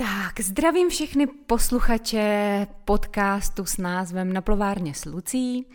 Tak, 0.00 0.40
zdravím 0.40 0.90
všechny 0.90 1.26
posluchače 1.26 2.66
podcastu 2.84 3.64
s 3.64 3.76
názvem 3.76 4.32
Na 4.32 4.40
plovárně 4.40 4.94
s 4.94 5.04
Lucí 5.04 5.66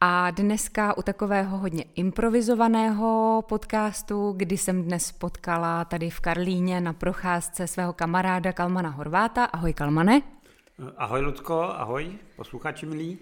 a 0.00 0.30
dneska 0.30 0.98
u 0.98 1.02
takového 1.02 1.58
hodně 1.58 1.84
improvizovaného 1.94 3.42
podcastu, 3.48 4.34
kdy 4.36 4.58
jsem 4.58 4.82
dnes 4.82 5.12
potkala 5.12 5.84
tady 5.84 6.10
v 6.10 6.20
Karlíně 6.20 6.80
na 6.80 6.92
procházce 6.92 7.66
svého 7.66 7.92
kamaráda 7.92 8.52
Kalmana 8.52 8.90
Horváta. 8.90 9.44
Ahoj 9.44 9.72
Kalmane. 9.72 10.22
Ahoj 10.96 11.20
Ludko, 11.20 11.62
ahoj 11.62 12.12
posluchači 12.36 12.86
milí. 12.86 13.18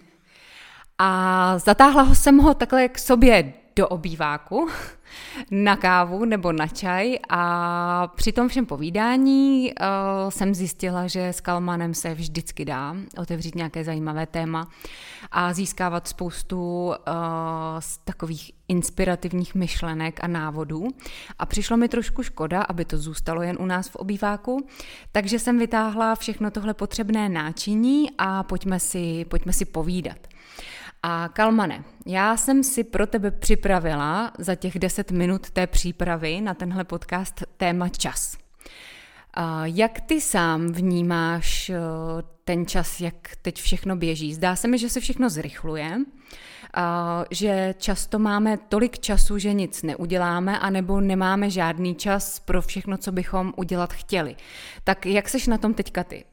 A 0.98 1.58
zatáhla 1.58 2.14
jsem 2.14 2.38
ho 2.38 2.54
takhle 2.54 2.88
k 2.88 2.98
sobě 2.98 3.52
do 3.76 3.88
obýváku 3.88 4.68
na 5.50 5.76
kávu 5.76 6.24
nebo 6.24 6.52
na 6.52 6.66
čaj 6.66 7.18
a 7.28 8.12
při 8.16 8.32
tom 8.32 8.48
všem 8.48 8.66
povídání 8.66 9.72
uh, 9.72 10.30
jsem 10.30 10.54
zjistila, 10.54 11.06
že 11.06 11.28
s 11.28 11.40
Kalmanem 11.40 11.94
se 11.94 12.14
vždycky 12.14 12.64
dá 12.64 12.96
otevřít 13.18 13.54
nějaké 13.54 13.84
zajímavé 13.84 14.26
téma 14.26 14.68
a 15.30 15.52
získávat 15.52 16.08
spoustu 16.08 16.86
uh, 16.86 16.94
z 17.78 17.98
takových 17.98 18.52
inspirativních 18.68 19.54
myšlenek 19.54 20.24
a 20.24 20.26
návodů. 20.26 20.88
A 21.38 21.46
přišlo 21.46 21.76
mi 21.76 21.88
trošku 21.88 22.22
škoda, 22.22 22.62
aby 22.62 22.84
to 22.84 22.98
zůstalo 22.98 23.42
jen 23.42 23.56
u 23.60 23.66
nás 23.66 23.88
v 23.88 23.96
obýváku, 23.96 24.66
takže 25.12 25.38
jsem 25.38 25.58
vytáhla 25.58 26.14
všechno 26.14 26.50
tohle 26.50 26.74
potřebné 26.74 27.28
náčiní 27.28 28.10
a 28.18 28.42
pojďme 28.42 28.80
si, 28.80 29.24
pojďme 29.24 29.52
si 29.52 29.64
povídat. 29.64 30.31
A 31.02 31.28
Kalmane, 31.28 31.84
já 32.06 32.36
jsem 32.36 32.64
si 32.64 32.84
pro 32.84 33.06
tebe 33.06 33.30
připravila 33.30 34.32
za 34.38 34.54
těch 34.54 34.78
10 34.78 35.10
minut 35.10 35.50
té 35.50 35.66
přípravy 35.66 36.40
na 36.40 36.54
tenhle 36.54 36.84
podcast 36.84 37.42
téma 37.56 37.88
čas. 37.88 38.36
Jak 39.64 40.00
ty 40.00 40.20
sám 40.20 40.72
vnímáš 40.72 41.70
eh, 41.70 41.76
ten 42.44 42.66
čas, 42.66 43.00
jak 43.00 43.36
teď 43.42 43.60
všechno 43.60 43.96
běží? 43.96 44.34
Zdá 44.34 44.56
se 44.56 44.68
mi, 44.68 44.78
že 44.78 44.88
se 44.88 45.00
všechno 45.00 45.30
zrychluje, 45.30 45.98
že 47.30 47.74
často 47.78 48.18
máme 48.18 48.56
tolik 48.56 48.98
času, 48.98 49.38
že 49.38 49.52
nic 49.52 49.82
neuděláme, 49.82 50.58
anebo 50.58 51.00
nemáme 51.00 51.50
žádný 51.50 51.94
čas 51.94 52.40
pro 52.40 52.62
všechno, 52.62 52.96
co 52.98 53.12
bychom 53.12 53.52
udělat 53.56 53.92
chtěli. 53.92 54.36
Tak 54.84 55.06
jak 55.06 55.28
seš 55.28 55.46
na 55.46 55.58
tom 55.58 55.74
teďka 55.74 56.04
ty? 56.04 56.24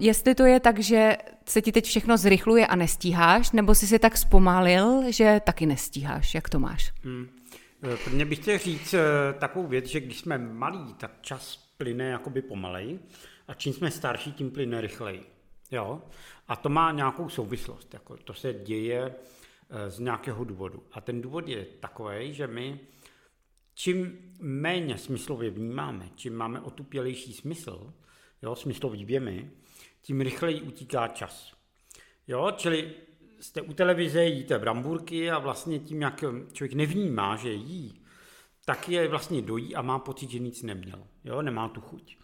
Jestli 0.00 0.34
to 0.34 0.44
je 0.44 0.60
tak, 0.60 0.78
že 0.78 1.16
se 1.48 1.62
ti 1.62 1.72
teď 1.72 1.84
všechno 1.84 2.16
zrychluje 2.16 2.66
a 2.66 2.76
nestíháš, 2.76 3.52
nebo 3.52 3.74
jsi 3.74 3.86
si 3.86 3.98
tak 3.98 4.18
zpomalil, 4.18 5.12
že 5.12 5.40
taky 5.44 5.66
nestíháš? 5.66 6.34
Jak 6.34 6.48
to 6.48 6.58
máš? 6.58 6.92
Hmm. 7.04 7.28
Eh, 7.82 7.96
Prvně 8.04 8.24
bych 8.24 8.38
chtěl 8.38 8.58
říct 8.58 8.94
eh, 8.94 9.00
takovou 9.38 9.66
věc, 9.66 9.86
že 9.86 10.00
když 10.00 10.18
jsme 10.18 10.38
malí, 10.38 10.94
tak 10.94 11.10
čas 11.20 11.56
plyne 11.76 12.04
jakoby 12.04 12.42
pomalej 12.42 12.98
a 13.48 13.54
čím 13.54 13.72
jsme 13.72 13.90
starší, 13.90 14.32
tím 14.32 14.50
plyne 14.50 14.80
rychleji. 14.80 15.22
Jo? 15.70 16.02
A 16.48 16.56
to 16.56 16.68
má 16.68 16.92
nějakou 16.92 17.28
souvislost. 17.28 17.94
Jako 17.94 18.16
to 18.16 18.34
se 18.34 18.52
děje 18.52 19.14
z 19.88 19.98
nějakého 19.98 20.44
důvodu. 20.44 20.82
A 20.92 21.00
ten 21.00 21.22
důvod 21.22 21.48
je 21.48 21.64
takový, 21.64 22.34
že 22.34 22.46
my 22.46 22.80
čím 23.74 24.18
méně 24.40 24.98
smyslově 24.98 25.50
vnímáme, 25.50 26.10
čím 26.14 26.34
máme 26.34 26.60
otupělejší 26.60 27.32
smysl, 27.32 27.92
jo, 28.42 28.54
smyslový 28.54 29.04
věmy, 29.04 29.50
tím 30.02 30.20
rychleji 30.20 30.62
utíká 30.62 31.08
čas. 31.08 31.52
Jo, 32.28 32.52
čili 32.56 32.90
jste 33.40 33.62
u 33.62 33.72
televize, 33.72 34.24
jíte 34.24 34.58
bramburky 34.58 35.30
a 35.30 35.38
vlastně 35.38 35.78
tím, 35.78 36.02
jak 36.02 36.24
člověk 36.52 36.74
nevnímá, 36.74 37.36
že 37.36 37.52
jí, 37.52 38.00
tak 38.64 38.88
je 38.88 39.08
vlastně 39.08 39.42
dojí 39.42 39.74
a 39.74 39.82
má 39.82 39.98
pocit, 39.98 40.30
že 40.30 40.38
nic 40.38 40.62
neměl. 40.62 41.06
Jo, 41.24 41.42
nemá 41.42 41.68
tu 41.68 41.80
chuť. 41.80 42.16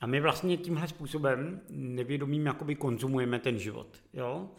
A 0.00 0.06
my 0.06 0.20
vlastně 0.20 0.56
tímhle 0.56 0.88
způsobem 0.88 1.60
nevědomím 1.70 2.46
jakoby 2.46 2.74
konzumujeme 2.74 3.38
ten 3.38 3.58
život. 3.58 3.96
Jo? 4.12 4.50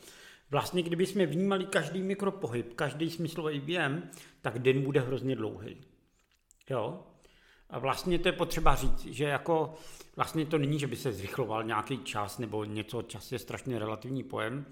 Vlastně, 0.51 0.83
kdyby 0.83 1.05
jsme 1.05 1.25
vnímali 1.25 1.65
každý 1.65 2.01
mikropohyb, 2.01 2.73
každý 2.73 3.09
smyslový 3.09 3.59
věm, 3.59 4.09
tak 4.41 4.59
den 4.59 4.81
bude 4.81 4.99
hrozně 5.01 5.35
dlouhý. 5.35 5.77
Jo? 6.69 7.03
A 7.69 7.79
vlastně 7.79 8.19
to 8.19 8.27
je 8.27 8.31
potřeba 8.31 8.75
říct, 8.75 9.05
že 9.05 9.23
jako 9.23 9.73
vlastně 10.15 10.45
to 10.45 10.57
není, 10.57 10.79
že 10.79 10.87
by 10.87 10.95
se 10.95 11.13
zrychloval 11.13 11.63
nějaký 11.63 11.97
čas 11.97 12.37
nebo 12.37 12.63
něco, 12.63 13.01
čas 13.01 13.31
je 13.31 13.39
strašně 13.39 13.79
relativní 13.79 14.23
pojem, 14.23 14.65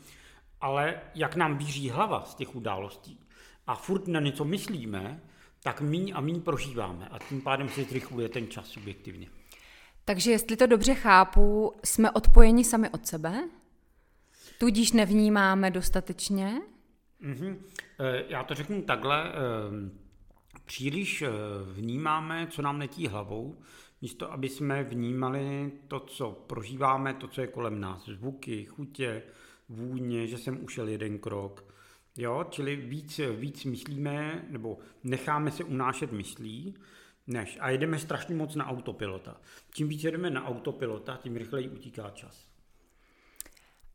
ale 0.62 1.02
jak 1.16 1.36
nám 1.36 1.58
bíří 1.58 1.90
hlava 1.90 2.26
z 2.26 2.36
těch 2.36 2.56
událostí 2.56 3.20
a 3.68 3.76
furt 3.76 4.08
na 4.08 4.20
něco 4.20 4.46
myslíme, 4.46 5.22
tak 5.64 5.82
míň 5.82 6.12
a 6.16 6.22
míň 6.22 6.42
prožíváme 6.42 7.08
a 7.08 7.20
tím 7.20 7.42
pádem 7.42 7.70
se 7.70 7.84
zrychluje 7.84 8.30
ten 8.30 8.48
čas 8.48 8.68
subjektivně. 8.68 9.28
Takže 10.06 10.32
jestli 10.32 10.58
to 10.58 10.68
dobře 10.68 10.96
chápu, 10.96 11.74
jsme 11.84 12.12
odpojeni 12.12 12.64
sami 12.64 12.90
od 12.90 13.08
sebe? 13.08 13.50
Tudíž 14.58 14.92
nevnímáme 14.92 15.72
dostatečně? 15.72 16.62
Mm-hmm. 17.22 17.58
Já 18.28 18.44
to 18.44 18.54
řeknu 18.54 18.82
takhle. 18.82 19.32
Eh, 19.32 20.08
příliš 20.66 21.22
eh, 21.22 21.30
vnímáme, 21.74 22.48
co 22.50 22.62
nám 22.62 22.80
letí 22.80 23.08
hlavou, 23.08 23.58
místo 24.02 24.32
aby 24.32 24.50
jsme 24.50 24.84
vnímali 24.84 25.72
to, 25.88 26.00
co 26.00 26.32
prožíváme, 26.32 27.14
to, 27.14 27.28
co 27.28 27.42
je 27.42 27.48
kolem 27.48 27.80
nás. 27.80 28.06
Zvuky, 28.06 28.66
chutě, 28.66 29.24
vůně, 29.70 30.28
že 30.28 30.38
jsem 30.38 30.64
ušel 30.64 30.88
jeden 30.88 31.20
krok. 31.20 31.74
Jo, 32.18 32.46
čili 32.50 32.76
víc, 32.76 33.20
víc 33.36 33.66
myslíme, 33.66 34.46
nebo 34.50 34.78
necháme 35.04 35.52
se 35.52 35.64
unášet 35.64 36.12
myslí, 36.12 36.76
než. 37.28 37.58
A 37.62 37.70
jedeme 37.70 38.00
strašně 38.00 38.36
moc 38.36 38.56
na 38.56 38.68
autopilota. 38.68 39.42
Čím 39.74 39.88
víc 39.88 40.04
jedeme 40.04 40.30
na 40.30 40.46
autopilota, 40.46 41.20
tím 41.24 41.36
rychleji 41.36 41.70
utíká 41.70 42.10
čas. 42.10 42.48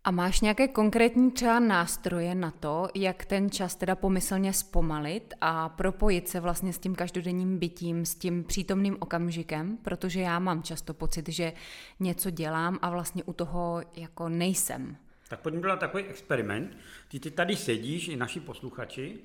A 0.04 0.10
máš 0.10 0.40
nějaké 0.40 0.68
konkrétní 0.68 1.30
třeba 1.30 1.60
nástroje 1.60 2.34
na 2.34 2.50
to, 2.50 2.88
jak 2.94 3.24
ten 3.24 3.50
čas 3.50 3.74
teda 3.76 3.94
pomyslně 3.96 4.52
zpomalit 4.52 5.34
a 5.40 5.68
propojit 5.68 6.28
se 6.28 6.40
vlastně 6.40 6.72
s 6.72 6.78
tím 6.78 6.94
každodenním 6.94 7.58
bytím, 7.58 8.06
s 8.06 8.14
tím 8.14 8.44
přítomným 8.44 8.96
okamžikem, 9.00 9.76
protože 9.76 10.20
já 10.20 10.38
mám 10.38 10.62
často 10.62 10.94
pocit, 10.94 11.28
že 11.28 11.52
něco 12.00 12.30
dělám 12.30 12.78
a 12.82 12.90
vlastně 12.90 13.24
u 13.24 13.32
toho 13.32 13.82
jako 13.96 14.28
nejsem. 14.28 14.96
Tak 15.28 15.40
pojďme 15.40 15.60
dělat 15.60 15.80
takový 15.80 16.04
experiment. 16.04 16.76
Ty, 17.08 17.20
ty 17.20 17.30
tady 17.30 17.56
sedíš, 17.56 18.08
i 18.08 18.16
naši 18.16 18.40
posluchači, 18.40 19.18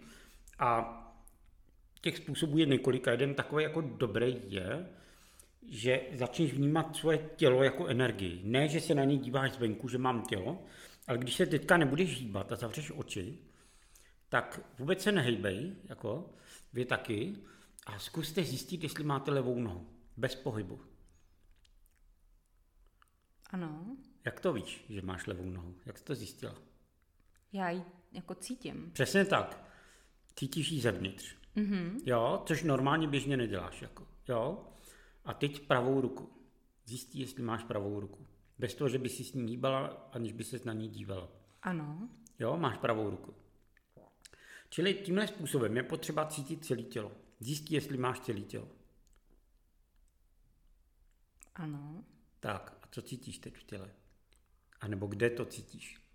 a 0.59 0.93
těch 2.01 2.17
způsobů 2.17 2.57
je 2.57 2.65
několik 2.65 3.07
a 3.07 3.11
jeden 3.11 3.33
takový 3.33 3.63
jako 3.63 3.81
dobrý 3.81 4.41
je, 4.47 4.87
že 5.69 6.01
začneš 6.13 6.53
vnímat 6.53 6.95
svoje 6.95 7.29
tělo 7.35 7.63
jako 7.63 7.87
energii. 7.87 8.41
Ne, 8.43 8.67
že 8.67 8.81
se 8.81 8.95
na 8.95 9.03
něj 9.03 9.17
díváš 9.17 9.51
zvenku, 9.51 9.87
že 9.87 9.97
mám 9.97 10.25
tělo, 10.25 10.63
ale 11.07 11.17
když 11.17 11.35
se 11.35 11.45
teďka 11.45 11.77
nebudeš 11.77 12.19
hýbat 12.19 12.51
a 12.51 12.55
zavřeš 12.55 12.91
oči, 12.91 13.37
tak 14.29 14.59
vůbec 14.79 15.01
se 15.01 15.11
nehejbej, 15.11 15.75
jako 15.83 16.29
vy 16.73 16.85
taky, 16.85 17.35
a 17.85 17.99
zkuste 17.99 18.43
zjistit, 18.43 18.83
jestli 18.83 19.03
máte 19.03 19.31
levou 19.31 19.59
nohu, 19.59 19.89
bez 20.17 20.35
pohybu. 20.35 20.81
Ano. 23.49 23.97
Jak 24.25 24.39
to 24.39 24.53
víš, 24.53 24.85
že 24.89 25.01
máš 25.01 25.27
levou 25.27 25.49
nohu? 25.49 25.75
Jak 25.85 25.97
jsi 25.97 26.03
to 26.03 26.15
zjistila? 26.15 26.55
Já 27.53 27.69
ji 27.69 27.83
jako 28.11 28.35
cítím. 28.35 28.91
Přesně 28.93 29.25
tak. 29.25 29.63
Cítíš 30.35 30.69
ji 30.71 30.81
zevnitř. 30.81 31.35
Mm-hmm. 31.55 31.99
Jo, 32.05 32.43
což 32.45 32.63
normálně 32.63 33.07
běžně 33.07 33.37
neděláš. 33.37 33.81
Jako. 33.81 34.07
Jo? 34.27 34.67
A 35.27 35.33
teď 35.33 35.67
pravou 35.67 36.01
ruku. 36.01 36.29
Zjistí, 36.85 37.19
jestli 37.19 37.43
máš 37.43 37.63
pravou 37.63 37.99
ruku. 37.99 38.27
Bez 38.59 38.75
toho, 38.75 38.89
že 38.89 38.97
by 38.97 39.09
si 39.09 39.23
s 39.23 39.33
ní 39.33 39.51
hýbala, 39.51 40.09
aniž 40.11 40.33
by 40.33 40.43
se 40.43 40.59
na 40.65 40.73
ní 40.73 40.87
dívala. 40.87 41.29
Ano. 41.61 42.09
Jo, 42.39 42.57
máš 42.57 42.77
pravou 42.77 43.09
ruku. 43.09 43.33
Čili 44.69 44.93
tímhle 44.93 45.27
způsobem 45.27 45.77
je 45.77 45.83
potřeba 45.83 46.25
cítit 46.25 46.65
celé 46.65 46.83
tělo. 46.83 47.11
Zjistí, 47.39 47.73
jestli 47.73 47.97
máš 47.97 48.19
celé 48.19 48.41
tělo. 48.41 48.67
Ano. 51.55 52.05
Tak, 52.39 52.77
a 52.81 52.87
co 52.91 53.01
cítíš 53.01 53.37
teď 53.37 53.57
v 53.57 53.63
těle? 53.63 53.91
A 54.79 54.87
nebo 54.87 55.07
kde 55.07 55.29
to 55.29 55.45
cítíš? 55.45 56.06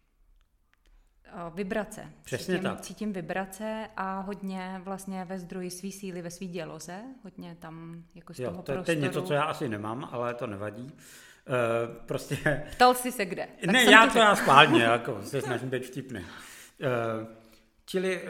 Vibrace. 1.55 2.12
Přesně 2.25 2.55
cítím, 2.55 2.70
tak. 2.70 2.81
Cítím 2.81 3.12
vibrace 3.12 3.88
a 3.96 4.20
hodně 4.20 4.81
vlastně 4.84 5.25
ve 5.25 5.38
zdroji 5.38 5.70
svý 5.70 5.93
síly, 5.93 6.23
ve 6.23 6.31
svý 6.31 6.49
děloze, 6.49 7.02
hodně 7.25 7.56
tam 7.61 8.02
jako 8.14 8.34
z 8.34 8.38
jo, 8.38 8.50
toho 8.50 8.62
to, 8.62 8.73
prostoru. 8.73 8.84
to 8.84 8.90
je 8.90 8.96
něco, 8.96 9.23
co 9.23 9.34
já 9.34 9.43
asi 9.43 9.69
nemám, 9.69 10.08
ale 10.12 10.34
to 10.34 10.46
nevadí. 10.46 10.84
Uh, 10.84 11.94
prostě... 12.06 12.62
Ptal 12.73 12.94
jsi 12.94 13.12
se 13.12 13.25
kde? 13.25 13.49
Tak 13.61 13.70
ne, 13.70 13.84
já 13.84 14.06
to 14.06 14.19
já 14.19 14.37
schválně, 14.37 14.82
jako 14.82 15.23
se 15.23 15.40
snažím 15.40 15.70
být 15.70 15.87
vtipný. 15.87 16.20
Uh, 16.20 16.26
čili, 17.87 18.23
uh, 18.23 18.29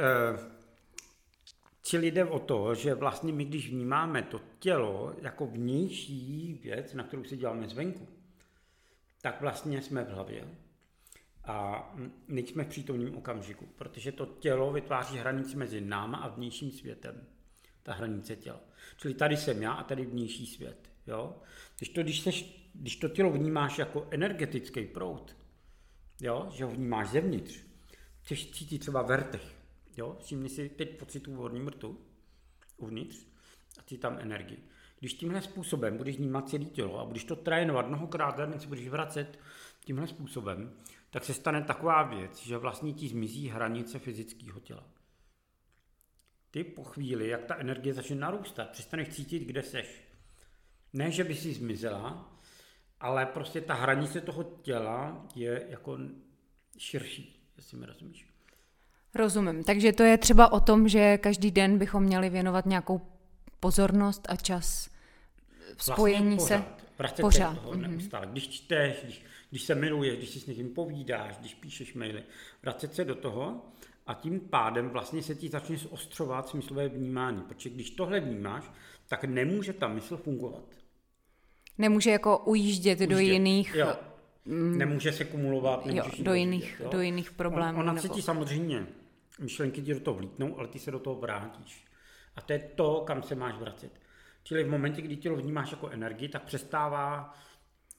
čili 1.83 2.11
jde 2.11 2.25
o 2.25 2.39
to, 2.39 2.75
že 2.75 2.95
vlastně 2.95 3.33
my, 3.33 3.45
když 3.45 3.71
vnímáme 3.71 4.23
to 4.23 4.41
tělo 4.59 5.15
jako 5.23 5.47
vnější 5.47 6.61
věc, 6.63 6.95
na 6.95 7.05
kterou 7.05 7.25
se 7.25 7.37
děláme 7.37 7.69
zvenku, 7.69 8.09
tak 9.23 9.41
vlastně 9.41 9.83
jsme 9.83 10.05
v 10.05 10.11
hlavě 10.11 10.45
a 11.45 11.89
nejsme 12.29 12.65
v 12.65 12.69
přítomném 12.69 13.17
okamžiku, 13.17 13.67
protože 13.77 14.13
to 14.13 14.27
tělo 14.27 14.73
vytváří 14.73 15.17
hranici 15.17 15.57
mezi 15.57 15.81
náma 15.81 16.19
a 16.19 16.29
vnějším 16.29 16.71
světem. 16.71 17.27
Ta 17.83 17.93
hranice 17.93 18.37
těla. 18.37 18.61
Čili 18.97 19.15
tady 19.15 19.37
jsem 19.37 19.63
já 19.63 19.73
a 19.73 19.85
tady 19.85 20.07
vnější 20.07 20.47
svět. 20.47 20.91
Jo? 21.07 21.37
Když, 21.79 21.89
to, 21.89 22.03
když, 22.03 22.21
seš, 22.21 22.69
když 22.75 22.97
to 22.97 23.09
tělo 23.09 23.31
vnímáš 23.31 23.79
jako 23.79 24.09
energetický 24.11 24.85
proud, 24.85 25.37
jo? 26.21 26.49
že 26.53 26.65
ho 26.65 26.71
vnímáš 26.71 27.09
zevnitř, 27.09 27.61
chceš 28.21 28.51
cítit 28.51 28.79
třeba 28.79 29.03
vertech, 29.03 29.55
jo? 29.97 30.17
všimni 30.21 30.49
si 30.49 30.69
teď 30.69 30.99
pocitu 30.99 31.35
vodní 31.35 31.61
mrtu 31.61 32.01
uvnitř 32.77 33.27
a 33.79 33.83
ty 33.83 33.99
tam 33.99 34.19
energii. 34.19 34.59
Když 34.99 35.15
tímhle 35.15 35.43
způsobem 35.43 35.97
budeš 35.97 36.17
vnímat 36.17 36.49
celé 36.49 36.65
tělo 36.65 37.01
a 37.01 37.05
budeš 37.05 37.25
to 37.25 37.37
trénovat 37.37 37.89
mnohokrát 37.89 38.37
se 38.59 38.67
budeš 38.67 38.89
vracet 38.89 39.39
tímhle 39.85 40.07
způsobem, 40.07 40.73
tak 41.13 41.25
se 41.25 41.35
stane 41.35 41.63
taková 41.63 42.03
věc, 42.03 42.43
že 42.43 42.57
vlastně 42.59 42.93
ti 42.93 43.09
zmizí 43.09 43.49
hranice 43.49 43.99
fyzického 43.99 44.61
těla. 44.61 44.85
Ty 46.51 46.65
po 46.65 46.85
chvíli, 46.85 47.29
jak 47.29 47.45
ta 47.45 47.57
energie 47.57 47.95
začne 47.95 48.17
narůstat, 48.17 48.71
přestaneš 48.71 49.09
cítit, 49.09 49.39
kde 49.39 49.63
seš. 49.63 50.03
Ne, 50.93 51.11
že 51.11 51.25
by 51.25 51.35
si 51.35 51.55
zmizela, 51.55 52.33
ale 53.01 53.27
prostě 53.27 53.61
ta 53.61 53.75
hranice 53.75 54.21
toho 54.21 54.43
těla 54.43 55.27
je 55.35 55.67
jako 55.69 55.99
širší, 56.79 57.51
jestli 57.57 57.77
mi 57.79 57.87
rozumíš. 57.87 58.27
Rozumím. 59.15 59.65
Takže 59.65 59.93
to 59.93 60.03
je 60.03 60.19
třeba 60.19 60.53
o 60.53 60.61
tom, 60.61 60.89
že 60.89 61.19
každý 61.19 61.51
den 61.51 61.79
bychom 61.79 62.03
měli 62.03 62.31
věnovat 62.31 62.67
nějakou 62.67 63.01
pozornost 63.61 64.27
a 64.29 64.37
čas 64.37 64.91
spojení 65.77 66.37
vlastně 66.37 66.57
se. 66.57 66.65
Vracet 66.99 67.23
pořád. 67.23 67.55
Toho 67.55 67.73
mm-hmm. 67.73 67.81
neustále. 67.81 68.27
Když 68.27 68.49
čteš, 68.49 68.97
když, 69.05 69.25
když 69.53 69.63
se 69.63 69.75
miluješ, 69.75 70.17
když 70.17 70.31
si 70.31 70.41
s 70.41 70.47
někým 70.47 70.75
povídáš, 70.75 71.37
když 71.37 71.55
píšeš 71.55 71.95
maily, 71.95 72.23
vracet 72.63 72.95
se 72.95 73.05
do 73.05 73.15
toho 73.15 73.65
a 74.07 74.15
tím 74.15 74.41
pádem 74.41 74.89
vlastně 74.89 75.23
se 75.23 75.35
ti 75.35 75.49
začne 75.49 75.77
zostřovat 75.77 76.49
smyslové 76.49 76.89
vnímání. 76.89 77.43
Protože 77.43 77.71
když 77.71 77.91
tohle 77.91 78.21
vnímáš, 78.21 78.71
tak 79.09 79.25
nemůže 79.25 79.73
ta 79.73 79.89
mysl 79.89 80.17
fungovat. 80.17 80.65
Nemůže 81.79 82.11
jako 82.11 82.39
ujíždět, 82.39 82.99
ujíždět. 82.99 83.11
do 83.11 83.19
jiných... 83.19 83.75
Jo. 83.75 83.97
Mm, 84.45 84.79
nemůže 84.79 85.13
se 85.13 85.25
kumulovat, 85.25 85.87
jo, 85.87 86.05
do, 86.19 86.35
jiných, 86.35 86.81
jo? 86.81 86.91
do 86.91 87.01
jiných 87.01 87.31
problémů. 87.31 87.79
On, 87.79 87.85
ona 87.85 87.93
nebo... 87.93 88.09
se 88.09 88.15
ti 88.15 88.23
samozřejmě, 88.23 88.87
myšlenky 89.41 89.83
ti 89.83 89.95
do 89.95 90.01
toho 90.01 90.17
vlítnou, 90.17 90.59
ale 90.59 90.69
ty 90.69 90.79
se 90.79 90.91
do 90.91 90.99
toho 90.99 91.17
vrátíš. 91.17 91.85
A 92.37 92.41
to 92.41 92.53
je 92.53 92.59
to, 92.59 93.01
kam 93.07 93.23
se 93.23 93.35
máš 93.35 93.55
vracet. 93.55 93.93
Čili 94.43 94.65
v 94.65 94.71
momentě, 94.71 95.03
kdy 95.03 95.17
tělo 95.17 95.37
vnímáš 95.37 95.71
jako 95.71 95.89
energii, 95.89 96.29
tak 96.29 96.43
přestává 96.43 97.35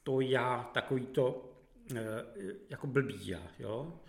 to 0.04 0.22
já, 0.22 0.70
takový 0.74 1.06
to 1.06 1.54
eh, 1.96 2.26
jako 2.70 2.88
blbý 2.88 3.28
já, 3.28 3.48
jo? 3.60 4.00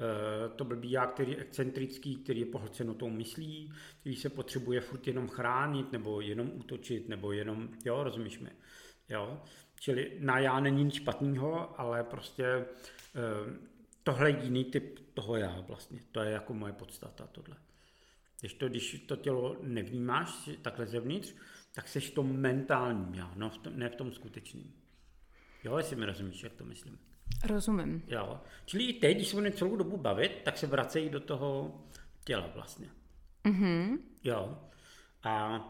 Eh, 0.00 0.48
to 0.48 0.64
blbý 0.64 0.90
já, 0.90 1.06
který 1.06 1.32
je 1.32 1.36
excentrický, 1.38 2.16
který 2.16 2.40
je 2.40 2.46
pohlceno 2.46 2.94
tou 2.94 3.10
myslí, 3.10 3.72
který 4.00 4.16
se 4.16 4.28
potřebuje 4.28 4.80
furt 4.80 5.06
jenom 5.06 5.28
chránit, 5.28 5.92
nebo 5.92 6.20
jenom 6.20 6.50
útočit, 6.54 7.08
nebo 7.08 7.32
jenom, 7.32 7.68
jo, 7.84 8.04
rozumíš 8.04 8.38
mi, 8.38 8.50
jo? 9.08 9.42
Čili 9.80 10.16
na 10.20 10.38
já 10.38 10.60
není 10.60 10.84
nic 10.84 10.94
špatného, 10.94 11.80
ale 11.80 12.04
prostě 12.04 12.44
eh, 12.44 12.64
tohle 14.02 14.30
je 14.30 14.44
jiný 14.44 14.64
typ 14.64 14.98
toho 15.14 15.36
já 15.36 15.60
vlastně. 15.60 16.00
To 16.12 16.20
je 16.20 16.30
jako 16.30 16.54
moje 16.54 16.72
podstata 16.72 17.26
tohle. 17.26 17.56
Když 18.40 18.54
to, 18.54 18.68
když 18.68 19.04
to 19.08 19.16
tělo 19.16 19.56
nevnímáš 19.62 20.50
takhle 20.62 20.86
zevnitř, 20.86 21.34
tak 21.74 21.88
seš 21.88 22.10
v 22.10 22.14
tom 22.14 22.36
mentálním 22.36 23.14
já, 23.14 23.32
no 23.36 23.50
v 23.50 23.58
tom, 23.58 23.78
ne 23.78 23.88
v 23.88 23.96
tom 23.96 24.12
skutečným. 24.12 24.81
Jo, 25.64 25.76
jestli 25.76 25.96
mi 25.96 26.06
rozumíš, 26.06 26.42
jak 26.42 26.52
to 26.52 26.64
myslím. 26.64 26.98
Rozumím. 27.44 28.02
Jo. 28.06 28.40
Čili 28.64 28.84
i 28.84 28.92
teď, 29.00 29.16
když 29.16 29.28
se 29.28 29.36
budeme 29.36 29.54
celou 29.54 29.76
dobu 29.76 29.96
bavit, 29.96 30.40
tak 30.44 30.58
se 30.58 30.66
vracejí 30.66 31.08
do 31.08 31.20
toho 31.20 31.80
těla 32.24 32.50
vlastně. 32.54 32.88
Mm-hmm. 33.44 33.98
Jo. 34.24 34.58
A 35.22 35.60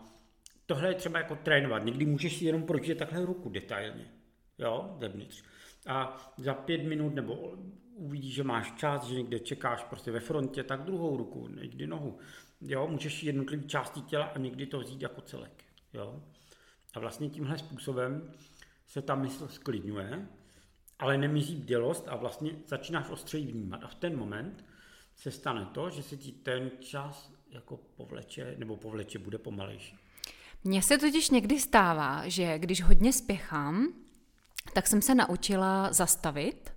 tohle 0.67 0.89
je 0.89 0.95
třeba 0.95 1.19
jako 1.19 1.37
trénovat. 1.37 1.85
Někdy 1.85 2.07
můžeš 2.07 2.37
si 2.37 2.45
jenom 2.45 2.63
pročítat 2.63 2.99
takhle 2.99 3.27
ruku 3.27 3.49
detailně. 3.49 4.11
Jo, 4.59 4.97
zevnitř. 5.01 5.43
A 5.87 6.17
za 6.37 6.55
pět 6.55 6.83
minut 6.83 7.15
nebo 7.15 7.57
uvidíš, 7.95 8.35
že 8.35 8.45
máš 8.45 8.73
čas, 8.73 9.07
že 9.07 9.15
někde 9.15 9.39
čekáš 9.39 9.85
prostě 9.85 10.11
ve 10.11 10.21
frontě, 10.21 10.63
tak 10.63 10.83
druhou 10.83 11.17
ruku, 11.17 11.49
někdy 11.49 11.87
nohu. 11.87 12.19
Jo, 12.61 12.89
můžeš 12.89 13.23
jednotlivý 13.23 13.67
části 13.67 14.01
těla 14.01 14.25
a 14.25 14.39
někdy 14.39 14.67
to 14.67 14.81
vzít 14.81 15.03
jako 15.03 15.21
celek. 15.21 15.65
Jo? 15.93 16.23
A 16.95 17.01
vlastně 17.01 17.31
tímhle 17.31 17.59
způsobem 17.59 18.33
se 18.93 19.03
ta 19.03 19.15
mysl 19.15 19.49
sklidňuje, 19.49 20.29
ale 20.99 21.19
nemizí 21.19 21.57
bdělost 21.57 22.09
a 22.09 22.17
vlastně 22.17 22.51
začínáš 22.67 23.11
ostřeji 23.11 23.47
vnímat. 23.47 23.85
A 23.85 23.89
v 23.89 23.95
ten 23.95 24.19
moment 24.19 24.65
se 25.17 25.31
stane 25.31 25.69
to, 25.73 25.91
že 25.91 26.03
se 26.03 26.17
ti 26.17 26.33
ten 26.33 26.71
čas 26.81 27.33
jako 27.51 27.77
povleče, 27.97 28.55
nebo 28.59 28.77
povleče 28.77 29.19
bude 29.19 29.39
pomalejší. 29.39 29.97
Mně 30.65 30.83
se 30.83 30.99
totiž 30.99 31.31
někdy 31.31 31.61
stává, 31.61 32.29
že 32.29 32.59
když 32.59 32.83
hodně 32.83 33.13
spěchám, 33.13 33.93
tak 34.75 34.87
jsem 34.87 35.03
se 35.03 35.15
naučila 35.15 35.93
zastavit 35.93 36.73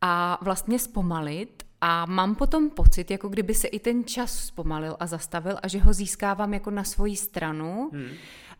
a 0.00 0.38
vlastně 0.42 0.78
zpomalit 0.78 1.62
a 1.80 2.06
mám 2.06 2.34
potom 2.34 2.70
pocit, 2.70 3.10
jako 3.10 3.28
kdyby 3.28 3.54
se 3.54 3.68
i 3.68 3.78
ten 3.78 4.04
čas 4.04 4.44
zpomalil 4.46 4.96
a 5.00 5.06
zastavil 5.06 5.58
a 5.62 5.68
že 5.68 5.78
ho 5.78 5.92
získávám 5.92 6.54
jako 6.54 6.70
na 6.70 6.84
svoji 6.84 7.16
stranu. 7.16 7.90
Hmm. 7.92 8.10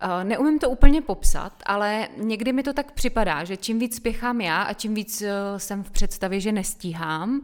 Eh, 0.00 0.24
neumím 0.24 0.58
to 0.58 0.70
úplně 0.70 1.02
popsat, 1.02 1.52
ale 1.66 2.08
někdy 2.16 2.52
mi 2.52 2.62
to 2.62 2.72
tak 2.72 2.92
připadá, 2.92 3.44
že 3.44 3.56
čím 3.56 3.78
víc 3.78 3.96
spěchám 3.96 4.40
já 4.40 4.62
a 4.62 4.72
čím 4.72 4.94
víc 4.94 5.22
eh, 5.22 5.32
jsem 5.56 5.84
v 5.84 5.90
představě, 5.90 6.40
že 6.40 6.52
nestíhám, 6.52 7.42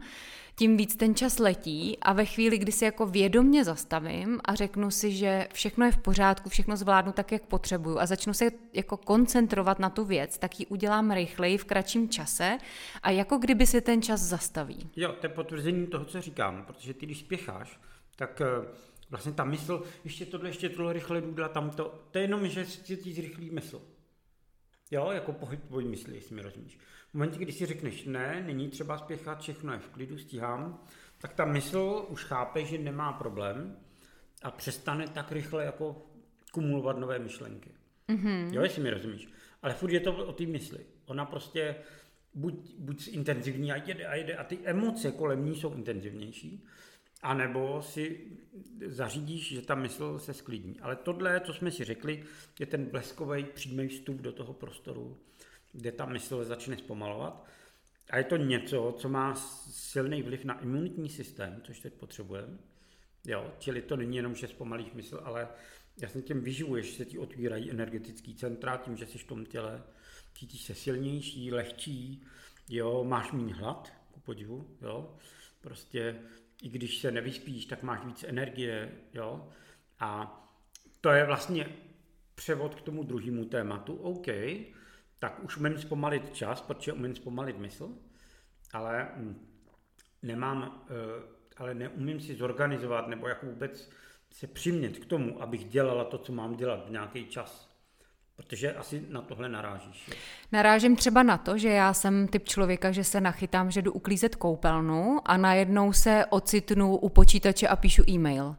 tím 0.55 0.77
víc 0.77 0.95
ten 0.95 1.15
čas 1.15 1.39
letí 1.39 1.97
a 2.01 2.13
ve 2.13 2.25
chvíli, 2.25 2.57
kdy 2.57 2.71
se 2.71 2.85
jako 2.85 3.05
vědomně 3.05 3.63
zastavím 3.63 4.39
a 4.45 4.55
řeknu 4.55 4.91
si, 4.91 5.11
že 5.11 5.47
všechno 5.53 5.85
je 5.85 5.91
v 5.91 5.97
pořádku, 5.97 6.49
všechno 6.49 6.77
zvládnu 6.77 7.11
tak, 7.11 7.31
jak 7.31 7.41
potřebuju 7.41 7.99
a 7.99 8.05
začnu 8.05 8.33
se 8.33 8.51
jako 8.73 8.97
koncentrovat 8.97 9.79
na 9.79 9.89
tu 9.89 10.05
věc, 10.05 10.37
tak 10.37 10.59
ji 10.59 10.65
udělám 10.65 11.11
rychleji 11.11 11.57
v 11.57 11.65
kratším 11.65 12.09
čase 12.09 12.57
a 13.03 13.11
jako 13.11 13.37
kdyby 13.37 13.67
se 13.67 13.81
ten 13.81 14.01
čas 14.01 14.21
zastaví. 14.21 14.89
Jo, 14.95 15.11
to 15.19 15.25
je 15.25 15.29
potvrzení 15.29 15.87
toho, 15.87 16.05
co 16.05 16.21
říkám, 16.21 16.63
protože 16.67 16.93
ty, 16.93 17.05
když 17.05 17.19
spěcháš, 17.19 17.79
tak 18.15 18.41
eh, 18.41 18.67
vlastně 19.09 19.31
ta 19.31 19.43
mysl, 19.43 19.83
ještě 20.03 20.25
tohle, 20.25 20.49
ještě 20.49 20.69
tohle 20.69 20.93
rychle 20.93 21.21
důdla, 21.21 21.49
tam 21.49 21.69
to, 21.69 22.05
to 22.11 22.17
je 22.17 22.23
jenom, 22.23 22.47
že 22.47 22.65
si 22.65 22.97
ti 22.97 23.13
zrychlí 23.13 23.49
mysl. 23.49 23.81
Jo, 24.91 25.11
jako 25.11 25.33
pohyb 25.33 25.63
tvojí 25.63 25.87
mysli, 25.87 26.15
jestli 26.15 26.35
mi 26.35 26.41
rozumíš. 26.41 26.79
V 27.09 27.13
momentě, 27.13 27.39
kdy 27.39 27.51
si 27.51 27.65
řekneš, 27.65 28.05
ne, 28.05 28.43
není 28.45 28.69
třeba 28.69 28.97
spěchat, 28.97 29.41
všechno 29.41 29.73
je 29.73 29.79
v 29.79 29.89
klidu, 29.89 30.17
stíhám, 30.17 30.83
tak 31.17 31.33
ta 31.33 31.45
mysl 31.45 32.05
už 32.09 32.23
chápe, 32.23 32.65
že 32.65 32.77
nemá 32.77 33.13
problém 33.13 33.77
a 34.41 34.51
přestane 34.51 35.07
tak 35.07 35.31
rychle 35.31 35.65
jako 35.65 36.05
kumulovat 36.51 36.97
nové 36.97 37.19
myšlenky. 37.19 37.71
Mm-hmm. 38.09 38.53
Jo, 38.53 38.63
jestli 38.63 38.83
mi 38.83 38.89
rozumíš. 38.89 39.27
Ale 39.61 39.73
furt 39.73 39.91
je 39.91 39.99
to 39.99 40.15
o 40.15 40.33
té 40.33 40.45
mysli. 40.45 40.85
Ona 41.05 41.25
prostě 41.25 41.75
buď, 42.33 42.75
buď 42.77 43.07
intenzivní 43.07 43.71
a 43.71 43.75
jede 43.75 44.05
a 44.05 44.15
jede 44.15 44.35
a 44.35 44.43
ty 44.43 44.59
emoce 44.63 45.11
kolem 45.11 45.45
ní 45.45 45.55
jsou 45.55 45.73
intenzivnější, 45.73 46.65
anebo 47.25 47.81
si 47.81 48.19
zařídíš, 48.85 49.53
že 49.53 49.61
ta 49.61 49.75
mysl 49.75 50.19
se 50.19 50.33
sklidní. 50.33 50.79
Ale 50.79 50.95
tohle, 50.95 51.39
co 51.39 51.53
jsme 51.53 51.71
si 51.71 51.83
řekli, 51.83 52.23
je 52.59 52.65
ten 52.65 52.85
bleskový 52.85 53.43
přímý 53.43 53.87
vstup 53.87 54.21
do 54.21 54.31
toho 54.31 54.53
prostoru, 54.53 55.17
kde 55.71 55.91
ta 55.91 56.05
mysl 56.05 56.43
začne 56.43 56.77
zpomalovat. 56.77 57.45
A 58.09 58.17
je 58.17 58.23
to 58.23 58.37
něco, 58.37 58.95
co 58.97 59.09
má 59.09 59.35
silný 59.35 60.21
vliv 60.23 60.45
na 60.45 60.61
imunitní 60.61 61.09
systém, 61.09 61.61
což 61.63 61.79
teď 61.79 61.93
potřebujeme. 61.93 62.57
Jo, 63.25 63.53
čili 63.59 63.81
to 63.81 63.95
není 63.95 64.17
jenom, 64.17 64.35
že 64.35 64.47
zpomalíš 64.47 64.91
mysl, 64.93 65.21
ale 65.23 65.47
jasně 66.01 66.21
tím 66.21 66.41
vyživuješ, 66.41 66.93
se 66.93 67.05
ti 67.05 67.17
otvírají 67.17 67.71
energetický 67.71 68.35
centra, 68.35 68.77
tím, 68.77 68.97
že 68.97 69.05
jsi 69.05 69.17
v 69.17 69.23
tom 69.23 69.45
těle, 69.45 69.83
cítíš 70.33 70.63
se 70.63 70.75
silnější, 70.75 71.51
lehčí, 71.51 72.23
jo, 72.69 73.03
máš 73.03 73.31
méně 73.31 73.53
hlad, 73.53 73.93
ku 74.11 74.19
podivu, 74.19 74.77
jo, 74.81 75.15
prostě 75.61 76.21
i 76.61 76.69
když 76.69 76.97
se 76.97 77.11
nevyspíš, 77.11 77.65
tak 77.65 77.83
máš 77.83 78.05
víc 78.05 78.23
energie, 78.23 78.91
jo, 79.13 79.49
a 79.99 80.41
to 81.01 81.09
je 81.09 81.25
vlastně 81.25 81.67
převod 82.35 82.75
k 82.75 82.81
tomu 82.81 83.03
druhému 83.03 83.45
tématu, 83.45 83.95
OK, 83.95 84.27
tak 85.19 85.43
už 85.43 85.57
umím 85.57 85.77
zpomalit 85.77 86.35
čas, 86.35 86.61
protože 86.61 86.93
umím 86.93 87.15
zpomalit 87.15 87.57
mysl, 87.57 87.89
ale 88.73 89.07
hm, 89.15 89.47
nemám, 90.23 90.85
eh, 90.89 91.35
ale 91.57 91.73
neumím 91.73 92.19
si 92.19 92.35
zorganizovat 92.35 93.07
nebo 93.07 93.27
jako 93.27 93.45
vůbec 93.45 93.91
se 94.31 94.47
přimět 94.47 94.97
k 94.99 95.05
tomu, 95.05 95.41
abych 95.41 95.65
dělala 95.65 96.03
to, 96.03 96.17
co 96.17 96.33
mám 96.33 96.55
dělat 96.55 96.87
v 96.87 96.91
nějaký 96.91 97.25
čas. 97.25 97.74
Protože 98.35 98.73
asi 98.73 99.05
na 99.09 99.21
tohle 99.21 99.49
narážíš. 99.49 100.09
Narážím 100.51 100.95
třeba 100.95 101.23
na 101.23 101.37
to, 101.37 101.57
že 101.57 101.69
já 101.69 101.93
jsem 101.93 102.27
typ 102.27 102.45
člověka, 102.47 102.91
že 102.91 103.03
se 103.03 103.21
nachytám, 103.21 103.71
že 103.71 103.81
jdu 103.81 103.91
uklízet 103.91 104.35
koupelnu 104.35 105.19
a 105.25 105.37
najednou 105.37 105.93
se 105.93 106.25
ocitnu 106.29 106.97
u 106.97 107.09
počítače 107.09 107.67
a 107.67 107.75
píšu 107.75 108.03
e-mail. 108.09 108.55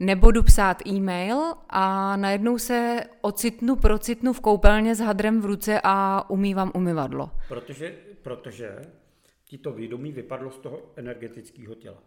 Nebo 0.00 0.30
jdu 0.30 0.42
psát 0.42 0.86
e-mail 0.86 1.54
a 1.68 2.16
najednou 2.16 2.58
se 2.58 3.00
ocitnu, 3.20 3.76
procitnu 3.76 4.32
v 4.32 4.40
koupelně 4.40 4.94
s 4.94 5.00
hadrem 5.00 5.40
v 5.40 5.44
ruce 5.44 5.80
a 5.84 6.24
umývám 6.30 6.72
umyvadlo. 6.74 7.30
Protože, 7.48 7.96
protože 8.22 8.78
ti 9.44 9.58
to 9.58 9.72
vědomí 9.72 10.12
vypadlo 10.12 10.50
z 10.50 10.58
toho 10.58 10.82
energetického 10.96 11.74
těla. 11.74 12.02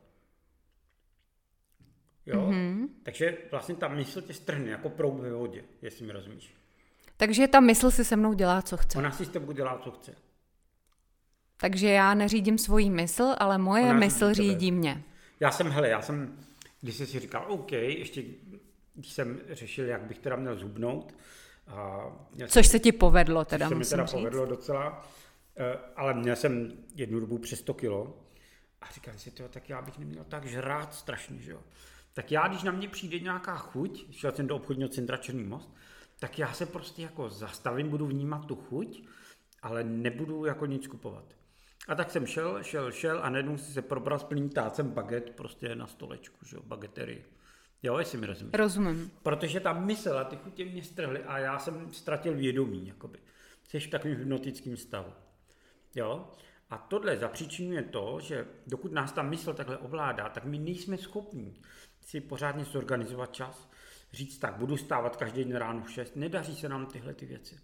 Jo? 2.25 2.41
Mm-hmm. 2.41 2.87
Takže 3.03 3.37
vlastně 3.51 3.75
ta 3.75 3.87
mysl 3.87 4.21
tě 4.21 4.33
strhne 4.33 4.71
jako 4.71 4.89
proud 4.89 5.19
ve 5.19 5.33
vodě, 5.33 5.63
jestli 5.81 6.05
mi 6.05 6.13
rozumíš. 6.13 6.57
Takže 7.17 7.47
ta 7.47 7.59
mysl 7.59 7.91
si 7.91 8.05
se 8.05 8.15
mnou 8.15 8.33
dělá, 8.33 8.61
co 8.61 8.77
chce. 8.77 8.97
Ona 8.97 9.11
si 9.11 9.25
s 9.25 9.29
tebou 9.29 9.51
dělá, 9.51 9.79
co 9.83 9.91
chce. 9.91 10.15
Takže 11.57 11.89
já 11.89 12.13
neřídím 12.13 12.57
svoji 12.57 12.89
mysl, 12.89 13.35
ale 13.37 13.57
moje 13.57 13.83
Ona 13.83 13.93
mysl 13.93 14.33
řídí 14.33 14.49
řídí 14.49 14.71
mě. 14.71 15.03
Já 15.39 15.51
jsem, 15.51 15.69
hele, 15.71 15.89
já 15.89 16.01
jsem, 16.01 16.39
když 16.81 16.95
jsem 16.95 17.07
si 17.07 17.19
říkal, 17.19 17.45
OK, 17.47 17.71
ještě 17.71 18.23
když 18.93 19.13
jsem 19.13 19.39
řešil, 19.49 19.85
jak 19.85 20.01
bych 20.01 20.19
teda 20.19 20.35
měl 20.35 20.55
zubnout, 20.55 21.13
a 21.67 22.05
měl 22.35 22.47
Což 22.47 22.67
se 22.67 22.79
ti 22.79 22.91
povedlo, 22.91 23.45
teda 23.45 23.67
se 23.67 23.75
mi 23.75 23.79
musím 23.79 23.89
teda 23.89 24.05
říct. 24.05 24.13
povedlo 24.13 24.45
docela, 24.45 25.07
eh, 25.57 25.77
ale 25.95 26.13
měl 26.13 26.35
jsem 26.35 26.71
jednu 26.95 27.19
dobu 27.19 27.37
přes 27.37 27.59
100 27.59 27.73
kilo 27.73 28.17
a 28.81 28.85
říkal 28.93 29.13
si, 29.17 29.31
tyjo, 29.31 29.49
tak 29.49 29.69
já 29.69 29.81
bych 29.81 29.97
neměl 29.97 30.23
tak 30.23 30.45
žrát 30.45 30.93
strašně, 30.93 31.37
že 31.39 31.51
jo. 31.51 31.59
Tak 32.13 32.31
já, 32.31 32.47
když 32.47 32.63
na 32.63 32.71
mě 32.71 32.89
přijde 32.89 33.19
nějaká 33.19 33.57
chuť, 33.57 34.11
šel 34.11 34.31
jsem 34.31 34.47
do 34.47 34.55
obchodního 34.55 34.89
centra 34.89 35.17
Černý 35.17 35.43
most, 35.43 35.73
tak 36.19 36.39
já 36.39 36.53
se 36.53 36.65
prostě 36.65 37.01
jako 37.01 37.29
zastavím, 37.29 37.89
budu 37.89 38.07
vnímat 38.07 38.45
tu 38.45 38.55
chuť, 38.55 39.03
ale 39.61 39.83
nebudu 39.83 40.45
jako 40.45 40.65
nic 40.65 40.87
kupovat. 40.87 41.25
A 41.87 41.95
tak 41.95 42.11
jsem 42.11 42.25
šel, 42.25 42.63
šel, 42.63 42.91
šel 42.91 43.19
a 43.23 43.29
najednou 43.29 43.57
si 43.57 43.73
se 43.73 43.81
probral 43.81 44.19
s 44.19 44.23
plným 44.23 44.49
tácem 44.49 44.89
baget 44.91 45.29
prostě 45.35 45.75
na 45.75 45.87
stolečku, 45.87 46.45
že 46.45 46.55
jo, 46.55 46.61
bageterii. 46.65 47.25
Jo, 47.83 47.97
jestli 47.97 48.17
mi 48.17 48.25
rozumíš. 48.25 48.53
Rozumím. 48.53 49.11
Protože 49.23 49.59
ta 49.59 49.73
mysl 49.73 50.17
a 50.17 50.23
ty 50.23 50.35
chutě 50.35 50.65
mě 50.65 50.83
strhly 50.83 51.23
a 51.23 51.37
já 51.37 51.59
jsem 51.59 51.93
ztratil 51.93 52.35
vědomí, 52.35 52.87
jakoby. 52.87 53.19
Jsi 53.63 53.79
v 53.79 53.87
takovém 53.87 54.17
hypnotickém 54.17 54.77
stavu. 54.77 55.13
Jo? 55.95 56.31
A 56.69 56.77
tohle 56.77 57.17
zapříčinuje 57.17 57.83
to, 57.83 58.19
že 58.21 58.47
dokud 58.67 58.91
nás 58.91 59.11
ta 59.11 59.21
mysl 59.21 59.53
takhle 59.53 59.77
ovládá, 59.77 60.29
tak 60.29 60.45
my 60.45 60.59
nejsme 60.59 60.97
schopni 60.97 61.61
si 62.01 62.21
pořádně 62.21 62.65
zorganizovat 62.65 63.33
čas, 63.33 63.69
říct 64.13 64.37
tak, 64.37 64.55
budu 64.57 64.77
stávat 64.77 65.15
každý 65.17 65.43
den 65.43 65.55
ráno 65.55 65.83
v 65.83 65.91
6, 65.91 66.15
nedaří 66.15 66.55
se 66.55 66.69
nám 66.69 66.85
tyhle 66.85 67.13
ty 67.13 67.25
věci. 67.25 67.59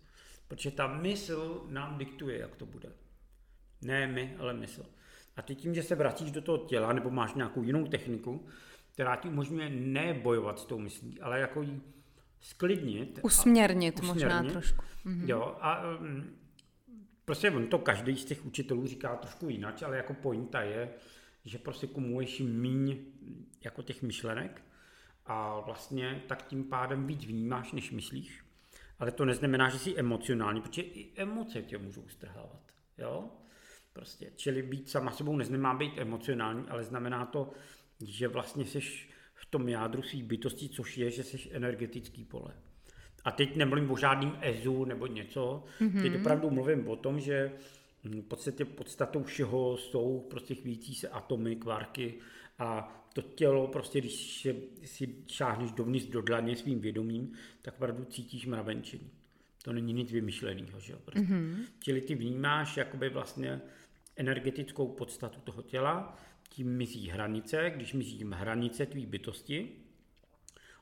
Protože 0.47 0.71
ta 0.71 0.87
mysl 0.87 1.65
nám 1.69 1.97
diktuje, 1.97 2.39
jak 2.39 2.55
to 2.55 2.65
bude. 2.65 2.91
Ne 3.81 4.07
my, 4.07 4.35
ale 4.39 4.53
mysl. 4.53 4.85
A 5.35 5.41
ty 5.41 5.55
tím, 5.55 5.75
že 5.75 5.83
se 5.83 5.95
vracíš 5.95 6.31
do 6.31 6.41
toho 6.41 6.57
těla, 6.57 6.93
nebo 6.93 7.09
máš 7.09 7.33
nějakou 7.33 7.63
jinou 7.63 7.87
techniku, 7.87 8.45
která 8.93 9.15
ti 9.15 9.27
umožňuje 9.27 9.69
ne 9.69 10.13
bojovat 10.13 10.59
s 10.59 10.65
tou 10.65 10.79
myslí, 10.79 11.21
ale 11.21 11.39
jako 11.39 11.61
ji 11.61 11.81
sklidnit. 12.41 13.19
a- 13.19 13.23
Usměrnit, 13.23 14.01
možná 14.01 14.13
usměrnit. 14.13 14.51
trošku. 14.51 14.85
Mm-hmm. 15.05 15.29
Jo, 15.29 15.57
a 15.61 15.97
um, 15.99 16.35
prostě 17.25 17.51
on 17.51 17.67
to 17.67 17.79
každý 17.79 18.17
z 18.17 18.25
těch 18.25 18.45
učitelů 18.45 18.87
říká 18.87 19.15
trošku 19.15 19.49
jinak, 19.49 19.83
ale 19.83 19.97
jako 19.97 20.13
pointa 20.13 20.61
je, 20.61 20.89
že 21.45 21.57
prostě 21.57 21.87
kumuluješ 21.87 22.39
míň 22.39 22.97
jako 23.63 23.81
těch 23.81 24.01
myšlenek 24.01 24.61
a 25.25 25.59
vlastně 25.59 26.23
tak 26.27 26.47
tím 26.47 26.63
pádem 26.63 27.07
víc 27.07 27.25
vnímáš, 27.25 27.71
než 27.71 27.91
myslíš. 27.91 28.43
Ale 28.99 29.11
to 29.11 29.25
neznamená, 29.25 29.69
že 29.69 29.79
jsi 29.79 29.95
emocionální, 29.95 30.61
protože 30.61 30.81
i 30.81 31.11
emoce 31.15 31.61
tě 31.61 31.77
můžou 31.77 32.07
strhávat. 32.07 32.61
Jo? 32.97 33.29
Prostě, 33.93 34.31
čili 34.35 34.61
být 34.61 34.89
sama 34.89 35.11
sebou 35.11 35.35
neznamená 35.35 35.73
být 35.73 35.97
emocionální, 35.97 36.65
ale 36.69 36.83
znamená 36.83 37.25
to, 37.25 37.51
že 38.01 38.27
vlastně 38.27 38.65
jsi 38.65 38.79
v 39.33 39.45
tom 39.45 39.69
jádru 39.69 40.01
svých 40.01 40.23
bytostí, 40.23 40.69
což 40.69 40.97
je, 40.97 41.11
že 41.11 41.23
jsi 41.23 41.49
energetický 41.51 42.25
pole. 42.25 42.53
A 43.25 43.31
teď 43.31 43.55
nemluvím 43.55 43.91
o 43.91 43.97
žádným 43.97 44.37
EZU 44.41 44.85
nebo 44.85 45.07
něco, 45.07 45.63
mm-hmm. 45.79 46.01
teď 46.01 46.19
opravdu 46.19 46.49
mluvím 46.49 46.87
o 46.87 46.95
tom, 46.95 47.19
že 47.19 47.51
hm, 48.03 48.21
v 48.21 48.25
podstatě 48.25 48.65
podstatou 48.65 49.23
všeho 49.23 49.77
jsou 49.77 50.27
prostě 50.29 50.55
chvíjící 50.55 50.95
se 50.95 51.09
atomy, 51.09 51.55
kvarky 51.55 52.13
a 52.59 52.99
to 53.13 53.21
tělo 53.21 53.67
prostě, 53.67 53.99
když 53.99 54.47
si 54.85 55.15
šáhneš 55.27 55.71
dovnitř 55.71 56.05
do 56.05 56.21
dlaně 56.21 56.55
svým 56.55 56.79
vědomím, 56.79 57.33
tak 57.61 57.75
opravdu 57.75 58.05
cítíš 58.05 58.45
mravenčení. 58.45 59.11
To 59.63 59.73
není 59.73 59.93
nic 59.93 60.11
vymyšleného, 60.11 60.79
že 60.79 60.93
jo? 60.93 60.99
Prostě. 61.05 61.21
Mm-hmm. 61.21 61.55
Čili 61.79 62.01
ty 62.01 62.15
vnímáš 62.15 62.77
jakoby 62.77 63.09
vlastně 63.09 63.61
energetickou 64.15 64.87
podstatu 64.87 65.39
toho 65.39 65.61
těla, 65.61 66.17
tím 66.49 66.77
mizí 66.77 67.09
hranice, 67.09 67.71
když 67.75 67.93
mizí 67.93 68.23
hranice 68.23 68.85
tvý 68.85 69.05
bytosti, 69.05 69.69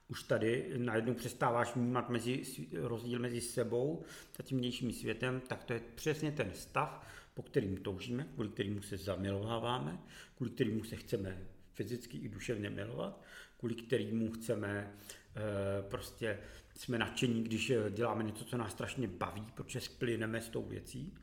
už 0.07 0.23
tady 0.23 0.73
najednou 0.77 1.13
přestáváš 1.13 1.75
vnímat 1.75 2.09
mezi, 2.09 2.43
rozdíl 2.73 3.19
mezi 3.19 3.41
sebou 3.41 4.03
a 4.39 4.43
tím 4.43 4.57
vnějším 4.57 4.93
světem, 4.93 5.41
tak 5.47 5.63
to 5.63 5.73
je 5.73 5.81
přesně 5.95 6.31
ten 6.31 6.51
stav, 6.53 7.07
po 7.33 7.41
kterým 7.41 7.77
toužíme, 7.77 8.27
kvůli 8.33 8.49
kterému 8.49 8.81
se 8.81 8.97
zamilováváme, 8.97 9.99
kvůli 10.35 10.51
kterému 10.51 10.83
se 10.83 10.95
chceme 10.95 11.47
fyzicky 11.73 12.17
i 12.17 12.29
duševně 12.29 12.69
milovat, 12.69 13.21
kvůli 13.57 13.75
kterému 13.75 14.31
chceme 14.31 14.69
e, 14.69 15.81
prostě 15.89 16.39
jsme 16.75 16.97
nadšení, 16.97 17.43
když 17.43 17.73
děláme 17.89 18.23
něco, 18.23 18.45
co 18.45 18.57
nás 18.57 18.71
strašně 18.71 19.07
baví, 19.07 19.47
protože 19.53 19.79
splyneme 19.79 20.41
s 20.41 20.49
tou 20.49 20.63
věcí, 20.63 21.13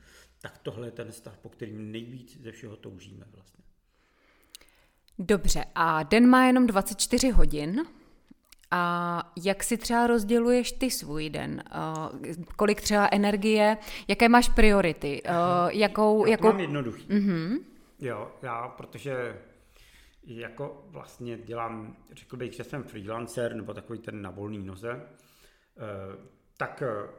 tak 0.40 0.58
tohle 0.58 0.86
je 0.86 0.90
ten 0.90 1.12
stav, 1.12 1.38
po 1.38 1.48
kterým 1.48 1.92
nejvíc 1.92 2.40
ze 2.42 2.52
všeho 2.52 2.76
toužíme 2.76 3.24
vlastně. 3.32 3.64
Dobře, 5.18 5.64
a 5.74 6.02
den 6.02 6.26
má 6.26 6.46
jenom 6.46 6.66
24 6.66 7.30
hodin. 7.30 7.86
A 8.70 9.32
jak 9.44 9.64
si 9.64 9.76
třeba 9.76 10.06
rozděluješ 10.06 10.72
ty 10.72 10.90
svůj 10.90 11.30
den? 11.30 11.62
Uh, 11.74 12.44
kolik 12.56 12.80
třeba 12.80 13.08
energie? 13.12 13.76
Jaké 14.08 14.28
máš 14.28 14.48
priority? 14.48 15.22
Uh, 15.22 15.34
jakou, 15.70 16.26
já 16.26 16.30
jakou... 16.30 16.46
mám 16.46 16.60
jednoduchý. 16.60 17.06
Mm-hmm. 17.06 17.58
Jo, 18.00 18.32
já, 18.42 18.68
protože 18.68 19.36
jako 20.28 20.84
vlastně 20.88 21.38
dělám, 21.38 21.96
řekl 22.12 22.36
bych, 22.36 22.52
že 22.52 22.64
jsem 22.64 22.84
freelancer, 22.84 23.56
nebo 23.56 23.74
takový 23.74 23.98
ten 23.98 24.22
na 24.22 24.30
volný 24.30 24.66
noze, 24.66 24.94
uh, 24.94 26.24
tak 26.56 26.82
uh, 26.82 27.10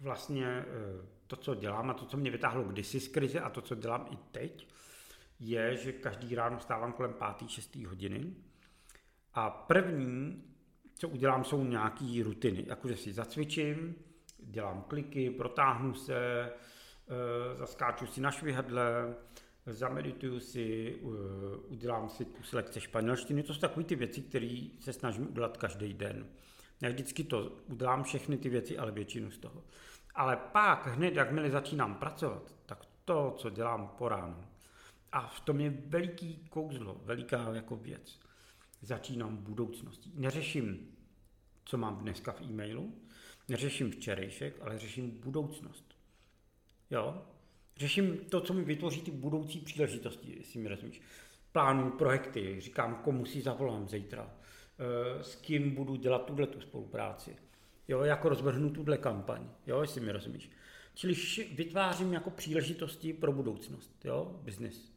vlastně 0.00 0.64
uh, 0.66 1.06
to, 1.26 1.36
co 1.36 1.54
dělám 1.54 1.90
a 1.90 1.94
to, 1.94 2.06
co 2.06 2.16
mě 2.16 2.30
vytáhlo 2.30 2.64
kdysi 2.64 3.00
z 3.00 3.08
krize 3.08 3.40
a 3.40 3.50
to, 3.50 3.60
co 3.60 3.74
dělám 3.74 4.06
i 4.10 4.16
teď, 4.32 4.68
je, 5.40 5.76
že 5.76 5.92
každý 5.92 6.34
ráno 6.34 6.60
stávám 6.60 6.92
kolem 6.92 7.14
5. 7.38 7.50
6. 7.50 7.76
hodiny 7.76 8.34
a 9.34 9.50
první, 9.50 10.44
co 10.94 11.08
udělám, 11.08 11.44
jsou 11.44 11.64
nějaké 11.64 12.20
rutiny. 12.24 12.64
Jakože 12.66 12.96
si 12.96 13.12
zacvičím, 13.12 13.94
dělám 14.38 14.82
kliky, 14.82 15.30
protáhnu 15.30 15.94
se, 15.94 16.52
zaskáču 17.54 18.06
si 18.06 18.20
na 18.20 18.30
švihadle, 18.30 19.14
zamedituju 19.66 20.40
si, 20.40 20.96
udělám 21.68 22.08
si 22.08 22.24
kus 22.24 22.52
lekce 22.52 22.80
španělštiny. 22.80 23.42
To 23.42 23.54
jsou 23.54 23.60
takové 23.60 23.84
ty 23.84 23.94
věci, 23.94 24.22
které 24.22 24.66
se 24.80 24.92
snažím 24.92 25.28
udělat 25.28 25.56
každý 25.56 25.94
den. 25.94 26.26
Ne 26.82 26.90
vždycky 26.90 27.24
to 27.24 27.52
udělám 27.66 28.04
všechny 28.04 28.38
ty 28.38 28.48
věci, 28.48 28.78
ale 28.78 28.92
většinu 28.92 29.30
z 29.30 29.38
toho. 29.38 29.64
Ale 30.14 30.36
pak 30.36 30.86
hned, 30.86 31.14
jakmile 31.14 31.50
začínám 31.50 31.94
pracovat, 31.94 32.54
tak 32.66 32.86
to, 33.04 33.34
co 33.38 33.50
dělám 33.50 33.88
po 33.98 34.08
ránu, 34.08 34.44
a 35.12 35.26
v 35.26 35.40
tom 35.40 35.60
je 35.60 35.70
veliký 35.70 36.46
kouzlo, 36.50 37.00
veliká 37.04 37.54
jako 37.54 37.76
věc. 37.76 38.20
Začínám 38.82 39.36
budoucností. 39.36 40.12
Neřeším, 40.14 40.96
co 41.64 41.78
mám 41.78 41.98
dneska 41.98 42.32
v 42.32 42.40
e-mailu, 42.40 42.94
neřeším 43.48 43.90
včerejšek, 43.90 44.56
ale 44.60 44.78
řeším 44.78 45.10
budoucnost. 45.20 45.96
Jo? 46.90 47.26
Řeším 47.76 48.18
to, 48.28 48.40
co 48.40 48.52
mi 48.52 48.64
vytvoří 48.64 49.00
ty 49.00 49.10
budoucí 49.10 49.60
příležitosti, 49.60 50.34
jestli 50.36 50.60
mi 50.60 50.68
rozumíš. 50.68 51.00
Plánu 51.52 51.90
projekty, 51.90 52.56
říkám, 52.60 53.00
komu 53.04 53.24
si 53.24 53.42
zavolám 53.42 53.88
zítra, 53.88 54.30
s 55.22 55.34
kým 55.34 55.74
budu 55.74 55.96
dělat 55.96 56.24
tuhle 56.24 56.46
tu 56.46 56.60
spolupráci. 56.60 57.36
Jo, 57.88 58.02
jako 58.02 58.28
rozvrhnu 58.28 58.70
tuhle 58.70 58.98
kampaň, 58.98 59.48
jo, 59.66 59.80
jestli 59.80 60.00
mi 60.00 60.12
rozumíš. 60.12 60.50
Čili 60.94 61.14
vytvářím 61.54 62.12
jako 62.12 62.30
příležitosti 62.30 63.12
pro 63.12 63.32
budoucnost, 63.32 63.90
jo, 64.04 64.40
business. 64.42 64.92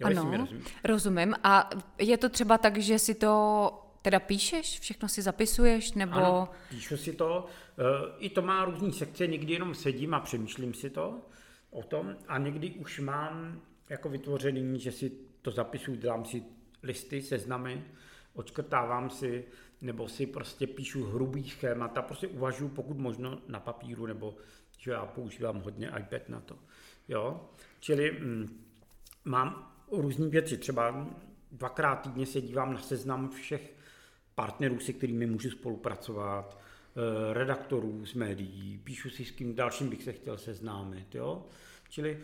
Jo, 0.00 0.06
ano, 0.06 0.36
rozumíš. 0.36 0.64
rozumím. 0.84 1.34
A 1.44 1.70
je 1.98 2.18
to 2.18 2.28
třeba 2.28 2.58
tak, 2.58 2.78
že 2.78 2.98
si 2.98 3.14
to 3.14 3.72
teda 4.02 4.20
píšeš, 4.20 4.80
všechno 4.80 5.08
si 5.08 5.22
zapisuješ, 5.22 5.92
nebo... 5.92 6.16
Ano, 6.16 6.48
píšu 6.70 6.96
si 6.96 7.12
to. 7.12 7.46
I 8.18 8.30
to 8.30 8.42
má 8.42 8.64
různý 8.64 8.92
sekce, 8.92 9.26
někdy 9.26 9.52
jenom 9.52 9.74
sedím 9.74 10.14
a 10.14 10.20
přemýšlím 10.20 10.74
si 10.74 10.90
to 10.90 11.20
o 11.70 11.82
tom 11.82 12.16
a 12.28 12.38
někdy 12.38 12.70
už 12.70 13.00
mám 13.00 13.60
jako 13.88 14.08
vytvořený, 14.08 14.80
že 14.80 14.92
si 14.92 15.12
to 15.42 15.50
zapisuju, 15.50 15.96
dělám 15.96 16.24
si 16.24 16.42
listy, 16.82 17.22
seznamy, 17.22 17.84
odškrtávám 18.34 19.10
si, 19.10 19.44
nebo 19.80 20.08
si 20.08 20.26
prostě 20.26 20.66
píšu 20.66 21.04
hrubý 21.04 21.50
schémata, 21.50 22.02
prostě 22.02 22.28
uvažuji 22.28 22.68
pokud 22.68 22.98
možno 22.98 23.38
na 23.48 23.60
papíru, 23.60 24.06
nebo 24.06 24.36
že 24.78 24.90
já 24.90 25.06
používám 25.06 25.60
hodně 25.60 25.92
iPad 25.98 26.28
na 26.28 26.40
to. 26.40 26.58
Jo? 27.08 27.48
Čili 27.80 28.12
mm, 28.12 28.64
mám 29.24 29.72
různé 29.90 30.28
věci, 30.28 30.56
třeba 30.56 31.08
dvakrát 31.52 31.96
týdně 31.96 32.26
se 32.26 32.40
dívám 32.40 32.72
na 32.72 32.82
seznam 32.82 33.30
všech 33.30 33.74
partnerů, 34.34 34.80
se 34.80 34.92
kterými 34.92 35.26
můžu 35.26 35.50
spolupracovat, 35.50 36.58
redaktorů 37.32 38.06
z 38.06 38.14
médií, 38.14 38.80
píšu 38.84 39.10
si 39.10 39.24
s 39.24 39.30
kým 39.30 39.54
dalším 39.54 39.88
bych 39.88 40.02
se 40.02 40.12
chtěl 40.12 40.38
seznámit, 40.38 41.14
jo? 41.14 41.46
Čili 41.88 42.18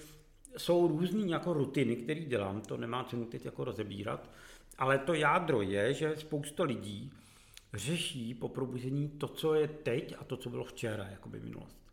jsou 0.57 0.89
různý 0.89 1.31
jako 1.31 1.53
rutiny, 1.53 1.97
které 1.97 2.21
dělám, 2.21 2.61
to 2.61 2.77
nemá 2.77 3.05
cenu 3.05 3.25
teď 3.25 3.45
jako 3.45 3.65
rozebírat, 3.65 4.31
ale 4.79 4.99
to 4.99 5.15
jádro 5.15 5.63
je, 5.63 5.95
že 5.95 6.17
spousta 6.17 6.65
lidí 6.65 7.13
řeší 7.75 8.35
po 8.35 8.49
probuzení 8.49 9.09
to, 9.09 9.29
co 9.29 9.55
je 9.55 9.69
teď 9.69 10.15
a 10.19 10.25
to, 10.25 10.37
co 10.37 10.51
bylo 10.51 10.65
včera, 10.65 11.05
jako 11.05 11.29
by 11.29 11.41
minulost. 11.41 11.84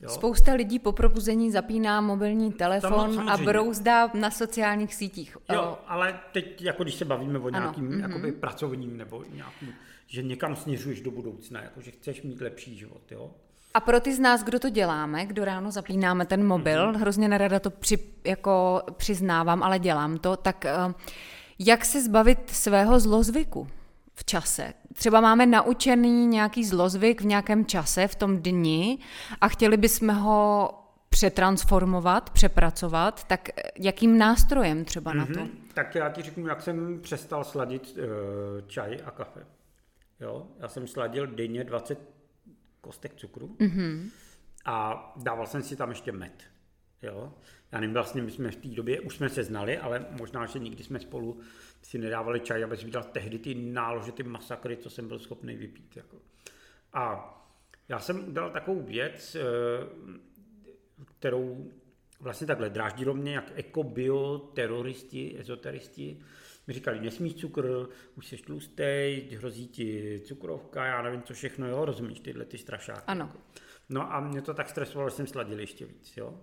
Jo? 0.00 0.08
Spousta 0.08 0.52
lidí 0.52 0.78
po 0.78 0.92
probuzení 0.92 1.50
zapíná 1.50 2.00
mobilní 2.00 2.52
telefon 2.52 3.30
a 3.30 3.36
brouzdá 3.36 4.10
na 4.14 4.30
sociálních 4.30 4.94
sítích. 4.94 5.36
Jo, 5.52 5.78
ale 5.86 6.20
teď, 6.32 6.62
jako 6.62 6.82
když 6.82 6.94
se 6.94 7.04
bavíme 7.04 7.38
o 7.38 7.48
nějakým 7.48 7.86
ano. 7.86 7.96
Mhm. 7.96 8.00
jakoby, 8.00 8.32
pracovním 8.32 8.96
nebo 8.96 9.24
nějakým, 9.34 9.74
že 10.06 10.22
někam 10.22 10.56
směřuješ 10.56 11.00
do 11.00 11.10
budoucna, 11.10 11.62
jako 11.62 11.80
že 11.80 11.90
chceš 11.90 12.22
mít 12.22 12.40
lepší 12.40 12.76
život, 12.76 13.02
jo? 13.10 13.30
A 13.74 13.80
pro 13.80 14.00
ty 14.00 14.14
z 14.14 14.18
nás, 14.18 14.44
kdo 14.44 14.58
to 14.58 14.70
děláme, 14.70 15.26
kdo 15.26 15.44
ráno 15.44 15.70
zapínáme 15.70 16.26
ten 16.26 16.46
mobil, 16.46 16.92
mm-hmm. 16.92 16.96
hrozně 16.96 17.28
nerada 17.28 17.60
to 17.60 17.70
při, 17.70 17.98
jako 18.24 18.82
přiznávám, 18.96 19.62
ale 19.62 19.78
dělám 19.78 20.18
to, 20.18 20.36
tak 20.36 20.64
uh, 20.86 20.92
jak 21.58 21.84
se 21.84 22.02
zbavit 22.02 22.50
svého 22.50 23.00
zlozvyku 23.00 23.68
v 24.14 24.24
čase? 24.24 24.72
Třeba 24.94 25.20
máme 25.20 25.46
naučený 25.46 26.26
nějaký 26.26 26.64
zlozvyk 26.64 27.20
v 27.20 27.24
nějakém 27.24 27.66
čase, 27.66 28.08
v 28.08 28.14
tom 28.14 28.38
dni 28.38 28.98
a 29.40 29.48
chtěli 29.48 29.76
bychom 29.76 30.08
ho 30.08 30.70
přetransformovat, 31.08 32.30
přepracovat, 32.30 33.24
tak 33.24 33.48
jakým 33.78 34.18
nástrojem 34.18 34.84
třeba 34.84 35.12
mm-hmm. 35.12 35.16
na 35.16 35.26
to? 35.26 35.40
Mhm. 35.40 35.50
Tak 35.74 35.94
já 35.94 36.10
ti 36.10 36.22
řeknu, 36.22 36.46
jak 36.46 36.62
jsem 36.62 37.00
přestal 37.00 37.44
sladit 37.44 37.98
uh, 37.98 38.04
čaj 38.66 38.98
a 39.04 39.10
kafe. 39.10 39.46
Jo? 40.20 40.46
Já 40.58 40.68
jsem 40.68 40.86
sladil 40.86 41.26
denně 41.26 41.64
20 41.64 41.98
kostek 42.80 43.14
cukru 43.14 43.56
mm-hmm. 43.60 44.10
a 44.64 45.12
dával 45.16 45.46
jsem 45.46 45.62
si 45.62 45.76
tam 45.76 45.88
ještě 45.88 46.12
med. 46.12 46.49
Jo? 47.02 47.32
Já 47.72 47.80
nevím, 47.80 47.94
vlastně 47.94 48.22
my 48.22 48.30
jsme 48.30 48.50
v 48.50 48.56
té 48.56 48.68
době, 48.68 49.00
už 49.00 49.16
jsme 49.16 49.28
se 49.28 49.44
znali, 49.44 49.78
ale 49.78 50.06
možná, 50.10 50.46
že 50.46 50.58
nikdy 50.58 50.84
jsme 50.84 51.00
spolu 51.00 51.40
si 51.82 51.98
nedávali 51.98 52.40
čaj, 52.40 52.64
aby 52.64 52.76
si 52.76 52.84
viděl 52.84 53.02
tehdy 53.02 53.38
ty 53.38 53.54
nálože, 53.54 54.12
ty 54.12 54.22
masakry, 54.22 54.76
co 54.76 54.90
jsem 54.90 55.08
byl 55.08 55.18
schopný 55.18 55.56
vypít. 55.56 55.96
Jako. 55.96 56.16
A 56.92 57.36
já 57.88 58.00
jsem 58.00 58.28
udělal 58.28 58.50
takovou 58.50 58.82
věc, 58.82 59.34
eh, 59.34 59.40
kterou 61.18 61.70
vlastně 62.20 62.46
takhle 62.46 62.70
dráždilo 62.70 63.14
mě, 63.14 63.34
jak 63.34 63.52
eko, 63.54 63.82
bio, 63.82 64.38
teroristi, 64.38 65.36
ezoteristi, 65.38 66.20
mi 66.66 66.74
říkali, 66.74 67.00
nesmíš 67.00 67.34
cukr, 67.34 67.88
už 68.14 68.26
jsi 68.26 68.36
tlustej, 68.36 69.28
hrozí 69.36 69.68
ti 69.68 70.20
cukrovka, 70.24 70.84
já 70.84 71.02
nevím, 71.02 71.22
co 71.22 71.34
všechno, 71.34 71.68
jo, 71.68 71.84
rozumíš, 71.84 72.20
tyhle 72.20 72.44
ty 72.44 72.58
strašáky. 72.58 73.02
Ano. 73.06 73.32
No 73.88 74.12
a 74.12 74.20
mě 74.20 74.42
to 74.42 74.54
tak 74.54 74.68
stresovalo, 74.68 75.10
že 75.10 75.16
jsem 75.16 75.26
sladil 75.26 75.60
ještě 75.60 75.86
víc, 75.86 76.16
jo. 76.16 76.40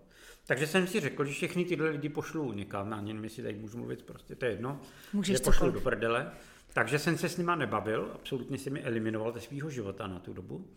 Takže 0.47 0.67
jsem 0.67 0.87
si 0.87 0.99
řekl, 0.99 1.25
že 1.25 1.33
všechny 1.33 1.65
tyhle 1.65 1.89
lidi 1.89 2.09
pošlu 2.09 2.53
někam, 2.53 2.89
na 2.89 3.01
něm 3.01 3.29
si 3.29 3.43
tady 3.43 3.55
můžu 3.55 3.77
mluvit, 3.77 4.03
prostě 4.03 4.35
to 4.35 4.45
je 4.45 4.51
jedno, 4.51 4.79
Můžeš 5.13 5.37
že 5.37 5.43
pošlu 5.43 5.71
do 5.71 5.81
prdele. 5.81 6.31
Takže 6.73 6.99
jsem 6.99 7.17
se 7.17 7.29
s 7.29 7.37
nima 7.37 7.55
nebavil, 7.55 8.11
absolutně 8.13 8.57
jsem 8.57 8.73
mi 8.73 8.83
eliminoval 8.83 9.33
ze 9.33 9.39
svého 9.39 9.69
života 9.69 10.07
na 10.07 10.19
tu 10.19 10.33
dobu. 10.33 10.67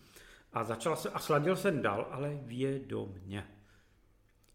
A 0.52 0.64
začal 0.64 0.96
se, 0.96 1.10
a 1.10 1.18
sladil 1.18 1.56
jsem 1.56 1.82
dál, 1.82 2.08
ale 2.10 2.38
vědomně. 2.42 3.46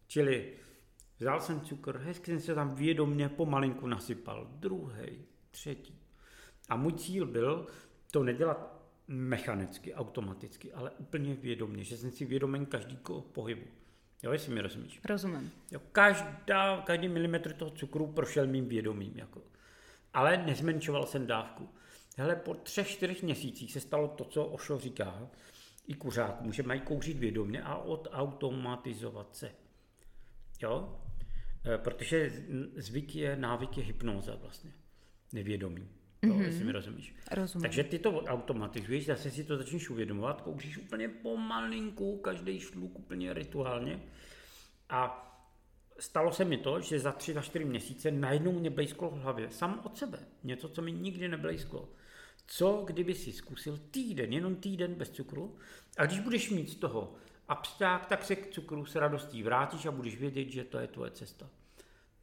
Čili 0.06 0.52
vzal 1.18 1.40
jsem 1.40 1.60
cukr, 1.60 1.98
hezky 1.98 2.30
jsem 2.30 2.40
se 2.40 2.54
tam 2.54 2.74
vědomně 2.74 3.28
pomalinku 3.28 3.86
nasypal, 3.86 4.48
druhý, 4.50 5.24
třetí. 5.50 5.98
A 6.68 6.76
můj 6.76 6.92
cíl 6.92 7.26
byl 7.26 7.66
to 8.10 8.22
nedělat 8.22 8.82
mechanicky, 9.08 9.94
automaticky, 9.94 10.72
ale 10.72 10.90
úplně 10.90 11.34
vědomně, 11.34 11.84
že 11.84 11.96
jsem 11.96 12.10
si 12.10 12.24
vědomen 12.24 12.66
každého 12.66 13.20
pohybu. 13.20 13.66
Jo, 14.22 14.32
jestli 14.32 14.54
mi 14.54 14.60
rozumíš. 14.60 15.00
Rozumím. 15.04 15.52
Jo, 15.72 15.80
každá, 15.92 16.80
každý 16.86 17.08
milimetr 17.08 17.52
toho 17.52 17.70
cukru 17.70 18.06
prošel 18.06 18.46
mým 18.46 18.68
vědomím. 18.68 19.12
Jako. 19.16 19.42
Ale 20.14 20.36
nezmenšoval 20.36 21.06
jsem 21.06 21.26
dávku. 21.26 21.68
Hele, 22.16 22.36
po 22.36 22.54
třech, 22.54 22.88
čtyřech 22.88 23.22
měsících 23.22 23.72
se 23.72 23.80
stalo 23.80 24.08
to, 24.08 24.24
co 24.24 24.44
Ošo 24.44 24.78
říká, 24.78 25.28
i 25.86 25.94
kuřákům, 25.94 26.52
že 26.52 26.62
mají 26.62 26.80
kouřit 26.80 27.18
vědomě 27.18 27.62
a 27.62 27.76
odautomatizovat 27.76 29.36
se. 29.36 29.52
Jo? 30.62 31.00
E, 31.74 31.78
protože 31.78 32.32
zvyk 32.76 33.16
je, 33.16 33.36
návyk 33.36 33.78
je 33.78 33.84
hypnóza 33.84 34.34
vlastně. 34.34 34.72
Nevědomí. 35.32 35.88
Mm-hmm. 36.22 36.42
jestli 36.42 36.64
mi 36.64 36.72
rozumíš. 36.72 37.14
Rozumím. 37.30 37.62
Takže 37.62 37.84
ty 37.84 37.98
to 37.98 38.10
automatizuješ, 38.10 39.06
zase 39.06 39.30
si 39.30 39.44
to 39.44 39.56
začneš 39.56 39.90
uvědomovat, 39.90 40.40
kouříš 40.40 40.78
úplně 40.78 41.08
pomalinku, 41.08 42.18
každý 42.18 42.60
šluk 42.60 42.98
úplně 42.98 43.34
rituálně. 43.34 44.02
A 44.88 45.22
stalo 45.98 46.32
se 46.32 46.44
mi 46.44 46.56
to, 46.56 46.80
že 46.80 47.00
za 47.00 47.12
tři, 47.12 47.32
za 47.32 47.42
čtyři 47.42 47.64
měsíce 47.64 48.10
najednou 48.10 48.52
mě 48.52 48.70
blízklo 48.70 49.10
v 49.10 49.18
hlavě, 49.18 49.50
sam 49.50 49.80
od 49.84 49.98
sebe, 49.98 50.18
něco, 50.44 50.68
co 50.68 50.82
mi 50.82 50.92
nikdy 50.92 51.28
neblízklo. 51.28 51.88
Co 52.46 52.82
kdyby 52.86 53.14
si 53.14 53.32
zkusil 53.32 53.78
týden, 53.90 54.32
jenom 54.32 54.56
týden 54.56 54.94
bez 54.94 55.10
cukru 55.10 55.56
a 55.98 56.06
když 56.06 56.20
budeš 56.20 56.50
mít 56.50 56.70
z 56.70 56.74
toho 56.74 57.14
absták, 57.48 58.06
tak 58.06 58.24
se 58.24 58.36
k 58.36 58.50
cukru 58.50 58.86
s 58.86 58.94
radostí 58.94 59.42
vrátíš 59.42 59.86
a 59.86 59.90
budeš 59.90 60.16
vědět, 60.16 60.48
že 60.48 60.64
to 60.64 60.78
je 60.78 60.86
tvoje 60.86 61.10
cesta. 61.10 61.50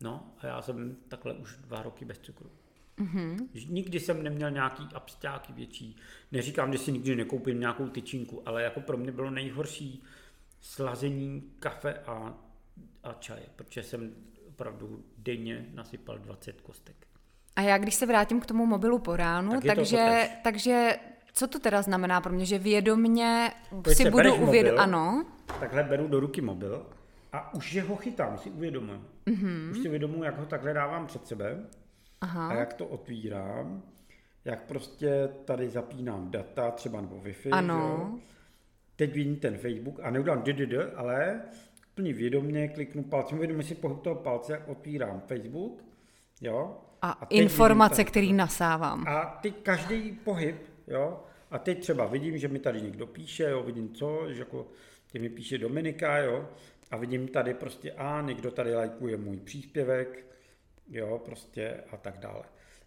No 0.01 0.33
a 0.37 0.47
já 0.47 0.61
jsem 0.61 0.95
takhle 1.07 1.33
už 1.33 1.57
dva 1.57 1.83
roky 1.83 2.05
bez 2.05 2.19
cukru. 2.19 2.51
Mm-hmm. 2.99 3.47
Nikdy 3.69 3.99
jsem 3.99 4.23
neměl 4.23 4.51
nějaký 4.51 4.87
abstáky 4.93 5.53
větší. 5.53 5.97
Neříkám, 6.31 6.73
že 6.73 6.79
si 6.79 6.91
nikdy 6.91 7.15
nekoupím 7.15 7.59
nějakou 7.59 7.87
tyčinku, 7.87 8.41
ale 8.45 8.63
jako 8.63 8.81
pro 8.81 8.97
mě 8.97 9.11
bylo 9.11 9.29
nejhorší 9.29 10.03
slazení 10.61 11.43
kafe 11.59 11.93
a, 11.93 12.33
a 13.03 13.13
čaje, 13.13 13.45
protože 13.55 13.83
jsem 13.83 14.11
opravdu 14.47 15.03
denně 15.17 15.65
nasypal 15.73 16.17
20 16.17 16.61
kostek. 16.61 16.95
A 17.55 17.61
já 17.61 17.77
když 17.77 17.95
se 17.95 18.05
vrátím 18.05 18.39
k 18.39 18.45
tomu 18.45 18.65
mobilu 18.65 18.99
po 18.99 19.15
ránu, 19.15 19.51
tak 19.51 19.75
takže, 19.75 20.29
takže 20.43 20.97
co 21.33 21.47
to 21.47 21.59
teda 21.59 21.81
znamená 21.81 22.21
pro 22.21 22.33
mě, 22.33 22.45
že 22.45 22.59
vědomně 22.59 23.51
Pojď 23.83 23.97
si 23.97 24.11
budu 24.11 24.35
uvědomit, 24.35 24.77
ano. 24.79 25.25
Takhle 25.59 25.83
beru 25.83 26.07
do 26.07 26.19
ruky 26.19 26.41
mobil 26.41 26.85
a 27.33 27.53
už 27.53 27.73
je 27.73 27.81
ho 27.81 27.95
chytám, 27.95 28.37
si 28.37 28.49
uvědomuji. 28.49 29.01
Mm-hmm. 29.25 29.71
Už 29.71 29.77
si 29.77 29.87
uvědomuji, 29.87 30.23
jak 30.23 30.39
ho 30.39 30.45
takhle 30.45 30.73
dávám 30.73 31.07
před 31.07 31.27
sebe 31.27 31.65
Aha. 32.23 32.47
a 32.47 32.53
jak 32.53 32.73
to 32.73 32.87
otvírám, 32.87 33.83
jak 34.45 34.63
prostě 34.63 35.29
tady 35.45 35.69
zapínám 35.69 36.31
data, 36.31 36.71
třeba 36.71 37.01
nebo 37.01 37.15
Wi-Fi. 37.15 37.49
Ano. 37.51 37.79
Jo. 37.79 38.19
Teď 38.95 39.13
vidím 39.13 39.35
ten 39.35 39.57
Facebook 39.57 39.99
a 40.03 40.09
neudělám 40.09 40.43
ddd, 40.43 40.73
ale 40.95 41.41
úplně 41.91 42.13
vědomě 42.13 42.67
kliknu 42.67 43.03
palcem, 43.03 43.37
uvědomím 43.37 43.63
si 43.63 43.75
pohyb 43.75 44.01
toho 44.01 44.15
palce, 44.15 44.51
jak 44.51 44.67
otvírám 44.67 45.21
Facebook, 45.27 45.83
jo. 46.41 46.77
A, 47.01 47.11
a 47.11 47.25
informace, 47.25 48.03
který 48.03 48.33
nasávám. 48.33 49.07
A 49.07 49.39
teď 49.41 49.55
každý 49.63 50.11
pohyb, 50.11 50.55
jo, 50.87 51.23
a 51.51 51.59
teď 51.59 51.79
třeba 51.79 52.05
vidím, 52.05 52.37
že 52.37 52.47
mi 52.47 52.59
tady 52.59 52.81
někdo 52.81 53.07
píše, 53.07 53.43
jo, 53.43 53.63
vidím 53.63 53.93
co, 53.93 54.33
že 54.33 54.39
jako 54.39 54.67
tě 55.11 55.19
mi 55.19 55.29
píše 55.29 55.57
Dominika, 55.57 56.17
jo, 56.17 56.49
a 56.91 56.97
vidím 56.97 57.27
tady 57.27 57.53
prostě, 57.53 57.91
a 57.91 58.21
někdo 58.21 58.51
tady 58.51 58.75
lajkuje 58.75 59.17
můj 59.17 59.37
příspěvek, 59.37 60.25
jo, 60.89 61.21
prostě 61.25 61.83
a 61.91 61.97
tak 61.97 62.17
dále. 62.17 62.43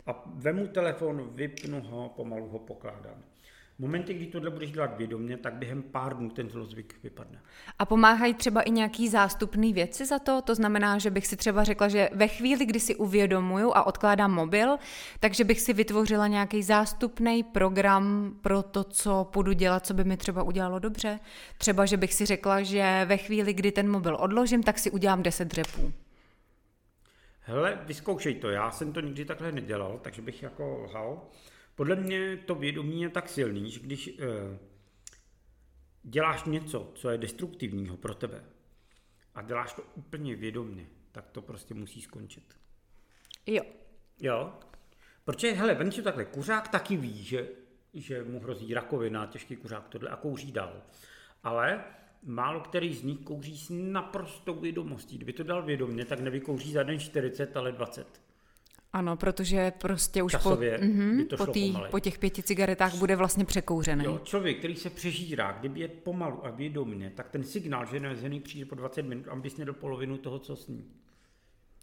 A 0.06 0.22
vemu 0.34 0.66
telefon, 0.66 1.30
vypnu 1.34 1.80
ho, 1.80 2.08
pomalu 2.16 2.48
ho 2.48 2.58
pokládám. 2.58 3.22
V 3.76 3.78
momentě, 3.78 4.14
kdy 4.14 4.26
tohle 4.26 4.50
budeš 4.50 4.72
dělat 4.72 4.96
vědomě, 4.98 5.36
tak 5.36 5.54
během 5.54 5.82
pár 5.82 6.16
dnů 6.16 6.30
ten 6.30 6.50
zlozvyk 6.50 6.94
vypadne. 7.02 7.40
A 7.78 7.84
pomáhají 7.84 8.34
třeba 8.34 8.62
i 8.62 8.70
nějaký 8.70 9.08
zástupný 9.08 9.72
věci 9.72 10.06
za 10.06 10.18
to? 10.18 10.42
To 10.42 10.54
znamená, 10.54 10.98
že 10.98 11.10
bych 11.10 11.26
si 11.26 11.36
třeba 11.36 11.64
řekla, 11.64 11.88
že 11.88 12.08
ve 12.12 12.28
chvíli, 12.28 12.66
kdy 12.66 12.80
si 12.80 12.96
uvědomuju 12.96 13.72
a 13.74 13.86
odkládám 13.86 14.34
mobil, 14.34 14.76
takže 15.20 15.44
bych 15.44 15.60
si 15.60 15.72
vytvořila 15.72 16.26
nějaký 16.26 16.62
zástupný 16.62 17.42
program 17.42 18.34
pro 18.40 18.62
to, 18.62 18.84
co 18.84 19.28
půjdu 19.32 19.52
dělat, 19.52 19.86
co 19.86 19.94
by 19.94 20.04
mi 20.04 20.16
třeba 20.16 20.42
udělalo 20.42 20.78
dobře. 20.78 21.20
Třeba, 21.58 21.86
že 21.86 21.96
bych 21.96 22.14
si 22.14 22.26
řekla, 22.26 22.62
že 22.62 23.04
ve 23.04 23.16
chvíli, 23.16 23.54
kdy 23.54 23.72
ten 23.72 23.90
mobil 23.90 24.16
odložím, 24.20 24.62
tak 24.62 24.78
si 24.78 24.90
udělám 24.90 25.22
10 25.22 25.48
dřepů. 25.48 25.92
Hele, 27.48 27.78
vyzkoušej 27.84 28.34
to, 28.34 28.50
já 28.50 28.70
jsem 28.70 28.92
to 28.92 29.00
nikdy 29.00 29.24
takhle 29.24 29.52
nedělal, 29.52 29.98
takže 29.98 30.22
bych 30.22 30.42
jako 30.42 30.78
lhal. 30.78 31.28
Podle 31.74 31.96
mě 31.96 32.36
to 32.36 32.54
vědomí 32.54 33.02
je 33.02 33.08
tak 33.08 33.28
silný, 33.28 33.70
že 33.70 33.80
když 33.80 34.08
uh, 34.08 34.24
děláš 36.02 36.44
něco, 36.44 36.92
co 36.94 37.10
je 37.10 37.18
destruktivního 37.18 37.96
pro 37.96 38.14
tebe 38.14 38.44
a 39.34 39.42
děláš 39.42 39.72
to 39.72 39.82
úplně 39.94 40.36
vědomně, 40.36 40.86
tak 41.12 41.30
to 41.30 41.42
prostě 41.42 41.74
musí 41.74 42.02
skončit. 42.02 42.56
Jo. 43.46 43.62
Jo? 44.20 44.52
Protože, 45.24 45.52
hele, 45.52 45.74
vem 45.74 45.92
si 45.92 46.02
takhle, 46.02 46.24
kuřák 46.24 46.68
taky 46.68 46.96
ví, 46.96 47.24
že, 47.24 47.48
že 47.94 48.24
mu 48.24 48.40
hrozí 48.40 48.74
rakovina, 48.74 49.26
těžký 49.26 49.56
kuřák 49.56 49.88
tohle 49.88 50.10
a 50.10 50.16
kouří 50.16 50.52
dál. 50.52 50.82
Ale 51.42 51.84
málo 52.26 52.60
který 52.60 52.94
z 52.94 53.02
nich 53.02 53.18
kouří 53.18 53.58
s 53.58 53.70
naprostou 53.70 54.60
vědomostí. 54.60 55.16
Kdyby 55.16 55.32
to 55.32 55.42
dal 55.42 55.62
vědomě, 55.62 56.04
tak 56.04 56.20
nevykouří 56.20 56.72
za 56.72 56.82
den 56.82 56.98
40, 56.98 57.56
ale 57.56 57.72
20. 57.72 58.06
Ano, 58.92 59.16
protože 59.16 59.72
prostě 59.78 60.22
už 60.22 60.32
Časově 60.32 60.78
po, 60.78 60.84
mm-hmm, 60.84 61.36
po, 61.36 61.46
tý, 61.46 61.74
po 61.90 62.00
těch 62.00 62.18
pěti 62.18 62.42
cigaretách 62.42 62.94
bude 62.94 63.16
vlastně 63.16 63.44
překouřený. 63.44 64.04
Jo, 64.04 64.20
člověk, 64.24 64.58
který 64.58 64.76
se 64.76 64.90
přežírá, 64.90 65.52
kdyby 65.52 65.80
je 65.80 65.88
pomalu 65.88 66.46
a 66.46 66.50
vědomně, 66.50 67.10
tak 67.10 67.28
ten 67.30 67.44
signál, 67.44 67.86
že 67.86 67.96
je 67.96 68.00
nevezený, 68.00 68.40
přijde 68.40 68.66
po 68.66 68.74
20 68.74 69.02
minut, 69.02 69.28
aby 69.28 69.50
snědl 69.50 69.72
polovinu 69.72 70.18
toho, 70.18 70.38
co 70.38 70.56
sní. 70.56 70.84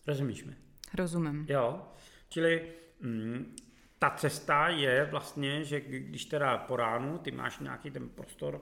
Rozumíš 0.08 0.44
mi? 0.44 0.56
Rozumím. 0.94 1.46
Jo, 1.50 1.82
čili 2.30 2.62
mm, 3.00 3.56
ta 4.00 4.10
cesta 4.10 4.70
je 4.70 5.08
vlastně, 5.12 5.64
že 5.64 5.82
když 5.82 6.26
teda 6.26 6.58
po 6.58 6.76
ránu 6.76 7.18
ty 7.18 7.32
máš 7.32 7.60
nějaký 7.60 7.92
ten 7.92 8.10
prostor 8.10 8.62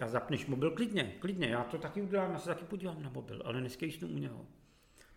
a 0.00 0.08
zapneš 0.08 0.46
mobil, 0.46 0.70
klidně, 0.70 1.14
klidně, 1.18 1.46
já 1.46 1.64
to 1.64 1.78
taky 1.78 2.02
udělám, 2.02 2.32
já 2.32 2.38
se 2.38 2.48
taky 2.48 2.64
podívám 2.64 3.02
na 3.02 3.10
mobil, 3.10 3.42
ale 3.44 3.60
dneska 3.60 3.86
jistě 3.86 4.06
u 4.06 4.18
něho. 4.18 4.46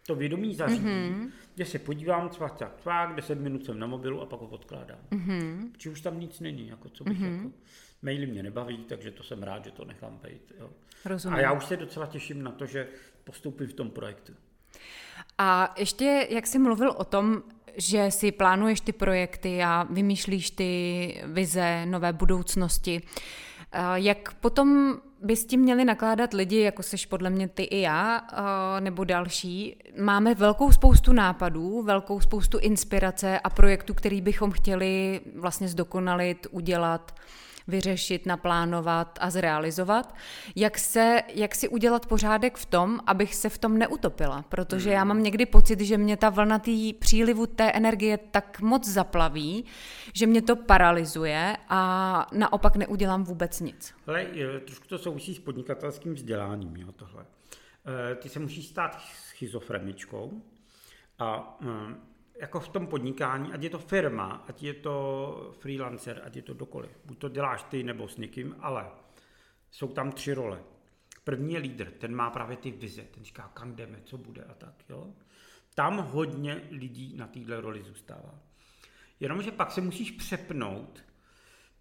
To 0.07 0.15
vědomí 0.15 0.55
zařídí, 0.55 0.85
mm-hmm. 0.85 1.31
že 1.57 1.65
se 1.65 1.79
podívám, 1.79 2.29
cvak, 2.29 2.57
cvak, 2.57 2.81
cvak, 2.81 3.15
10 3.15 3.39
minut 3.39 3.65
jsem 3.65 3.79
na 3.79 3.87
mobilu 3.87 4.21
a 4.21 4.25
pak 4.25 4.39
ho 4.39 4.47
odkládám. 4.47 4.99
Mm-hmm. 5.11 5.71
Či 5.77 5.89
už 5.89 6.01
tam 6.01 6.19
nic 6.19 6.39
není, 6.39 6.67
jako 6.67 6.89
co 6.89 7.03
bych 7.03 7.19
mm-hmm. 7.19 7.37
jako, 7.37 7.51
maily 8.01 8.25
mě 8.25 8.43
nebaví, 8.43 8.77
takže 8.77 9.11
to 9.11 9.23
jsem 9.23 9.43
rád, 9.43 9.65
že 9.65 9.71
to 9.71 9.85
nechám 9.85 10.19
být. 10.23 10.53
Jo. 10.59 10.69
Rozumím. 11.05 11.37
A 11.37 11.41
já 11.41 11.51
už 11.51 11.65
se 11.65 11.77
docela 11.77 12.05
těším 12.05 12.43
na 12.43 12.51
to, 12.51 12.65
že 12.65 12.87
postoupím 13.23 13.67
v 13.67 13.73
tom 13.73 13.91
projektu. 13.91 14.33
A 15.37 15.73
ještě, 15.77 16.27
jak 16.29 16.47
jsi 16.47 16.59
mluvil 16.59 16.91
o 16.91 17.03
tom, 17.03 17.43
že 17.77 18.11
si 18.11 18.31
plánuješ 18.31 18.81
ty 18.81 18.91
projekty 18.91 19.63
a 19.63 19.83
vymýšlíš 19.83 20.51
ty 20.51 21.23
vize 21.25 21.85
nové 21.85 22.13
budoucnosti, 22.13 23.01
jak 23.95 24.33
potom 24.33 24.97
by 25.21 25.35
s 25.35 25.45
tím 25.45 25.59
měli 25.59 25.85
nakládat 25.85 26.33
lidi, 26.33 26.59
jako 26.59 26.83
seš 26.83 27.05
podle 27.05 27.29
mě 27.29 27.47
ty 27.47 27.63
i 27.63 27.81
já, 27.81 28.21
nebo 28.79 29.03
další. 29.03 29.77
Máme 30.01 30.35
velkou 30.35 30.71
spoustu 30.71 31.13
nápadů, 31.13 31.81
velkou 31.81 32.19
spoustu 32.19 32.57
inspirace 32.59 33.39
a 33.39 33.49
projektů, 33.49 33.93
který 33.93 34.21
bychom 34.21 34.51
chtěli 34.51 35.21
vlastně 35.35 35.67
zdokonalit, 35.67 36.47
udělat 36.51 37.15
vyřešit, 37.67 38.25
naplánovat 38.25 39.19
a 39.21 39.29
zrealizovat. 39.29 40.15
Jak, 40.55 40.77
se, 40.77 41.21
jak 41.33 41.55
si 41.55 41.69
udělat 41.69 42.05
pořádek 42.05 42.57
v 42.57 42.65
tom, 42.65 42.99
abych 43.05 43.35
se 43.35 43.49
v 43.49 43.57
tom 43.57 43.77
neutopila, 43.77 44.45
protože 44.49 44.89
já 44.89 45.03
mám 45.03 45.23
někdy 45.23 45.45
pocit, 45.45 45.79
že 45.79 45.97
mě 45.97 46.17
ta 46.17 46.29
vlna 46.29 46.59
tý 46.59 46.93
přílivu 46.93 47.45
té 47.45 47.71
energie 47.71 48.17
tak 48.17 48.61
moc 48.61 48.87
zaplaví, 48.87 49.65
že 50.13 50.27
mě 50.27 50.41
to 50.41 50.55
paralyzuje 50.55 51.57
a 51.69 52.27
naopak 52.31 52.75
neudělám 52.75 53.23
vůbec 53.23 53.59
nic. 53.59 53.93
Ale 54.07 54.25
trošku 54.65 54.87
to 54.87 54.97
souvisí 54.97 55.35
s 55.35 55.39
podnikatelským 55.39 56.13
vzděláním, 56.13 56.75
jo, 56.75 56.91
tohle. 56.91 57.25
E, 58.11 58.15
ty 58.15 58.29
se 58.29 58.39
musíš 58.39 58.67
stát 58.67 59.01
schizofreničkou 59.01 60.41
a 61.19 61.57
hm, 61.61 61.95
jako 62.39 62.59
v 62.59 62.67
tom 62.67 62.87
podnikání, 62.87 63.53
ať 63.53 63.63
je 63.63 63.69
to 63.69 63.79
firma, 63.79 64.45
ať 64.47 64.63
je 64.63 64.73
to 64.73 65.55
freelancer, 65.59 66.21
ať 66.25 66.35
je 66.35 66.41
to 66.41 66.53
dokoliv. 66.53 66.91
Buď 67.05 67.17
to 67.17 67.29
děláš 67.29 67.63
ty 67.63 67.83
nebo 67.83 68.07
s 68.07 68.17
někým, 68.17 68.55
ale 68.59 68.87
jsou 69.71 69.87
tam 69.87 70.11
tři 70.11 70.33
role. 70.33 70.63
První 71.23 71.53
je 71.53 71.59
lídr, 71.59 71.91
ten 71.91 72.15
má 72.15 72.29
právě 72.29 72.57
ty 72.57 72.71
vize, 72.71 73.01
ten 73.01 73.23
říká, 73.23 73.51
kam 73.53 73.75
jdeme, 73.75 74.01
co 74.03 74.17
bude 74.17 74.43
a 74.43 74.53
tak. 74.53 74.73
Jo? 74.89 75.13
Tam 75.75 75.97
hodně 75.97 76.61
lidí 76.71 77.13
na 77.17 77.27
téhle 77.27 77.61
roli 77.61 77.83
zůstává. 77.83 78.39
Jenomže 79.19 79.51
pak 79.51 79.71
se 79.71 79.81
musíš 79.81 80.11
přepnout 80.11 81.03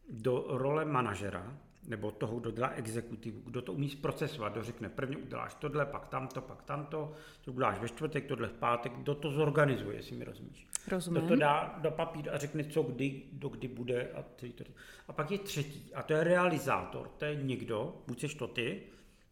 do 0.09 0.45
role 0.49 0.85
manažera, 0.85 1.59
nebo 1.87 2.11
toho, 2.11 2.41
kdo 2.41 2.51
dělá 2.51 2.69
exekutivu, 2.69 3.41
kdo 3.45 3.63
to 3.63 3.73
umí 3.73 3.91
zprocesovat, 3.91 4.53
kdo 4.53 4.63
řekne, 4.63 4.89
prvně 4.89 5.17
uděláš 5.17 5.55
tohle, 5.55 5.87
pak 5.87 6.07
tamto, 6.07 6.41
pak 6.41 6.63
tamto, 6.63 7.13
to 7.45 7.53
uděláš 7.53 7.79
ve 7.79 7.89
čtvrtek, 7.89 8.27
tohle 8.27 8.49
v 8.49 8.53
pátek, 8.53 8.93
kdo 8.93 9.15
to 9.15 9.31
zorganizuje, 9.31 9.97
jestli 9.97 10.17
mi 10.17 10.25
rozumíš. 10.25 10.69
Rozumím. 10.89 11.21
Kdo 11.21 11.29
to 11.29 11.37
dá 11.37 11.79
do 11.83 11.91
papíru 11.91 12.31
a 12.33 12.39
řekne, 12.39 12.65
co 12.65 12.83
kdy, 12.83 13.23
do 13.33 13.49
kdy 13.49 13.69
bude 13.69 14.11
a 14.13 14.23
ty, 14.23 14.51
to. 14.51 14.65
A 15.09 15.13
pak 15.13 15.31
je 15.31 15.39
třetí, 15.39 15.95
a 15.95 16.03
to 16.03 16.13
je 16.13 16.25
realizátor, 16.25 17.09
to 17.09 17.25
je 17.25 17.35
někdo, 17.35 18.03
buď 18.07 18.21
jsi 18.21 18.37
to 18.37 18.49
ty, 18.49 18.83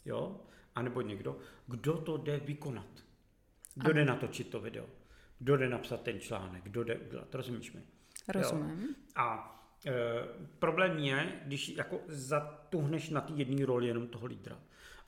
jo, 0.05 0.41
anebo 0.75 1.01
někdo, 1.01 1.39
kdo 1.67 1.97
to 1.97 2.17
jde 2.17 2.37
vykonat. 2.37 3.05
Kdo 3.75 3.93
jde 3.93 4.05
natočit 4.05 4.51
to 4.51 4.61
video, 4.61 4.87
kdo 5.39 5.57
jde 5.57 5.69
napsat 5.69 6.03
ten 6.03 6.21
článek, 6.21 6.63
kdo 6.63 6.85
jde 6.85 6.97
udělat, 6.97 7.35
rozumíš 7.35 7.73
mi? 7.73 7.83
Rozumím. 8.29 8.81
Jo? 8.81 8.95
A 9.17 9.51
Eh, 9.87 9.93
problém 10.59 10.99
je, 10.99 11.33
když 11.45 11.69
jako 11.69 12.01
zatuhneš 12.07 13.11
na 13.11 13.21
ty 13.21 13.33
jedné 13.37 13.67
roli 13.67 13.87
jenom 13.87 14.07
toho 14.07 14.27
lídra. 14.27 14.59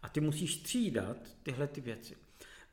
A 0.02 0.08
ty 0.08 0.20
musíš 0.20 0.54
střídat 0.54 1.16
tyhle 1.42 1.66
ty 1.66 1.80
věci. 1.80 2.16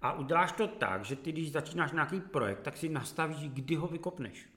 A 0.01 0.13
uděláš 0.13 0.51
to 0.51 0.67
tak, 0.67 1.05
že 1.05 1.15
ty, 1.15 1.31
když 1.31 1.51
začínáš 1.51 1.91
nějaký 1.91 2.19
projekt, 2.19 2.61
tak 2.61 2.77
si 2.77 2.89
nastavíš, 2.89 3.49
kdy 3.49 3.75
ho 3.75 3.87
vykopneš. 3.87 4.49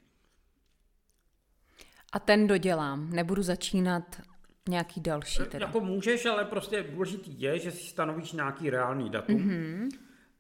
A 2.13 2.19
ten 2.19 2.47
dodělám, 2.47 3.11
nebudu 3.11 3.43
začínat 3.43 4.21
nějaký 4.69 5.01
další 5.01 5.43
eh, 5.43 5.47
teda. 5.47 5.67
Jako 5.67 5.81
můžeš, 5.81 6.27
ale 6.27 6.45
prostě 6.45 6.83
důležitý 6.83 7.41
je, 7.41 7.59
že 7.59 7.71
si 7.71 7.87
stanovíš 7.87 8.33
nějaký 8.33 8.71
reálný 8.71 9.11
datum 9.11 9.37
mm-hmm. 9.37 9.89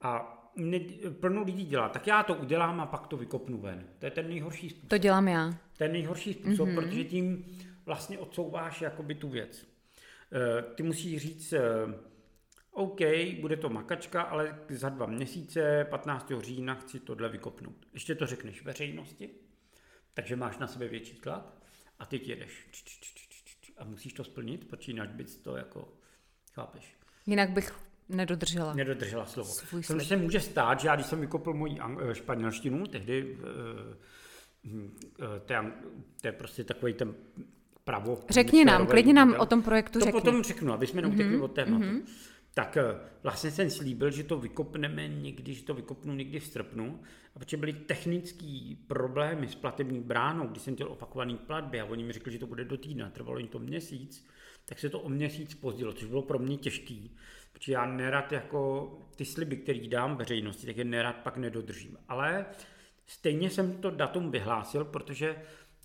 a 0.01 0.36
ne, 0.57 0.81
plno 1.21 1.43
lidí 1.43 1.65
dělá, 1.65 1.89
tak 1.89 2.07
já 2.07 2.23
to 2.23 2.35
udělám 2.35 2.81
a 2.81 2.87
pak 2.87 3.07
to 3.07 3.17
vykopnu 3.17 3.59
ven. 3.59 3.87
To 3.99 4.07
je 4.07 4.11
ten 4.11 4.29
nejhorší 4.29 4.71
způsob. 4.71 4.89
To 4.91 4.99
dělám 4.99 5.29
já. 5.29 5.55
Ten 5.77 5.93
nejhorší 5.93 6.33
způsob, 6.33 6.69
mm-hmm. 6.69 6.75
protože 6.75 7.05
tím 7.05 7.45
vlastně 7.87 8.19
odsouváš 8.19 8.81
jakoby 8.81 9.15
tu 9.15 9.29
věc. 9.29 9.67
E, 10.33 10.63
ty 10.63 10.83
musíš 10.83 11.23
říct, 11.23 11.53
e, 11.53 11.63
OK, 12.71 13.01
bude 13.41 13.57
to 13.57 13.69
makačka, 13.69 14.23
ale 14.23 14.59
za 14.69 14.89
dva 14.89 15.07
měsíce, 15.07 15.87
15. 15.91 16.33
října, 16.41 16.75
chci 16.75 17.01
tohle 17.01 17.29
vykopnout. 17.29 17.87
Ještě 17.95 18.15
to 18.15 18.27
řekneš 18.27 18.65
veřejnosti, 18.65 19.31
takže 20.15 20.37
máš 20.37 20.59
na 20.59 20.67
sebe 20.67 20.89
větší 20.89 21.17
tlak 21.17 21.47
a 21.99 22.07
teď 22.07 22.29
jedeš. 22.29 22.69
A 23.79 23.85
musíš 23.85 24.13
to 24.13 24.25
splnit, 24.25 24.69
protože 24.69 24.93
jinak 24.93 25.11
bys 25.11 25.37
to 25.37 25.57
jako, 25.57 25.93
chápeš. 26.53 26.97
Jinak 27.27 27.51
bych 27.51 27.86
Nedodržela. 28.09 28.75
Nedodržela 28.75 29.27
slovo. 29.27 29.51
To 29.87 30.01
se 30.01 30.17
může 30.17 30.41
stát, 30.41 30.81
že 30.81 30.89
já 30.89 30.95
když 30.95 31.07
jsem 31.07 31.21
vykopl 31.21 31.53
moji 31.53 31.79
eh, 32.11 32.15
španělštinu, 32.15 32.87
tehdy 32.87 33.39
eh, 33.41 33.97
eh, 35.21 35.41
to 35.45 35.53
je, 35.53 35.73
to 36.21 36.29
je 36.29 36.33
prostě 36.33 36.65
takový 36.65 36.95
ten 36.95 37.15
pravo. 37.85 38.21
Řekni 38.31 38.65
nám, 38.65 38.87
klidně 38.87 39.13
nám 39.13 39.35
o 39.39 39.47
tom 39.47 39.63
projektu 39.63 39.99
to 39.99 40.05
řekni. 40.05 40.21
potom 40.21 40.43
řeknu, 40.43 40.73
aby 40.73 40.87
jsme 40.87 41.03
neutekli 41.03 41.37
mm-hmm. 41.37 41.43
od 41.43 41.53
tématu. 41.53 41.85
Mm-hmm. 41.85 42.03
Tak 42.55 42.79
vlastně 43.23 43.51
jsem 43.51 43.71
slíbil, 43.71 44.11
že 44.11 44.23
to 44.25 44.39
vykopneme 44.39 45.09
někdy, 45.09 45.55
že 45.55 45.65
to 45.65 45.75
vykopnu 45.75 46.15
někdy 46.15 46.41
v 46.41 46.47
srpnu, 46.47 47.01
a 47.35 47.39
protože 47.39 47.57
byly 47.57 47.73
technické 47.73 48.75
problémy 48.87 49.49
s 49.49 49.55
platební 49.55 50.01
bránou, 50.01 50.47
když 50.47 50.63
jsem 50.63 50.75
chtěl 50.75 50.89
opakovaný 50.89 51.37
platby 51.37 51.81
a 51.81 51.85
oni 51.85 52.05
mi 52.05 52.13
řekli, 52.13 52.33
že 52.33 52.39
to 52.39 52.47
bude 52.47 52.65
do 52.65 52.77
týdna, 52.77 53.11
trvalo 53.11 53.39
jim 53.39 53.49
to 53.49 53.59
měsíc, 53.59 54.27
tak 54.65 54.79
se 54.79 54.91
to 54.91 55.01
o 55.01 55.09
měsíc 55.09 55.55
pozdilo, 55.55 55.93
což 55.93 56.09
bylo 56.09 56.23
pro 56.23 56.39
mě 56.39 56.57
těžký, 56.57 57.17
protože 57.57 57.73
já 57.73 57.87
nerad 57.87 58.33
jako 58.33 58.93
ty 59.17 59.25
sliby, 59.25 59.57
které 59.57 59.89
dám 59.89 60.17
veřejnosti, 60.17 60.67
tak 60.67 60.77
je 60.77 60.85
nerad 60.85 61.17
pak 61.17 61.37
nedodržím. 61.37 61.99
Ale 62.09 62.47
stejně 63.07 63.51
jsem 63.51 63.77
to 63.77 63.91
datum 63.91 64.31
vyhlásil, 64.31 64.85
protože 64.85 65.43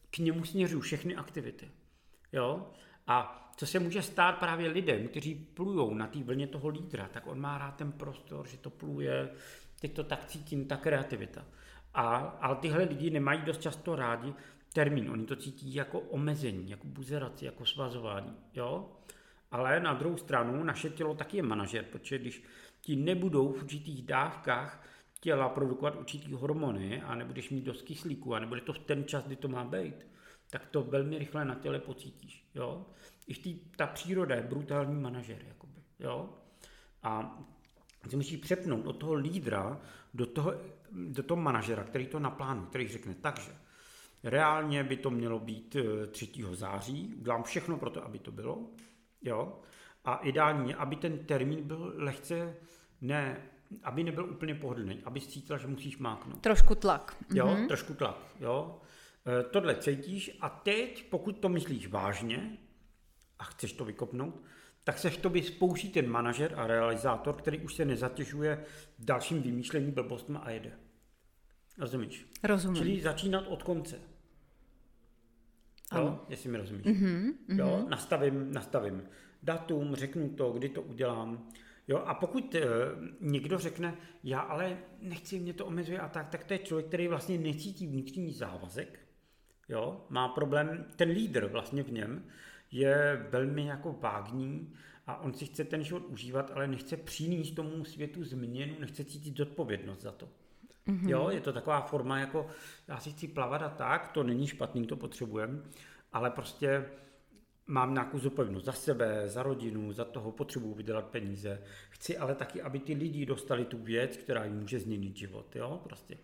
k 0.10 0.17
němu 0.17 0.45
směřují 0.45 0.81
všechny 0.81 1.15
aktivity. 1.15 1.71
Jo? 2.31 2.71
A 3.07 3.38
co 3.57 3.65
se 3.65 3.79
může 3.79 4.01
stát 4.01 4.31
právě 4.31 4.69
lidem, 4.69 5.07
kteří 5.07 5.36
plujou 5.36 5.93
na 5.93 6.07
té 6.07 6.23
vlně 6.23 6.47
toho 6.47 6.69
lídra, 6.69 7.07
tak 7.07 7.27
on 7.27 7.39
má 7.39 7.57
rád 7.57 7.75
ten 7.75 7.91
prostor, 7.91 8.47
že 8.47 8.57
to 8.57 8.69
pluje, 8.69 9.29
teď 9.79 9.93
to 9.93 10.03
tak 10.03 10.25
cítím, 10.25 10.65
ta 10.65 10.77
kreativita. 10.77 11.45
A, 11.93 12.15
ale 12.17 12.55
tyhle 12.55 12.84
lidi 12.84 13.10
nemají 13.10 13.41
dost 13.41 13.62
často 13.62 13.95
rádi 13.95 14.34
termín, 14.73 15.12
oni 15.12 15.25
to 15.25 15.36
cítí 15.36 15.73
jako 15.73 15.99
omezení, 15.99 16.69
jako 16.69 16.88
buzeraci, 16.88 17.45
jako 17.45 17.65
svazování. 17.65 18.36
Jo? 18.53 18.89
Ale 19.51 19.79
na 19.79 19.93
druhou 19.93 20.17
stranu 20.17 20.63
naše 20.63 20.89
tělo 20.89 21.15
taky 21.15 21.37
je 21.37 21.43
manažer, 21.43 21.85
protože 21.85 22.17
když 22.17 22.43
ti 22.81 22.95
nebudou 22.95 23.51
v 23.51 23.63
určitých 23.63 24.05
dávkách 24.05 24.87
těla 25.19 25.49
produkovat 25.49 25.95
určitý 25.95 26.33
hormony 26.33 27.01
a 27.01 27.15
nebudeš 27.15 27.49
mít 27.49 27.63
dost 27.63 27.81
kyslíku 27.81 28.35
a 28.35 28.39
nebude 28.39 28.61
to 28.61 28.73
v 28.73 28.79
ten 28.79 29.05
čas, 29.05 29.23
kdy 29.23 29.35
to 29.35 29.47
má 29.47 29.63
být, 29.63 30.07
tak 30.49 30.65
to 30.65 30.81
velmi 30.81 31.17
rychle 31.17 31.45
na 31.45 31.55
těle 31.55 31.79
pocítíš. 31.79 32.45
Jo? 32.55 32.85
I 33.27 33.33
tý, 33.33 33.59
ta 33.75 33.87
příroda 33.87 34.35
je 34.35 34.41
brutální 34.41 35.01
manažer. 35.01 35.37
Jakoby, 35.47 35.81
jo? 35.99 36.29
A 37.03 37.39
ty 38.09 38.15
musíš 38.15 38.37
přepnout 38.37 38.87
od 38.87 38.93
toho 38.93 39.13
lídra 39.13 39.81
do 40.13 40.25
toho, 40.25 40.53
do 40.91 41.23
toho 41.23 41.41
manažera, 41.41 41.83
který 41.83 42.07
to 42.07 42.19
naplánuje, 42.19 42.67
který 42.67 42.87
řekne, 42.87 43.15
takže 43.21 43.51
reálně 44.23 44.83
by 44.83 44.97
to 44.97 45.09
mělo 45.09 45.39
být 45.39 45.75
3. 46.11 46.31
Eh, 46.51 46.55
září, 46.55 47.15
udělám 47.19 47.43
všechno 47.43 47.77
pro 47.77 47.89
to, 47.89 48.05
aby 48.05 48.19
to 48.19 48.31
bylo, 48.31 48.69
Jo? 49.21 49.60
A 50.05 50.15
ideální 50.15 50.75
aby 50.75 50.95
ten 50.95 51.25
termín 51.25 51.63
byl 51.63 51.93
lehce, 51.95 52.55
ne, 53.01 53.38
aby 53.84 54.03
nebyl 54.03 54.25
úplně 54.25 54.55
pohodlný, 54.55 55.01
aby 55.03 55.21
cítila, 55.21 55.57
že 55.57 55.67
musíš 55.67 55.97
máknout. 55.97 56.41
Trošku 56.41 56.75
tlak. 56.75 57.17
Jo, 57.34 57.47
mm-hmm. 57.47 57.67
trošku 57.67 57.93
tlak, 57.93 58.17
jo. 58.39 58.81
E, 59.39 59.43
tohle 59.43 59.75
cítíš 59.75 60.38
a 60.41 60.49
teď, 60.49 61.10
pokud 61.10 61.38
to 61.39 61.49
myslíš 61.49 61.88
vážně 61.88 62.57
a 63.39 63.43
chceš 63.43 63.73
to 63.73 63.86
vykopnout, 63.86 64.41
tak 64.84 64.99
se 64.99 65.10
v 65.10 65.17
tobě 65.17 65.43
spouští 65.43 65.89
ten 65.89 66.10
manažer 66.10 66.53
a 66.57 66.67
realizátor, 66.67 67.36
který 67.36 67.60
už 67.60 67.75
se 67.75 67.86
nezatěžuje 67.86 68.65
dalším 68.99 69.41
vymýšlení 69.41 69.91
blbostma 69.91 70.39
a 70.39 70.49
jede. 70.49 70.71
Rozumíš? 71.77 72.25
Rozumím. 72.43 72.84
Čili 72.84 73.01
začínat 73.01 73.47
od 73.47 73.63
konce. 73.63 73.99
Jo, 75.95 76.19
jestli 76.30 76.49
mi 76.49 76.58
rozumíš. 76.58 76.86
Mm-hmm, 76.86 77.34
jo, 77.47 77.77
mhm. 77.77 77.89
nastavím, 77.89 78.54
nastavím 78.54 79.04
datum, 79.43 79.95
řeknu 79.95 80.30
to, 80.30 80.51
kdy 80.51 80.69
to 80.69 80.82
udělám. 80.82 81.49
Jo, 81.88 81.97
a 81.97 82.13
pokud 82.13 82.56
e, 82.56 82.62
někdo 83.21 83.58
řekne, 83.58 83.95
já 84.23 84.39
ale 84.39 84.77
nechci, 85.01 85.39
mě 85.39 85.54
to 85.54 85.65
omezuje 85.65 85.99
a 85.99 86.10
tak, 86.10 86.30
tak 86.30 86.43
to 86.43 86.54
je 86.54 86.60
člověk, 86.60 86.88
který 86.88 87.08
vlastně 87.08 87.38
necítí 87.38 87.88
vnitřní 87.88 88.32
závazek, 88.32 88.99
Jo? 89.71 90.06
Má 90.10 90.27
problém, 90.27 90.86
ten 90.95 91.10
lídr 91.10 91.45
vlastně 91.45 91.84
v 91.84 91.91
něm 91.91 92.25
je 92.71 93.27
velmi 93.30 93.65
jako 93.65 93.93
vágní 93.93 94.73
a 95.08 95.21
on 95.21 95.34
si 95.34 95.45
chce 95.45 95.63
ten 95.63 95.84
život 95.84 96.06
užívat, 96.06 96.51
ale 96.56 96.67
nechce 96.67 96.97
přinést 96.97 97.51
tomu 97.51 97.86
světu 97.86 98.23
změnu, 98.23 98.75
nechce 98.80 99.06
cítit 99.06 99.38
zodpovědnost 99.38 100.01
za 100.01 100.12
to. 100.12 100.30
Mm-hmm. 100.88 101.10
Jo, 101.10 101.30
je 101.30 101.41
to 101.41 101.54
taková 101.54 101.82
forma 101.82 102.20
jako, 102.20 102.48
já 102.88 103.00
si 103.00 103.12
chci 103.12 103.28
plavat 103.28 103.62
a 103.62 103.70
tak, 103.70 104.08
to 104.08 104.24
není 104.24 104.48
špatný, 104.48 104.88
to 104.88 104.96
potřebujeme, 104.96 105.60
ale 106.13 106.30
prostě 106.30 106.86
mám 107.67 107.94
nějakou 107.94 108.20
zodpovědnost 108.20 108.63
za 108.63 108.72
sebe, 108.72 109.24
za 109.26 109.44
rodinu, 109.44 109.94
za 109.94 110.06
toho 110.06 110.32
potřebuji 110.32 110.74
vydělat 110.74 111.06
peníze. 111.06 111.62
Chci 111.89 112.17
ale 112.17 112.36
taky, 112.36 112.62
aby 112.62 112.80
ty 112.80 112.94
lidi 112.94 113.26
dostali 113.26 113.65
tu 113.65 113.78
věc, 113.78 114.17
která 114.17 114.46
jim 114.46 114.60
může 114.60 114.80
změnit 114.80 115.17
život, 115.17 115.56
jo, 115.56 115.82
prostě. 115.84 116.17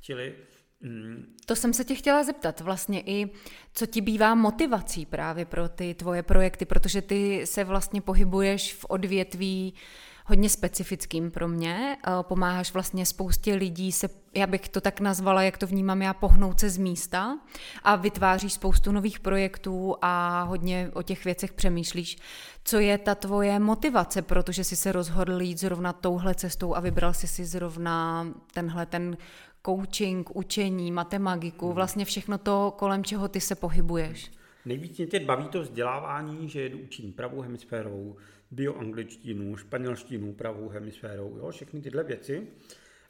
Čili 0.00 0.34
mm, 0.80 1.36
to 1.46 1.56
jsem 1.56 1.72
se 1.72 1.84
tě 1.84 1.94
chtěla 1.94 2.24
zeptat 2.24 2.60
vlastně 2.60 3.02
i, 3.06 3.30
co 3.74 3.86
ti 3.86 4.00
bývá 4.00 4.34
motivací 4.34 5.06
právě 5.06 5.44
pro 5.44 5.68
ty 5.68 5.94
tvoje 5.94 6.22
projekty, 6.22 6.64
protože 6.64 7.02
ty 7.02 7.46
se 7.46 7.64
vlastně 7.64 8.00
pohybuješ 8.00 8.74
v 8.74 8.86
odvětví 8.88 9.74
hodně 10.26 10.48
specifickým 10.48 11.30
pro 11.30 11.48
mě. 11.48 11.96
Eh, 12.06 12.10
pomáháš 12.22 12.72
vlastně 12.72 13.06
spoustě 13.06 13.54
lidí 13.54 13.92
se, 13.92 14.08
já 14.34 14.46
bych 14.46 14.68
to 14.68 14.80
tak 14.80 15.00
nazvala, 15.00 15.42
jak 15.42 15.58
to 15.58 15.66
vnímám 15.66 16.02
já, 16.02 16.14
pohnout 16.14 16.60
se 16.60 16.70
z 16.70 16.78
místa 16.78 17.38
a 17.82 17.96
vytváříš 17.96 18.52
spoustu 18.52 18.92
nových 18.92 19.20
projektů 19.20 19.96
a 20.02 20.42
hodně 20.42 20.90
o 20.94 21.02
těch 21.02 21.24
věcech 21.24 21.52
přemýšlíš. 21.52 22.16
Co 22.64 22.78
je 22.78 22.98
ta 22.98 23.14
tvoje 23.14 23.58
motivace, 23.58 24.22
protože 24.22 24.64
jsi 24.64 24.76
se 24.76 24.92
rozhodl 24.92 25.42
jít 25.42 25.58
zrovna 25.58 25.92
touhle 25.92 26.34
cestou 26.34 26.74
a 26.74 26.80
vybral 26.80 27.12
jsi 27.12 27.26
si 27.26 27.44
zrovna 27.44 28.26
tenhle 28.54 28.86
ten 28.86 29.16
coaching, 29.66 30.36
učení, 30.36 30.92
matemagiku, 30.92 31.66
hmm. 31.66 31.74
vlastně 31.74 32.04
všechno 32.04 32.38
to, 32.38 32.74
kolem 32.78 33.04
čeho 33.04 33.28
ty 33.28 33.40
se 33.40 33.54
pohybuješ. 33.54 34.30
Nejvíc 34.64 34.98
mě 34.98 35.06
teď 35.06 35.24
baví 35.24 35.44
to 35.44 35.62
vzdělávání, 35.62 36.48
že 36.48 36.60
jedu 36.60 36.78
učím 36.78 37.12
pravou 37.12 37.40
hemisférou, 37.40 38.16
bioangličtinu, 38.52 39.56
španělštinu, 39.56 40.32
pravou 40.32 40.68
hemisférou, 40.68 41.36
jo, 41.36 41.50
všechny 41.50 41.80
tyhle 41.80 42.04
věci. 42.04 42.46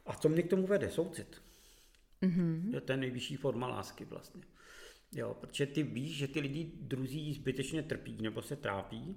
A 0.07 0.15
co 0.15 0.29
mě 0.29 0.43
k 0.43 0.51
tomu 0.51 0.67
vede? 0.67 0.91
Soucit. 0.91 1.43
Mm-hmm. 2.23 2.75
Je 2.75 2.81
to 2.81 2.97
nejvyšší 2.97 3.37
forma 3.37 3.67
lásky 3.67 4.05
vlastně. 4.05 4.43
Jo, 5.13 5.37
protože 5.41 5.67
ty 5.67 5.83
víš, 5.83 6.17
že 6.17 6.29
ty 6.29 6.41
lidi 6.41 6.71
druzí 6.81 7.35
zbytečně 7.35 7.83
trpí 7.83 8.19
nebo 8.21 8.43
se 8.43 8.57
trápí. 8.57 9.17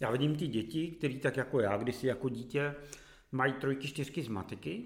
Já 0.00 0.10
vidím 0.10 0.36
ty 0.36 0.46
děti, 0.46 0.88
který 0.88 1.20
tak 1.20 1.36
jako 1.36 1.60
já, 1.60 1.76
kdysi 1.76 2.06
jako 2.06 2.28
dítě 2.28 2.74
mají 3.32 3.52
trojky, 3.52 3.88
čtyřky 3.88 4.22
z 4.22 4.28
matiky, 4.28 4.84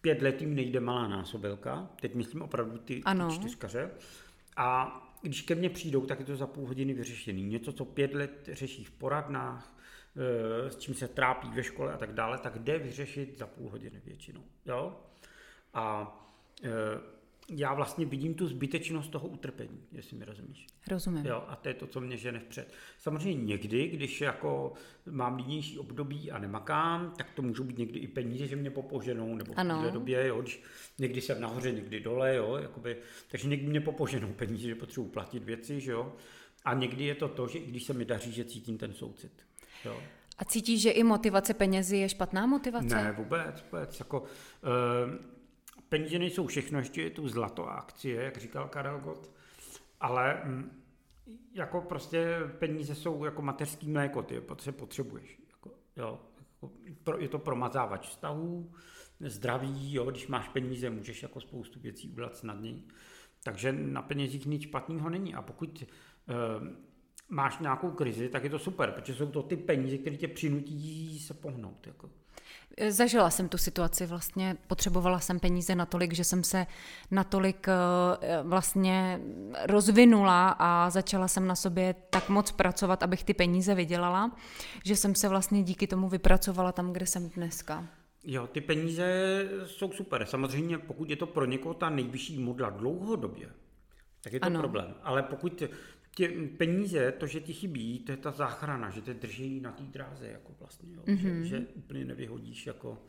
pět 0.00 0.22
let 0.22 0.40
jim 0.40 0.54
nejde 0.54 0.80
malá 0.80 1.08
násobelka, 1.08 1.90
teď 2.00 2.14
myslím 2.14 2.42
opravdu 2.42 2.78
ty, 2.78 3.02
ty 3.28 3.34
čtyřkaře, 3.34 3.90
a 4.56 5.02
když 5.22 5.42
ke 5.42 5.54
mně 5.54 5.70
přijdou, 5.70 6.06
tak 6.06 6.18
je 6.20 6.26
to 6.26 6.36
za 6.36 6.46
půl 6.46 6.66
hodiny 6.66 6.94
vyřešený. 6.94 7.42
Něco, 7.42 7.72
co 7.72 7.84
pět 7.84 8.14
let 8.14 8.48
řeší 8.52 8.84
v 8.84 8.90
poradnách, 8.90 9.75
s 10.68 10.76
čím 10.76 10.94
se 10.94 11.08
trápí 11.08 11.50
ve 11.50 11.62
škole 11.62 11.92
a 11.92 11.96
tak 11.96 12.12
dále, 12.12 12.38
tak 12.38 12.58
jde 12.58 12.78
vyřešit 12.78 13.38
za 13.38 13.46
půl 13.46 13.70
hodiny 13.70 14.00
většinou. 14.04 14.42
Jo? 14.66 14.96
A 15.74 16.16
e, 16.64 16.70
já 17.50 17.74
vlastně 17.74 18.06
vidím 18.06 18.34
tu 18.34 18.46
zbytečnost 18.46 19.12
toho 19.12 19.28
utrpení, 19.28 19.80
jestli 19.92 20.16
mi 20.16 20.24
rozumíš. 20.24 20.66
Rozumím. 20.88 21.26
Jo, 21.26 21.44
a 21.48 21.56
to 21.56 21.68
je 21.68 21.74
to, 21.74 21.86
co 21.86 22.00
mě 22.00 22.16
žene 22.16 22.38
vpřed. 22.38 22.72
Samozřejmě 22.98 23.44
někdy, 23.44 23.88
když 23.88 24.20
jako 24.20 24.72
mám 25.10 25.36
línější 25.36 25.78
období 25.78 26.30
a 26.30 26.38
nemakám, 26.38 27.14
tak 27.16 27.30
to 27.30 27.42
můžou 27.42 27.64
být 27.64 27.78
někdy 27.78 27.98
i 27.98 28.08
peníze, 28.08 28.46
že 28.46 28.56
mě 28.56 28.70
popoženou, 28.70 29.34
nebo 29.34 29.52
v 29.52 29.56
této 29.56 29.90
době, 29.90 30.26
jo, 30.26 30.42
když 30.42 30.62
někdy 30.98 31.20
jsem 31.20 31.40
nahoře, 31.40 31.72
někdy 31.72 32.00
dole, 32.00 32.36
jo, 32.36 32.56
jakoby, 32.56 32.96
takže 33.28 33.48
někdy 33.48 33.66
mě 33.66 33.80
popoženou 33.80 34.32
peníze, 34.32 34.68
že 34.68 34.74
potřebuji 34.74 35.08
platit 35.08 35.44
věci, 35.44 35.80
že 35.80 35.92
jo, 35.92 36.16
a 36.64 36.74
někdy 36.74 37.04
je 37.04 37.14
to 37.14 37.28
to, 37.28 37.48
že 37.48 37.58
když 37.58 37.84
se 37.84 37.92
mi 37.92 38.04
daří, 38.04 38.32
že 38.32 38.44
cítím 38.44 38.78
ten 38.78 38.92
soucit. 38.92 39.32
Jo. 39.84 40.02
A 40.38 40.44
cítíš, 40.44 40.82
že 40.82 40.90
i 40.90 41.02
motivace 41.02 41.54
penězi 41.54 41.96
je 41.96 42.08
špatná 42.08 42.46
motivace? 42.46 42.94
Ne, 42.94 43.12
vůbec, 43.12 43.62
vůbec. 43.62 43.98
Jako, 43.98 44.20
uh, 44.20 44.26
peníze 45.88 46.18
nejsou 46.18 46.46
všechno, 46.46 46.78
ještě 46.78 47.02
je 47.02 47.10
tu 47.10 47.28
zlato 47.28 47.68
a 47.68 47.74
akcie, 47.74 48.22
jak 48.22 48.36
říkal 48.36 48.68
Karel 48.68 49.00
Gott, 49.00 49.30
ale 50.00 50.42
um, 50.44 50.70
jako 51.52 51.80
prostě 51.80 52.38
peníze 52.58 52.94
jsou 52.94 53.24
jako 53.24 53.42
mateřský 53.42 53.88
mléko, 53.88 54.22
ty 54.22 54.34
je 54.34 54.72
potřebuješ. 54.72 55.38
Jako, 55.50 55.70
jo, 55.96 56.20
jako, 56.84 57.18
je 57.18 57.28
to 57.28 57.38
promazávač 57.38 58.08
vztahů, 58.08 58.72
zdraví, 59.20 59.94
jo, 59.94 60.10
když 60.10 60.26
máš 60.26 60.48
peníze, 60.48 60.90
můžeš 60.90 61.22
jako 61.22 61.40
spoustu 61.40 61.80
věcí 61.80 62.08
udělat 62.08 62.36
snadněji. 62.36 62.88
Takže 63.44 63.72
na 63.72 64.02
penězích 64.02 64.46
nic 64.46 64.62
špatného 64.62 65.10
není. 65.10 65.34
A 65.34 65.42
pokud 65.42 65.84
uh, 66.28 66.68
máš 67.28 67.58
nějakou 67.58 67.90
krizi, 67.90 68.28
tak 68.28 68.44
je 68.44 68.50
to 68.50 68.58
super, 68.58 68.92
protože 68.92 69.14
jsou 69.14 69.26
to 69.26 69.42
ty 69.42 69.56
peníze, 69.56 69.98
které 69.98 70.16
tě 70.16 70.28
přinutí 70.28 71.18
se 71.18 71.34
pohnout. 71.34 71.86
Jako. 71.86 72.10
Zažila 72.88 73.30
jsem 73.30 73.48
tu 73.48 73.58
situaci, 73.58 74.06
vlastně 74.06 74.56
potřebovala 74.66 75.20
jsem 75.20 75.40
peníze 75.40 75.74
natolik, 75.74 76.12
že 76.12 76.24
jsem 76.24 76.44
se 76.44 76.66
natolik 77.10 77.68
eh, 77.68 78.42
vlastně 78.42 79.20
rozvinula 79.66 80.48
a 80.58 80.90
začala 80.90 81.28
jsem 81.28 81.46
na 81.46 81.54
sobě 81.54 81.94
tak 82.10 82.28
moc 82.28 82.52
pracovat, 82.52 83.02
abych 83.02 83.24
ty 83.24 83.34
peníze 83.34 83.74
vydělala, 83.74 84.36
že 84.84 84.96
jsem 84.96 85.14
se 85.14 85.28
vlastně 85.28 85.62
díky 85.62 85.86
tomu 85.86 86.08
vypracovala 86.08 86.72
tam, 86.72 86.92
kde 86.92 87.06
jsem 87.06 87.28
dneska. 87.28 87.86
Jo, 88.24 88.46
ty 88.46 88.60
peníze 88.60 89.06
jsou 89.64 89.92
super. 89.92 90.26
Samozřejmě, 90.26 90.78
pokud 90.78 91.10
je 91.10 91.16
to 91.16 91.26
pro 91.26 91.44
někoho 91.44 91.74
ta 91.74 91.90
nejvyšší 91.90 92.38
modla 92.38 92.70
dlouhodobě, 92.70 93.50
tak 94.20 94.32
je 94.32 94.40
to 94.40 94.46
ano. 94.46 94.60
problém. 94.60 94.94
Ale 95.02 95.22
pokud 95.22 95.62
tě 96.16 96.28
peníze, 96.56 97.12
to, 97.12 97.26
že 97.26 97.40
ti 97.40 97.52
chybí, 97.52 97.98
to 97.98 98.12
je 98.12 98.16
ta 98.16 98.30
záchrana, 98.30 98.90
že 98.90 99.02
te 99.02 99.14
drží 99.14 99.60
na 99.60 99.72
té 99.72 99.82
dráze, 99.82 100.28
jako 100.28 100.52
vlastně, 100.58 100.94
jo, 100.94 101.02
mm-hmm. 101.02 101.40
že, 101.40 101.48
že 101.48 101.66
úplně 101.74 102.04
nevyhodíš, 102.04 102.66
jako, 102.66 103.02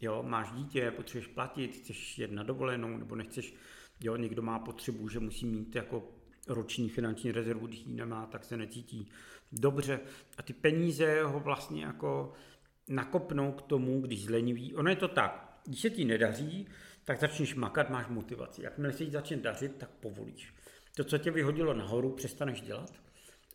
jo, 0.00 0.22
máš 0.22 0.50
dítě, 0.52 0.90
potřebuješ 0.90 1.26
platit, 1.26 1.76
chceš 1.76 2.18
jet 2.18 2.32
na 2.32 2.42
dovolenou, 2.42 2.96
nebo 2.96 3.16
nechceš, 3.16 3.54
jo, 4.00 4.16
někdo 4.16 4.42
má 4.42 4.58
potřebu, 4.58 5.08
že 5.08 5.20
musí 5.20 5.46
mít 5.46 5.76
jako 5.76 6.12
roční 6.48 6.88
finanční 6.88 7.32
rezervu, 7.32 7.66
když 7.66 7.84
ji 7.86 7.94
nemá, 7.94 8.26
tak 8.26 8.44
se 8.44 8.56
necítí 8.56 9.08
dobře. 9.52 10.00
A 10.38 10.42
ty 10.42 10.52
peníze 10.52 11.22
ho 11.22 11.40
vlastně 11.40 11.84
jako 11.84 12.32
nakopnou 12.88 13.52
k 13.52 13.62
tomu, 13.62 14.00
když 14.00 14.24
zlenivý. 14.24 14.74
Ono 14.74 14.90
je 14.90 14.96
to 14.96 15.08
tak, 15.08 15.60
když 15.66 15.80
se 15.80 15.90
ti 15.90 16.04
nedaří, 16.04 16.66
tak 17.04 17.20
začneš 17.20 17.54
makat, 17.54 17.90
máš 17.90 18.08
motivaci. 18.08 18.62
Jakmile 18.62 18.92
se 18.92 19.04
ti 19.04 19.10
začne 19.10 19.36
dařit, 19.36 19.76
tak 19.76 19.90
povolíš 19.90 20.54
to, 20.96 21.04
co 21.04 21.18
tě 21.18 21.30
vyhodilo 21.30 21.74
nahoru, 21.74 22.10
přestaneš 22.10 22.60
dělat 22.60 22.92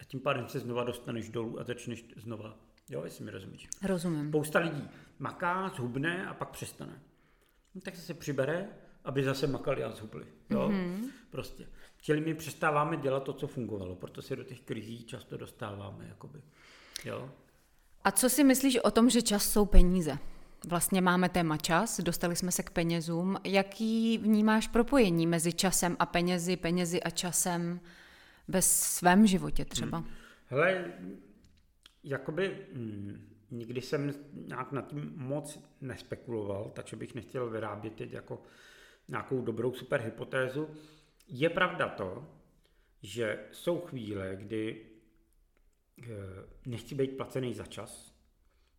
a 0.01 0.03
tím 0.03 0.19
pádem 0.19 0.47
se 0.47 0.59
znova 0.59 0.83
dostaneš 0.83 1.29
dolů 1.29 1.59
a 1.59 1.63
začneš 1.63 2.05
znova. 2.17 2.57
Jo, 2.89 3.03
jestli 3.03 3.25
mi 3.25 3.31
rozumíš. 3.31 3.67
Rozumím. 3.83 4.29
Spousta 4.29 4.59
lidí 4.59 4.89
maká, 5.19 5.71
zhubne 5.75 6.27
a 6.27 6.33
pak 6.33 6.49
přestane. 6.49 7.01
No, 7.75 7.81
tak 7.81 7.95
se 7.95 8.13
přibere, 8.13 8.69
aby 9.03 9.23
zase 9.23 9.47
makali 9.47 9.83
a 9.83 9.91
zhubli. 9.91 10.25
Jo? 10.49 10.69
Mm-hmm. 10.69 11.09
Prostě. 11.29 11.67
Čili 12.01 12.21
my 12.21 12.33
přestáváme 12.33 12.97
dělat 12.97 13.23
to, 13.23 13.33
co 13.33 13.47
fungovalo, 13.47 13.95
proto 13.95 14.21
se 14.21 14.35
do 14.35 14.43
těch 14.43 14.61
krizí 14.61 15.03
často 15.03 15.37
dostáváme. 15.37 16.05
Jakoby. 16.07 16.41
Jo? 17.05 17.31
A 18.03 18.11
co 18.11 18.29
si 18.29 18.43
myslíš 18.43 18.77
o 18.77 18.91
tom, 18.91 19.09
že 19.09 19.21
čas 19.21 19.51
jsou 19.51 19.65
peníze? 19.65 20.17
Vlastně 20.67 21.01
máme 21.01 21.29
téma 21.29 21.57
čas, 21.57 21.99
dostali 21.99 22.35
jsme 22.35 22.51
se 22.51 22.63
k 22.63 22.69
penězům. 22.69 23.37
Jaký 23.43 24.17
vnímáš 24.17 24.67
propojení 24.67 25.27
mezi 25.27 25.53
časem 25.53 25.95
a 25.99 26.05
penězi, 26.05 26.57
penězi 26.57 27.03
a 27.03 27.09
časem 27.09 27.79
ve 28.47 28.61
svém 28.61 29.27
životě 29.27 29.65
třeba? 29.65 29.97
Hmm. 29.97 30.07
Hele, 30.47 30.93
jakoby 32.03 32.67
hmm, 32.73 33.35
nikdy 33.51 33.81
jsem 33.81 34.13
nějak 34.33 34.71
nad 34.71 34.87
tím 34.87 35.13
moc 35.15 35.59
nespekuloval, 35.81 36.71
takže 36.75 36.95
bych 36.95 37.15
nechtěl 37.15 37.49
vyrábět 37.49 37.93
teď 37.93 38.11
jako 38.11 38.41
nějakou 39.07 39.41
dobrou 39.41 39.73
super 39.73 40.01
hypotézu. 40.01 40.69
Je 41.27 41.49
pravda 41.49 41.89
to, 41.89 42.27
že 43.01 43.39
jsou 43.51 43.79
chvíle, 43.79 44.35
kdy 44.35 44.85
eh, 46.03 46.07
nechci 46.65 46.95
být 46.95 47.17
placený 47.17 47.53
za 47.53 47.65
čas, 47.65 48.14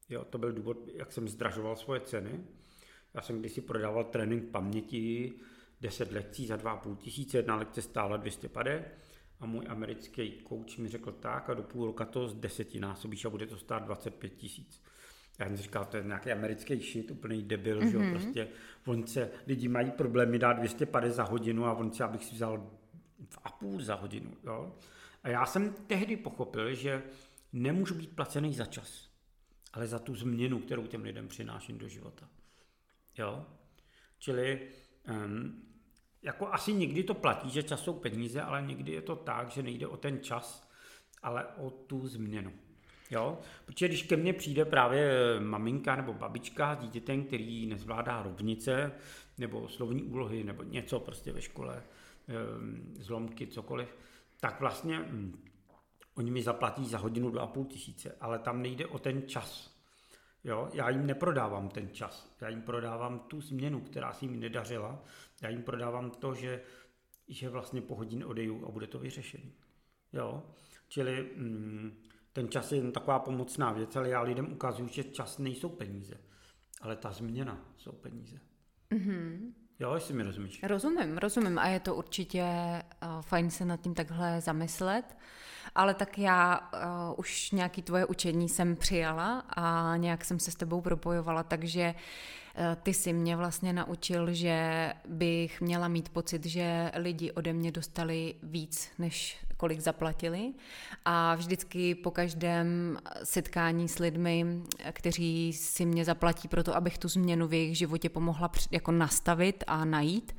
Jo, 0.09 0.25
to 0.25 0.39
byl 0.39 0.53
důvod, 0.53 0.89
jak 0.95 1.13
jsem 1.13 1.29
zdražoval 1.29 1.77
svoje 1.77 2.01
ceny. 2.01 2.45
Já 3.15 3.23
jsem 3.23 3.41
kdysi 3.41 3.61
prodával 3.61 4.05
trénink 4.05 4.51
paměti, 4.51 5.33
10 5.81 6.13
lekcí 6.13 6.47
za 6.47 6.57
2,5 6.57 6.97
tisíce, 6.97 7.37
jedna 7.37 7.57
lekce 7.57 7.83
stála 7.83 8.17
250 8.17 8.83
a 9.41 9.47
můj 9.47 9.65
americký 9.69 10.43
coach 10.49 10.79
mi 10.79 10.89
řekl 10.89 11.13
tak 11.13 11.51
a 11.51 11.55
do 11.55 11.63
půl 11.63 11.87
roka 11.87 12.05
to 12.05 12.29
z 12.29 12.35
deseti 12.35 12.81
násobíš 12.81 13.25
a 13.25 13.31
bude 13.31 13.47
to 13.47 13.57
stát 13.57 13.79
25 13.79 14.35
tisíc. 14.35 14.83
Já 15.39 15.47
jsem 15.47 15.57
říkal, 15.57 15.85
to 15.85 15.97
je 15.97 16.03
nějaký 16.03 16.33
americký 16.33 16.81
shit, 16.81 17.11
úplný 17.11 17.43
debil, 17.43 17.81
mm-hmm. 17.81 17.91
že 17.91 17.97
jo, 17.97 18.03
mhm. 18.03 18.11
prostě 18.11 18.49
on 18.87 19.07
se, 19.07 19.31
lidi 19.47 19.69
mají 19.69 19.91
problémy 19.91 20.39
dát 20.39 20.53
250 20.53 21.15
za 21.15 21.23
hodinu 21.23 21.65
a 21.65 21.73
on 21.73 21.93
se, 21.93 22.05
abych 22.05 22.25
si 22.25 22.35
vzal 22.35 22.71
v 23.29 23.39
a 23.45 23.51
půl 23.51 23.83
za 23.83 23.95
hodinu, 23.95 24.31
jo. 24.45 24.77
A 25.23 25.29
já 25.29 25.47
jsem 25.47 25.75
tehdy 25.87 26.17
pochopil, 26.17 26.75
že 26.75 27.03
nemůžu 27.53 27.95
být 27.95 28.17
placený 28.17 28.55
za 28.55 28.65
čas 28.65 29.16
ale 29.77 29.87
za 29.87 29.99
tu 29.99 30.15
změnu, 30.15 30.59
kterou 30.59 30.87
těm 30.87 31.03
lidem 31.03 31.29
přináším 31.29 31.79
do 31.79 31.89
života. 31.89 32.29
Jo? 33.19 33.47
Čili 34.19 34.69
um, 35.09 35.63
jako 36.23 36.53
asi 36.53 36.73
někdy 36.73 37.05
to 37.05 37.15
platí, 37.15 37.51
že 37.51 37.63
čas 37.63 37.81
jsou 37.81 37.95
peníze, 37.95 38.43
ale 38.43 38.63
někdy 38.63 38.93
je 38.93 39.03
to 39.03 39.17
tak, 39.17 39.51
že 39.51 39.63
nejde 39.63 39.87
o 39.87 39.97
ten 39.97 40.21
čas, 40.21 40.71
ale 41.23 41.47
o 41.47 41.71
tu 41.71 42.09
změnu. 42.09 42.53
Jo? 43.11 43.39
Protože 43.65 43.89
když 43.89 44.03
ke 44.03 44.17
mně 44.17 44.33
přijde 44.33 44.65
právě 44.65 45.11
maminka 45.41 45.97
nebo 45.97 46.15
babička 46.15 46.75
s 46.75 46.79
dítětem, 46.79 47.25
který 47.25 47.67
nezvládá 47.67 48.23
rovnice 48.23 48.93
nebo 49.39 49.69
slovní 49.69 50.03
úlohy 50.03 50.45
nebo 50.45 50.63
něco 50.63 51.01
prostě 51.01 51.33
ve 51.33 51.43
škole, 51.43 51.83
zlomky, 52.99 53.47
cokoliv, 53.47 53.89
tak 54.41 54.61
vlastně 54.61 54.99
hm, 54.99 55.43
oni 56.17 56.31
mi 56.31 56.43
zaplatí 56.43 56.87
za 56.87 56.99
hodinu 56.99 57.31
dva 57.31 57.43
a 57.43 57.47
půl 57.47 57.65
tisíce, 57.65 58.17
ale 58.21 58.39
tam 58.39 58.63
nejde 58.63 58.87
o 58.87 58.99
ten 58.99 59.29
čas. 59.29 59.77
Jo? 60.45 60.69
Já 60.73 60.91
jim 60.91 61.07
neprodávám 61.07 61.69
ten 61.69 61.91
čas, 61.91 62.37
já 62.41 62.49
jim 62.49 62.63
prodávám 62.63 63.19
tu 63.19 63.41
změnu, 63.41 63.81
která 63.81 64.13
si 64.13 64.25
jim 64.25 64.41
nedařila, 64.41 65.05
já 65.43 65.49
jim 65.49 65.63
prodávám 65.63 66.11
to, 66.11 66.35
že, 66.35 66.63
že 67.29 67.49
vlastně 67.49 67.83
po 67.83 67.95
hodině 67.95 68.27
odeju 68.27 68.67
a 68.67 68.71
bude 68.71 68.87
to 68.87 68.99
vyřešený. 68.99 69.53
Jo? 70.13 70.43
Čili 70.89 71.31
hm, 71.37 72.03
ten 72.33 72.49
čas 72.49 72.73
je 72.73 72.79
jen 72.79 72.93
taková 72.93 73.19
pomocná 73.19 73.73
věc, 73.73 73.97
ale 73.97 74.09
já 74.09 74.23
lidem 74.23 74.53
ukazuju, 74.53 74.89
že 74.89 75.05
čas 75.05 75.39
nejsou 75.39 75.69
peníze, 75.69 76.15
ale 76.81 76.97
ta 76.97 77.13
změna 77.13 77.65
jsou 77.77 77.93
peníze. 77.93 78.41
Mm-hmm. 78.91 79.53
Jo, 79.81 79.95
jestli 79.95 80.15
mi 80.15 80.23
rozumíš. 80.23 80.63
Rozumím, 80.63 81.19
rozumím 81.19 81.59
a 81.59 81.67
je 81.67 81.81
to 81.81 81.95
určitě 81.95 82.43
uh, 82.43 83.23
fajn 83.23 83.51
se 83.51 83.65
nad 83.65 83.81
tím 83.81 83.95
takhle 83.95 84.41
zamyslet, 84.41 85.17
ale 85.75 85.95
tak 85.95 86.19
já 86.19 86.59
uh, 86.59 87.19
už 87.19 87.51
nějaký 87.51 87.83
tvoje 87.83 88.07
učení 88.07 88.49
jsem 88.49 88.77
přijala 88.77 89.39
a 89.41 89.97
nějak 89.97 90.25
jsem 90.25 90.39
se 90.39 90.51
s 90.51 90.55
tebou 90.55 90.81
propojovala, 90.81 91.43
takže 91.43 91.95
uh, 91.95 92.65
ty 92.83 92.95
si 92.95 93.13
mě 93.13 93.37
vlastně 93.37 93.73
naučil, 93.73 94.35
že 94.35 94.93
bych 95.09 95.61
měla 95.61 95.89
mít 95.89 96.09
pocit, 96.09 96.47
že 96.47 96.91
lidi 96.95 97.33
ode 97.33 97.53
mě 97.53 97.73
dostali 97.73 98.35
víc, 98.43 98.91
než 98.99 99.46
kolik 99.57 99.81
zaplatili 99.81 100.53
a 101.05 101.35
vždycky 101.35 101.95
po 101.95 102.11
každém 102.11 102.99
setkání 103.25 103.89
s 103.89 103.99
lidmi, 103.99 104.47
kteří 104.93 105.53
si 105.53 105.87
mě 105.87 106.05
zaplatí 106.05 106.49
pro 106.49 106.63
to, 106.63 106.77
abych 106.77 106.99
tu 106.99 107.09
změnu 107.09 107.49
v 107.49 107.53
jejich 107.53 107.79
životě 107.79 108.09
pomohla 108.09 108.51
jako 108.71 108.93
nastavit 108.93 109.65
a 109.67 109.85
najít, 109.85 110.37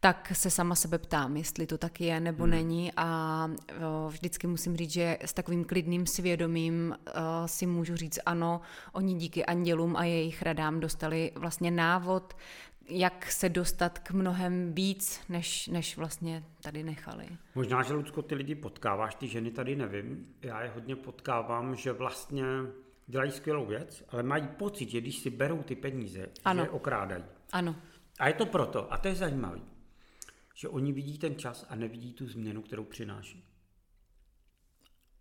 tak 0.00 0.32
se 0.34 0.50
sama 0.50 0.74
sebe 0.74 0.98
ptám, 0.98 1.36
jestli 1.36 1.66
to 1.66 1.78
tak 1.78 2.00
je 2.00 2.20
nebo 2.20 2.44
hmm. 2.44 2.50
není 2.50 2.92
a 2.96 3.48
vždycky 4.08 4.46
musím 4.46 4.76
říct, 4.76 4.90
že 4.90 5.18
s 5.20 5.32
takovým 5.32 5.64
klidným 5.64 6.06
svědomím 6.06 6.96
si 7.46 7.66
můžu 7.66 7.96
říct 7.96 8.18
ano, 8.26 8.60
oni 8.92 9.14
díky 9.14 9.44
andělům 9.44 9.96
a 9.96 10.04
jejich 10.04 10.42
radám 10.42 10.80
dostali 10.80 11.32
vlastně 11.34 11.70
návod, 11.70 12.36
jak 12.88 13.32
se 13.32 13.48
dostat 13.48 13.98
k 13.98 14.10
mnohem 14.10 14.72
víc, 14.74 15.20
než, 15.28 15.68
než 15.68 15.96
vlastně 15.96 16.44
tady 16.62 16.82
nechali. 16.82 17.28
Možná, 17.54 17.82
že 17.82 17.92
Lucko, 17.92 18.22
ty 18.22 18.34
lidi 18.34 18.54
potkáváš, 18.54 19.14
ty 19.14 19.28
ženy 19.28 19.50
tady 19.50 19.76
nevím. 19.76 20.26
Já 20.42 20.62
je 20.62 20.70
hodně 20.70 20.96
potkávám, 20.96 21.76
že 21.76 21.92
vlastně 21.92 22.44
dělají 23.06 23.30
skvělou 23.30 23.66
věc, 23.66 24.04
ale 24.08 24.22
mají 24.22 24.48
pocit, 24.48 24.90
že 24.90 25.00
když 25.00 25.18
si 25.18 25.30
berou 25.30 25.62
ty 25.62 25.76
peníze, 25.76 26.26
ano. 26.44 26.62
že 26.62 26.66
je 26.66 26.70
okrádají. 26.70 27.24
Ano. 27.52 27.76
A 28.18 28.28
je 28.28 28.34
to 28.34 28.46
proto, 28.46 28.92
a 28.92 28.98
to 28.98 29.08
je 29.08 29.14
zajímavé, 29.14 29.60
že 30.54 30.68
oni 30.68 30.92
vidí 30.92 31.18
ten 31.18 31.36
čas 31.36 31.66
a 31.68 31.74
nevidí 31.74 32.12
tu 32.12 32.26
změnu, 32.26 32.62
kterou 32.62 32.84
přináší. 32.84 33.44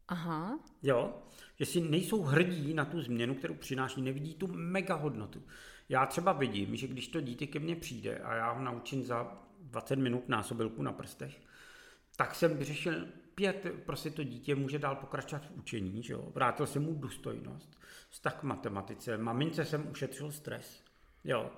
Aha. 0.08 0.60
Jo, 0.84 1.14
že 1.56 1.66
si 1.66 1.82
nejsou 1.82 2.22
hrdí 2.22 2.74
na 2.74 2.86
tu 2.86 3.02
změnu, 3.02 3.36
kterou 3.36 3.54
přináší, 3.54 4.02
nevidí 4.02 4.36
tu 4.36 4.48
mega 4.48 4.96
hodnotu. 4.96 5.44
Já 5.90 6.06
třeba 6.06 6.34
vidím, 6.34 6.76
že 6.76 6.88
když 6.88 7.08
to 7.08 7.22
dítě 7.22 7.48
ke 7.48 7.60
mně 7.60 7.76
přijde 7.76 8.20
a 8.20 8.36
já 8.36 8.52
ho 8.52 8.64
naučím 8.64 9.04
za 9.04 9.38
20 9.60 9.96
minut 9.96 10.30
násobilku 10.30 10.82
na 10.82 10.92
prstech, 10.92 11.42
tak 12.16 12.36
jsem 12.36 12.58
vyřešil 12.58 13.08
pět, 13.36 13.66
prostě 13.86 14.10
to 14.10 14.24
dítě 14.24 14.56
může 14.56 14.80
dál 14.80 14.96
pokračovat 14.96 15.46
v 15.46 15.58
učení, 15.58 16.04
že 16.04 16.14
jo? 16.14 16.32
vrátil 16.36 16.68
jsem 16.68 16.84
mu 16.84 16.94
důstojnost, 16.94 17.80
vztah 18.10 18.40
k 18.40 18.44
matematice, 18.44 19.18
mamince 19.18 19.66
jsem 19.66 19.88
ušetřil 19.92 20.32
stres, 20.32 20.84
jo. 21.24 21.52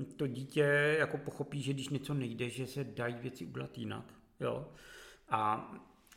E, 0.00 0.04
to 0.04 0.26
dítě 0.26 0.96
jako 0.98 1.18
pochopí, 1.18 1.62
že 1.62 1.72
když 1.72 1.88
něco 1.88 2.14
nejde, 2.14 2.50
že 2.50 2.66
se 2.66 2.84
dají 2.84 3.14
věci 3.14 3.46
udělat 3.46 3.78
jinak, 3.78 4.14
jo. 4.40 4.72
A 5.28 5.72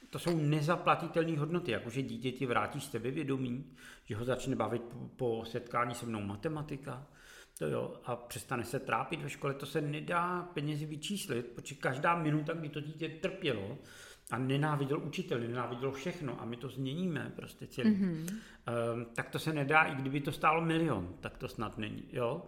to 0.10 0.20
jsou 0.20 0.38
nezaplatitelné 0.38 1.40
hodnoty, 1.40 1.72
jakože 1.72 2.02
dítě 2.02 2.32
ti 2.32 2.46
vrátí 2.46 2.82
sebevědomí, 2.82 3.66
že 4.06 4.16
ho 4.16 4.26
začne 4.26 4.56
bavit 4.56 4.82
po, 4.82 5.08
po 5.16 5.46
setkání 5.46 5.96
se 5.96 6.06
mnou 6.06 6.22
matematika, 6.22 7.08
to 7.58 7.68
jo, 7.68 7.94
a 8.06 8.16
přestane 8.16 8.64
se 8.64 8.80
trápit 8.80 9.22
ve 9.22 9.30
škole, 9.30 9.54
to 9.54 9.66
se 9.66 9.82
nedá 9.82 10.50
penězi 10.54 10.86
vyčíslit, 10.86 11.46
protože 11.46 11.76
každá 11.76 12.16
minuta, 12.16 12.54
kdy 12.54 12.70
to 12.70 12.82
dítě 12.82 13.10
trpělo 13.10 13.78
a 14.32 14.38
nenáviděl 14.38 15.00
učitel, 15.04 15.40
nenáviděl 15.40 15.92
všechno 15.92 16.42
a 16.42 16.46
my 16.46 16.58
to 16.58 16.70
změníme 16.70 17.34
prostě 17.36 17.68
celý, 17.68 17.90
mm-hmm. 17.90 18.34
um, 18.94 19.06
tak 19.06 19.30
to 19.30 19.40
se 19.40 19.54
nedá, 19.54 19.84
i 19.84 19.96
kdyby 19.96 20.22
to 20.22 20.32
stálo 20.32 20.62
milion, 20.62 21.16
tak 21.20 21.38
to 21.38 21.48
snad 21.48 21.78
není, 21.78 22.04
jo. 22.12 22.46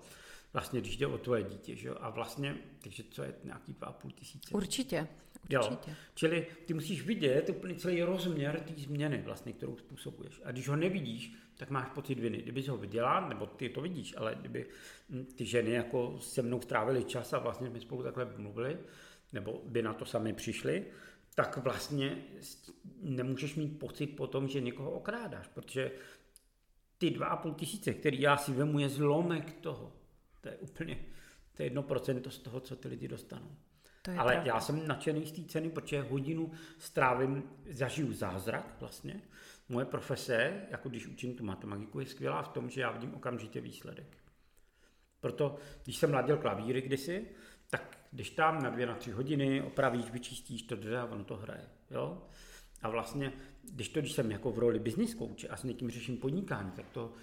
Vlastně, 0.54 0.82
když 0.82 0.98
jde 0.98 1.08
o 1.08 1.18
tvoje 1.18 1.44
dítě, 1.44 1.76
že 1.76 1.88
jo, 1.88 1.96
a 2.00 2.10
vlastně, 2.10 2.56
takže 2.82 3.04
co 3.10 3.24
je 3.24 3.34
nějaký 3.44 3.74
2,5 3.74 4.12
tisíce. 4.12 4.50
Určitě. 4.54 5.08
Jo. 5.50 5.80
Čili 6.16 6.48
ty 6.66 6.74
musíš 6.74 7.02
vidět 7.02 7.50
úplně 7.50 7.76
celý 7.76 8.04
rozměr 8.04 8.60
té 8.60 8.74
změny, 8.82 9.22
vlastně, 9.26 9.54
kterou 9.54 9.78
způsobuješ. 9.78 10.42
A 10.44 10.52
když 10.52 10.68
ho 10.68 10.76
nevidíš, 10.76 11.34
tak 11.58 11.70
máš 11.70 11.90
pocit 11.90 12.20
viny. 12.20 12.38
Kdyby 12.38 12.62
ho 12.62 12.78
viděla, 12.78 13.30
nebo 13.30 13.46
ty 13.46 13.70
to 13.70 13.82
vidíš, 13.82 14.14
ale 14.18 14.36
kdyby 14.36 14.66
hm, 15.10 15.26
ty 15.36 15.46
ženy 15.46 15.72
jako 15.72 16.20
se 16.20 16.42
mnou 16.42 16.62
strávili 16.62 17.04
čas 17.04 17.34
a 17.34 17.40
vlastně 17.40 17.70
jsme 17.70 17.80
spolu 17.80 18.04
takhle 18.04 18.28
mluvili, 18.38 18.78
nebo 19.34 19.62
by 19.66 19.82
na 19.82 19.94
to 19.94 20.06
sami 20.06 20.34
přišli, 20.34 20.86
tak 21.36 21.58
vlastně 21.58 22.18
nemůžeš 23.02 23.56
mít 23.56 23.80
pocit 23.80 24.08
po 24.08 24.28
tom, 24.28 24.48
že 24.48 24.62
někoho 24.62 24.92
okrádáš, 24.92 25.48
protože 25.48 25.92
ty 26.98 27.10
dva 27.10 27.28
a 27.28 27.38
půl 27.38 27.54
tisíce, 27.54 27.94
který 27.94 28.22
já 28.22 28.38
si 28.38 28.52
vemu, 28.52 28.80
je 28.80 28.90
zlomek 28.90 29.52
toho. 29.52 29.94
To 30.42 30.50
je 30.50 30.58
úplně, 30.58 31.06
to 31.56 31.62
je 31.62 31.66
jedno 31.66 31.84
procento 31.84 32.32
z 32.32 32.38
toho, 32.40 32.60
co 32.60 32.76
ty 32.76 32.88
lidi 32.88 33.08
dostanou. 33.08 33.56
To 34.10 34.14
je 34.14 34.20
Ale 34.20 34.34
pravda. 34.34 34.54
já 34.54 34.60
jsem 34.60 34.88
nadšený 34.88 35.26
z 35.26 35.32
té 35.32 35.44
ceny, 35.44 35.70
protože 35.70 36.02
hodinu 36.02 36.52
strávím, 36.78 37.44
zažiju 37.70 38.14
zázrak 38.14 38.76
vlastně. 38.80 39.22
Moje 39.70 39.86
profese, 39.86 40.54
jako 40.72 40.90
když 40.90 41.08
učím 41.08 41.36
tu 41.36 41.44
matematiku, 41.44 42.00
je 42.00 42.06
skvělá 42.06 42.42
v 42.42 42.48
tom, 42.48 42.70
že 42.70 42.82
já 42.82 42.92
vidím 42.92 43.14
okamžitě 43.16 43.62
výsledek. 43.62 44.18
Proto, 45.20 45.56
když 45.84 45.98
jsem 45.98 46.14
ladil 46.14 46.38
klavíry 46.38 46.82
kdysi, 46.82 47.28
tak 47.70 47.98
když 48.12 48.30
tam 48.30 48.64
na 48.64 48.70
dvě, 48.70 48.86
na 48.86 48.96
tři 48.96 49.12
hodiny 49.12 49.62
opravíš, 49.62 50.12
vyčistíš 50.12 50.62
to, 50.62 50.76
a 51.00 51.06
ono 51.06 51.24
to 51.24 51.36
hraje. 51.36 51.66
Jo? 51.92 52.22
A 52.82 52.90
vlastně, 52.90 53.34
když 53.72 53.90
to, 53.90 54.00
když 54.00 54.12
jsem 54.12 54.32
jako 54.32 54.52
v 54.52 54.60
roli 54.60 54.80
business 54.80 55.16
coach 55.16 55.46
a 55.50 55.58
s 55.58 55.64
někým 55.64 55.90
řeším 55.90 56.18
podnikání, 56.18 56.72
tak 56.72 56.86
to 56.90 57.14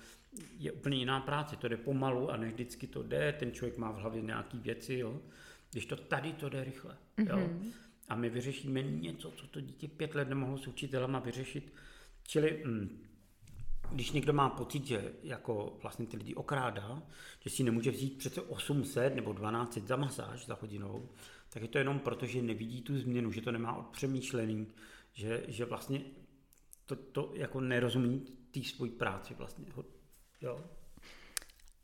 je 0.59 0.73
úplně 0.73 0.97
jiná 0.97 1.21
práce. 1.21 1.57
To 1.57 1.69
jde 1.69 1.77
pomalu 1.77 2.31
a 2.31 2.37
ne 2.37 2.49
vždycky 2.49 2.87
to 2.87 3.03
jde, 3.03 3.33
ten 3.33 3.53
člověk 3.53 3.79
má 3.79 3.91
v 3.91 3.97
hlavě 3.97 4.23
nějaké 4.23 4.59
věci, 4.59 4.95
jo? 4.95 5.21
Když 5.77 5.87
to 5.87 5.97
tady 5.97 6.33
to 6.33 6.49
jde 6.49 6.65
rychle. 6.65 6.97
Mm-hmm. 7.19 7.29
Jo? 7.29 7.37
Mhm. 7.37 7.73
A 8.09 8.15
my 8.15 8.31
vyřešíme 8.31 8.83
něco, 8.83 9.31
co 9.31 9.47
to 9.47 9.61
dítě 9.61 9.89
pět 9.89 10.15
let 10.15 10.29
nemohlo 10.29 10.59
s 10.59 10.67
učitelama 10.67 11.19
vyřešit. 11.19 11.73
Čili 12.23 12.63
hm, 12.67 13.03
když 13.93 14.11
někdo 14.11 14.33
má 14.33 14.49
pocit, 14.49 14.87
že 14.87 15.13
jako 15.23 15.79
vlastně 15.83 16.07
ty 16.07 16.17
lidi 16.17 16.35
okrádá, 16.35 17.03
že 17.41 17.51
si 17.51 17.63
nemůže 17.63 17.91
vzít 17.91 18.19
přece 18.19 18.43
800 18.43 19.15
nebo 19.15 19.35
1200 19.35 19.81
za 19.81 19.97
masáž 19.97 20.47
za 20.47 20.59
hodinou, 20.61 21.09
tak 21.49 21.63
je 21.63 21.69
to 21.69 21.79
jenom 21.79 21.99
proto, 21.99 22.27
že 22.27 22.43
nevidí 22.43 22.83
tu 22.83 22.99
změnu, 22.99 23.33
že 23.33 23.41
to 23.41 23.53
nemá 23.53 23.77
odpřemýšlený, 23.77 24.67
že, 25.13 25.45
že 25.49 25.65
vlastně 25.65 26.01
to, 26.87 26.97
to 26.97 27.33
jako 27.35 27.61
nerozumí 27.61 28.27
té 28.51 28.63
svojí 28.63 28.91
práci 28.91 29.35
vlastně. 29.35 29.67
Jo? 30.41 30.65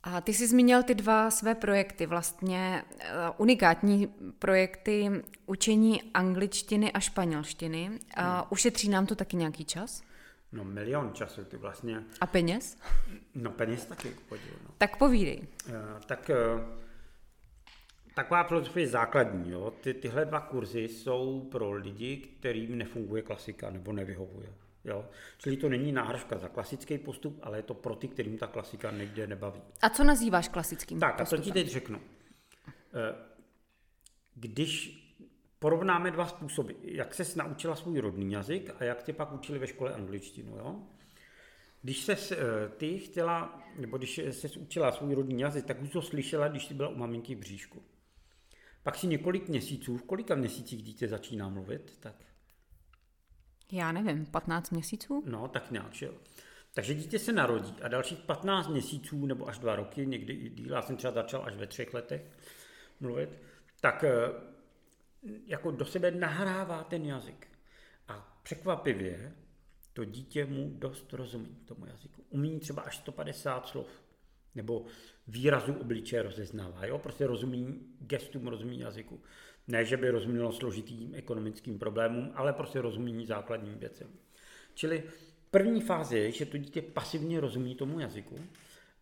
A 0.03 0.21
ty 0.21 0.35
jsi 0.35 0.49
zmínil 0.49 0.83
ty 0.83 0.95
dva 0.95 1.31
své 1.31 1.55
projekty, 1.55 2.07
vlastně 2.07 2.85
uh, 2.93 3.35
unikátní 3.37 4.07
projekty 4.39 5.11
učení 5.47 6.03
angličtiny 6.03 6.93
a 6.93 7.01
španělštiny. 7.01 7.91
Uh, 7.91 8.25
hmm. 8.25 8.43
Ušetří 8.51 8.89
nám 8.89 9.07
to 9.07 9.15
taky 9.15 9.37
nějaký 9.37 9.65
čas? 9.65 10.03
No 10.53 10.65
milion 10.65 11.11
času, 11.15 11.45
ty 11.45 11.57
vlastně. 11.57 12.03
A 12.21 12.27
peněz? 12.27 12.79
No 13.35 13.51
peněz 13.51 13.85
taky, 13.85 14.11
podíl, 14.29 14.55
no. 14.65 14.75
Tak 14.79 14.97
povídej. 14.97 15.43
Uh, 15.69 15.75
tak 16.07 16.31
uh, 16.55 16.61
taková 18.15 18.45
filozofie 18.45 18.89
základní, 18.89 19.51
jo. 19.51 19.73
Ty, 19.81 19.95
tyhle 19.95 20.25
dva 20.25 20.41
kurzy 20.41 20.81
jsou 20.81 21.49
pro 21.51 21.73
lidi, 21.73 22.17
kterým 22.17 22.79
nefunguje 22.79 23.23
klasika 23.23 23.71
nebo 23.71 23.93
nevyhovuje. 23.93 24.49
Jo? 24.85 25.09
Čili 25.39 25.57
to 25.57 25.69
není 25.69 25.93
náhražka 25.93 26.39
za 26.39 26.49
klasický 26.49 26.99
postup, 26.99 27.41
ale 27.43 27.59
je 27.59 27.63
to 27.63 27.75
pro 27.75 27.97
ty, 27.97 28.09
kterým 28.09 28.39
ta 28.39 28.47
klasika 28.47 28.91
někde 28.91 29.27
nebaví. 29.27 29.63
A 29.83 29.89
co 29.89 30.05
nazýváš 30.05 30.49
klasickým 30.49 31.01
Tak, 31.01 31.17
postupem? 31.19 31.41
a 31.41 31.45
to 31.45 31.45
ti 31.45 31.53
teď 31.53 31.69
řeknu. 31.73 32.01
Eh, 32.69 33.15
když 34.35 34.99
porovnáme 35.59 36.11
dva 36.11 36.27
způsoby, 36.27 36.73
jak 36.83 37.15
ses 37.15 37.37
naučila 37.37 37.77
svůj 37.77 37.99
rodný 37.99 38.33
jazyk 38.33 38.71
a 38.79 38.85
jak 38.85 39.03
tě 39.03 39.13
pak 39.13 39.33
učili 39.33 39.59
ve 39.59 39.67
škole 39.67 39.95
angličtinu, 39.95 40.57
jo? 40.57 40.83
Když 41.83 42.05
se 42.05 42.13
eh, 42.13 42.37
ty 42.77 42.99
chtěla, 42.99 43.63
nebo 43.79 43.99
když 43.99 44.21
se 44.31 44.49
učila 44.59 44.93
svůj 44.93 45.15
rodný 45.15 45.41
jazyk, 45.41 45.65
tak 45.65 45.83
už 45.83 45.91
to 45.91 46.03
slyšela, 46.03 46.49
když 46.49 46.67
jsi 46.67 46.75
byla 46.75 46.89
u 46.89 46.95
maminky 46.97 47.35
v 47.35 47.39
bříšku. 47.39 47.83
Pak 48.83 48.97
si 48.97 49.07
několik 49.07 49.49
měsíců, 49.49 49.97
v 49.97 50.03
kolika 50.03 50.35
měsících 50.35 50.83
dítě 50.83 51.09
začíná 51.09 51.49
mluvit, 51.49 51.97
tak 52.01 52.15
Já 53.73 53.93
nevím, 53.93 54.27
15 54.27 54.71
měsíců? 54.71 55.23
No, 55.27 55.49
tak 55.49 55.71
nějak, 55.71 55.93
že 55.93 56.07
jo. 56.07 56.15
Takže 56.75 56.95
dítě 56.95 57.19
se 57.19 57.33
narodí 57.33 57.75
a 57.83 57.89
dalších 57.89 58.19
15 58.19 58.69
měsíců 58.69 59.27
nebo 59.27 59.49
až 59.49 59.59
dva 59.59 59.77
roky, 59.77 60.07
někdy 60.07 60.33
i 60.33 60.51
díl, 60.51 60.73
já 60.75 60.83
jsem 60.83 60.97
třeba 60.97 61.13
začal 61.13 61.45
až 61.45 61.55
ve 61.55 61.67
třech 61.67 61.95
letech 61.95 62.23
mluvit, 63.01 63.39
tak 63.81 64.05
eh, 64.05 64.13
jako 65.47 65.71
do 65.71 65.85
sebe 65.85 66.11
nahrává 66.11 66.85
ten 66.85 67.05
jazyk. 67.05 67.49
A 68.09 68.39
překvapivě 68.43 69.33
to 69.93 70.05
dítě 70.05 70.47
mu 70.47 70.71
dost 70.79 71.13
rozumí 71.13 71.57
tomu 71.65 71.87
jazyku. 71.87 72.25
Umí 72.31 72.61
třeba 72.61 72.83
až 72.83 72.97
150 72.97 73.67
slov 73.67 74.03
nebo 74.55 74.85
výrazu 75.29 75.73
obličeje 75.73 76.23
rozeznává. 76.23 76.87
Jo? 76.87 76.99
Prostě 76.99 77.27
rozumí 77.27 77.81
gestům, 78.01 78.47
rozumí 78.47 78.79
jazyku. 78.79 79.21
Ne, 79.69 79.85
že 79.85 79.97
by 79.97 80.11
rozumělo 80.11 80.53
složitým 80.53 81.15
ekonomickým 81.15 81.79
problémům, 81.79 82.33
ale 82.35 82.53
prostě 82.53 82.81
rozumí 82.81 83.27
základním 83.27 83.79
věcem. 83.79 84.09
Čili 84.75 85.03
první 85.51 85.81
fáze 85.81 86.19
je, 86.19 86.33
že 86.33 86.47
to 86.47 86.59
dítě 86.59 86.83
pasivně 86.83 87.41
rozumí 87.41 87.75
tomu 87.75 88.01
jazyku 88.01 88.37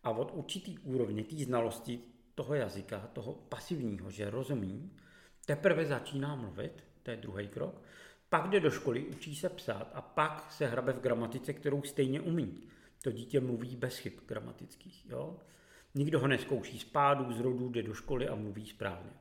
a 0.03 0.09
od 0.09 0.31
určitý 0.33 0.77
úrovně 0.77 1.23
té 1.23 1.35
znalosti 1.35 1.99
toho 2.35 2.55
jazyka, 2.55 3.09
toho 3.13 3.33
pasivního, 3.33 4.11
že 4.11 4.29
rozumí, 4.29 4.91
teprve 5.45 5.85
začíná 5.85 6.35
mluvit, 6.35 6.83
to 7.03 7.11
je 7.11 7.17
druhý 7.17 7.47
krok, 7.47 7.81
pak 8.29 8.49
jde 8.49 8.59
do 8.59 8.71
školy, 8.71 9.05
učí 9.05 9.35
se 9.35 9.49
psát 9.49 9.91
a 9.93 10.01
pak 10.01 10.51
se 10.51 10.67
hrabe 10.67 10.93
v 10.93 10.99
gramatice, 10.99 11.53
kterou 11.53 11.83
stejně 11.83 12.21
umí. 12.21 12.63
To 13.03 13.11
dítě 13.11 13.39
mluví 13.39 13.75
bez 13.75 13.97
chyb 13.97 14.13
gramatických. 14.25 15.05
Jo? 15.09 15.37
Nikdo 15.95 16.19
ho 16.19 16.27
neskouší 16.27 16.79
z 16.79 16.83
pádu, 16.83 17.33
z 17.33 17.39
rodu, 17.39 17.69
jde 17.69 17.83
do 17.83 17.93
školy 17.93 18.27
a 18.27 18.35
mluví 18.35 18.65
správně. 18.65 19.11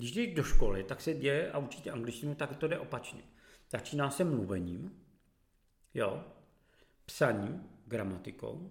Když 0.00 0.12
jdeš 0.12 0.34
do 0.34 0.42
školy, 0.42 0.84
tak 0.84 1.00
se 1.00 1.14
děje 1.14 1.52
a 1.52 1.58
učíte 1.58 1.90
angličtinu, 1.90 2.34
tak 2.34 2.56
to 2.56 2.68
jde 2.68 2.78
opačně. 2.78 3.22
Začíná 3.70 4.10
se 4.10 4.24
mluvením, 4.24 4.92
jo, 5.94 6.24
psaním, 7.06 7.62
gramatikou 7.86 8.70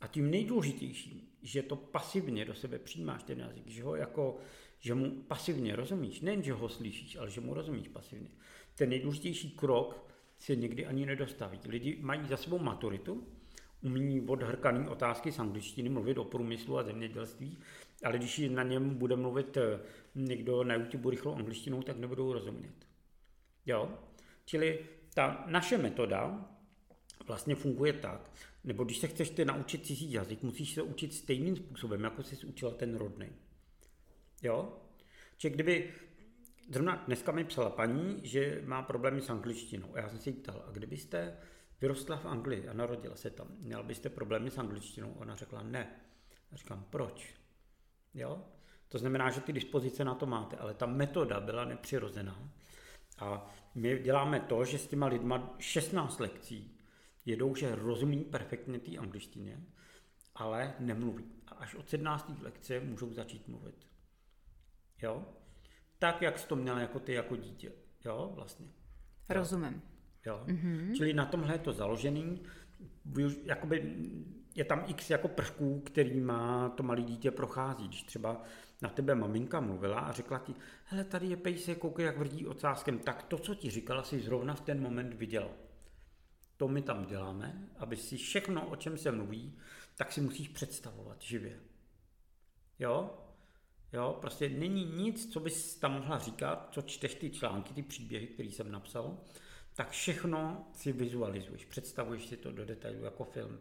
a 0.00 0.06
tím 0.06 0.30
nejdůležitějším, 0.30 1.22
že 1.42 1.62
to 1.62 1.76
pasivně 1.76 2.44
do 2.44 2.54
sebe 2.54 2.78
přijímáš 2.78 3.22
ten 3.22 3.40
jazyk, 3.40 3.66
že 3.66 3.82
ho 3.82 3.96
jako, 3.96 4.38
že 4.78 4.94
mu 4.94 5.10
pasivně 5.10 5.76
rozumíš, 5.76 6.20
nejen, 6.20 6.42
že 6.42 6.52
ho 6.52 6.68
slyšíš, 6.68 7.16
ale 7.16 7.30
že 7.30 7.40
mu 7.40 7.54
rozumíš 7.54 7.88
pasivně. 7.88 8.30
Ten 8.74 8.88
nejdůležitější 8.88 9.50
krok 9.50 10.10
se 10.38 10.56
někdy 10.56 10.86
ani 10.86 11.06
nedostaví. 11.06 11.60
Lidi 11.68 11.98
mají 12.00 12.28
za 12.28 12.36
sebou 12.36 12.58
maturitu, 12.58 13.26
umí 13.82 14.20
odhrkaný 14.20 14.88
otázky 14.88 15.32
z 15.32 15.38
angličtiny, 15.38 15.88
mluvit 15.88 16.18
o 16.18 16.24
průmyslu 16.24 16.78
a 16.78 16.82
zemědělství, 16.82 17.58
ale 18.04 18.18
když 18.18 18.38
na 18.48 18.62
něm 18.62 18.94
bude 18.94 19.16
mluvit 19.16 19.56
eh, 19.56 19.80
někdo 20.14 20.64
na 20.64 20.74
YouTube 20.74 21.10
rychlou 21.10 21.34
angličtinou, 21.34 21.82
tak 21.82 21.96
nebudou 21.96 22.32
rozumět. 22.32 22.74
Jo? 23.66 23.98
Čili 24.44 24.78
ta 25.14 25.44
naše 25.46 25.78
metoda 25.78 26.50
vlastně 27.26 27.54
funguje 27.54 27.92
tak, 27.92 28.30
nebo 28.64 28.84
když 28.84 28.98
se 28.98 29.08
chceš 29.08 29.30
ty 29.30 29.44
naučit 29.44 29.86
cizí 29.86 30.12
jazyk, 30.12 30.42
musíš 30.42 30.74
se 30.74 30.82
učit 30.82 31.14
stejným 31.14 31.56
způsobem, 31.56 32.04
jako 32.04 32.22
jsi 32.22 32.46
učila 32.46 32.74
ten 32.74 32.96
rodný. 32.96 33.28
Jo? 34.42 34.76
Čiže 35.36 35.54
kdyby, 35.54 35.92
zrovna 36.70 37.02
dneska 37.06 37.32
mi 37.32 37.44
psala 37.44 37.70
paní, 37.70 38.20
že 38.22 38.62
má 38.64 38.82
problémy 38.82 39.20
s 39.20 39.30
angličtinou. 39.30 39.96
A 39.96 40.00
já 40.00 40.08
jsem 40.08 40.18
si 40.18 40.32
ptal, 40.32 40.64
a 40.68 40.70
kdybyste 40.70 41.36
vyrostla 41.80 42.16
v 42.16 42.26
Anglii 42.26 42.68
a 42.68 42.72
narodila 42.72 43.16
se 43.16 43.30
tam, 43.30 43.48
měla 43.58 43.82
byste 43.82 44.08
problémy 44.08 44.50
s 44.50 44.58
angličtinou? 44.58 45.12
Ona 45.12 45.36
řekla 45.36 45.62
ne. 45.62 46.00
Já 46.50 46.56
říkám, 46.56 46.86
proč? 46.90 47.39
Jo? 48.14 48.44
To 48.88 48.98
znamená, 48.98 49.30
že 49.30 49.40
ty 49.40 49.52
dispozice 49.52 50.04
na 50.04 50.14
to 50.14 50.26
máte, 50.26 50.56
ale 50.56 50.74
ta 50.74 50.86
metoda 50.86 51.40
byla 51.40 51.64
nepřirozená. 51.64 52.50
A 53.18 53.50
my 53.74 53.98
děláme 53.98 54.40
to, 54.40 54.64
že 54.64 54.78
s 54.78 54.86
těma 54.86 55.06
lidma 55.06 55.54
16 55.58 56.20
lekcí 56.20 56.76
jedou, 57.24 57.54
že 57.54 57.74
rozumí 57.74 58.24
perfektně 58.24 58.78
té 58.78 58.96
angličtině, 58.96 59.60
ale 60.34 60.74
nemluví. 60.78 61.24
A 61.46 61.54
až 61.54 61.74
od 61.74 61.88
17. 61.88 62.32
lekce 62.42 62.80
můžou 62.80 63.12
začít 63.12 63.48
mluvit. 63.48 63.86
Jo? 65.02 65.24
Tak, 65.98 66.22
jak 66.22 66.38
jsi 66.38 66.48
to 66.48 66.56
měl 66.56 66.78
jako 66.78 67.00
ty 67.00 67.12
jako 67.12 67.36
dítě. 67.36 67.72
Jo, 68.04 68.32
vlastně. 68.34 68.66
Rozumím. 69.28 69.82
Jo? 70.26 70.44
Mm-hmm. 70.46 70.96
Čili 70.96 71.14
na 71.14 71.26
tomhle 71.26 71.54
je 71.54 71.58
to 71.58 71.72
založený. 71.72 72.42
Jakoby 73.44 73.96
je 74.54 74.64
tam 74.64 74.84
x 74.86 75.10
jako 75.10 75.28
prvků, 75.28 75.80
který 75.80 76.20
má 76.20 76.68
to 76.68 76.82
malé 76.82 77.02
dítě 77.02 77.30
prochází. 77.30 77.88
Když 77.88 78.02
třeba 78.02 78.42
na 78.82 78.88
tebe 78.88 79.14
maminka 79.14 79.60
mluvila 79.60 80.00
a 80.00 80.12
řekla 80.12 80.38
ti, 80.38 80.54
hele, 80.84 81.04
tady 81.04 81.26
je 81.26 81.36
pejsek, 81.36 81.78
koukej, 81.78 82.04
jak 82.04 82.18
vrdí 82.18 82.46
ocáskem, 82.46 82.98
tak 82.98 83.22
to, 83.22 83.38
co 83.38 83.54
ti 83.54 83.70
říkala, 83.70 84.02
si 84.02 84.20
zrovna 84.20 84.54
v 84.54 84.60
ten 84.60 84.82
moment 84.82 85.14
viděl. 85.14 85.50
To 86.56 86.68
my 86.68 86.82
tam 86.82 87.06
děláme, 87.06 87.68
aby 87.76 87.96
si 87.96 88.16
všechno, 88.16 88.68
o 88.68 88.76
čem 88.76 88.98
se 88.98 89.12
mluví, 89.12 89.58
tak 89.96 90.12
si 90.12 90.20
musíš 90.20 90.48
představovat 90.48 91.22
živě. 91.22 91.60
Jo? 92.78 93.10
Jo, 93.92 94.18
prostě 94.20 94.48
není 94.48 94.84
nic, 94.84 95.32
co 95.32 95.40
bys 95.40 95.76
tam 95.78 95.92
mohla 95.92 96.18
říkat, 96.18 96.68
co 96.72 96.82
čteš 96.82 97.14
ty 97.14 97.30
články, 97.30 97.74
ty 97.74 97.82
příběhy, 97.82 98.26
které 98.26 98.48
jsem 98.48 98.72
napsal, 98.72 99.18
tak 99.74 99.90
všechno 99.90 100.68
si 100.72 100.92
vizualizuješ, 100.92 101.64
představuješ 101.64 102.26
si 102.26 102.36
to 102.36 102.52
do 102.52 102.64
detailu 102.64 103.04
jako 103.04 103.24
film. 103.24 103.58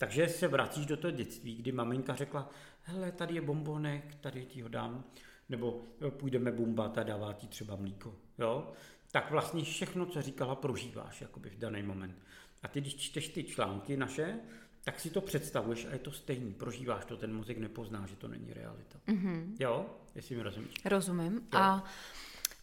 Takže 0.00 0.28
se 0.28 0.48
vracíš 0.48 0.86
do 0.86 0.96
toho 0.96 1.10
dětství, 1.10 1.54
kdy 1.54 1.72
maminka 1.72 2.14
řekla, 2.14 2.50
hele, 2.82 3.12
tady 3.12 3.34
je 3.34 3.40
bombonek, 3.40 4.14
tady 4.20 4.44
ti 4.44 4.62
ho 4.62 4.68
dám, 4.68 5.04
nebo 5.48 5.84
půjdeme 6.10 6.52
bumbat 6.52 6.98
a 6.98 7.02
dává 7.02 7.32
ti 7.32 7.46
třeba 7.46 7.76
mlíko. 7.76 8.14
Jo? 8.38 8.72
Tak 9.10 9.30
vlastně 9.30 9.64
všechno, 9.64 10.06
co 10.06 10.22
říkala, 10.22 10.54
prožíváš 10.54 11.20
jakoby 11.20 11.50
v 11.50 11.58
daný 11.58 11.82
moment. 11.82 12.16
A 12.62 12.68
ty, 12.68 12.80
když 12.80 12.96
čteš 12.96 13.28
ty 13.28 13.44
články 13.44 13.96
naše, 13.96 14.38
tak 14.84 15.00
si 15.00 15.10
to 15.10 15.20
představuješ 15.20 15.84
a 15.84 15.92
je 15.92 15.98
to 15.98 16.12
stejný. 16.12 16.54
Prožíváš 16.54 17.04
to, 17.04 17.16
ten 17.16 17.34
mozek 17.34 17.58
nepozná, 17.58 18.06
že 18.06 18.16
to 18.16 18.28
není 18.28 18.52
realita. 18.52 18.98
Mm-hmm. 19.08 19.56
Jo? 19.58 19.86
Jestli 20.14 20.36
mi 20.36 20.42
rozumíš. 20.42 20.74
Rozumím. 20.84 21.34
Jo. 21.34 21.40
A 21.52 21.84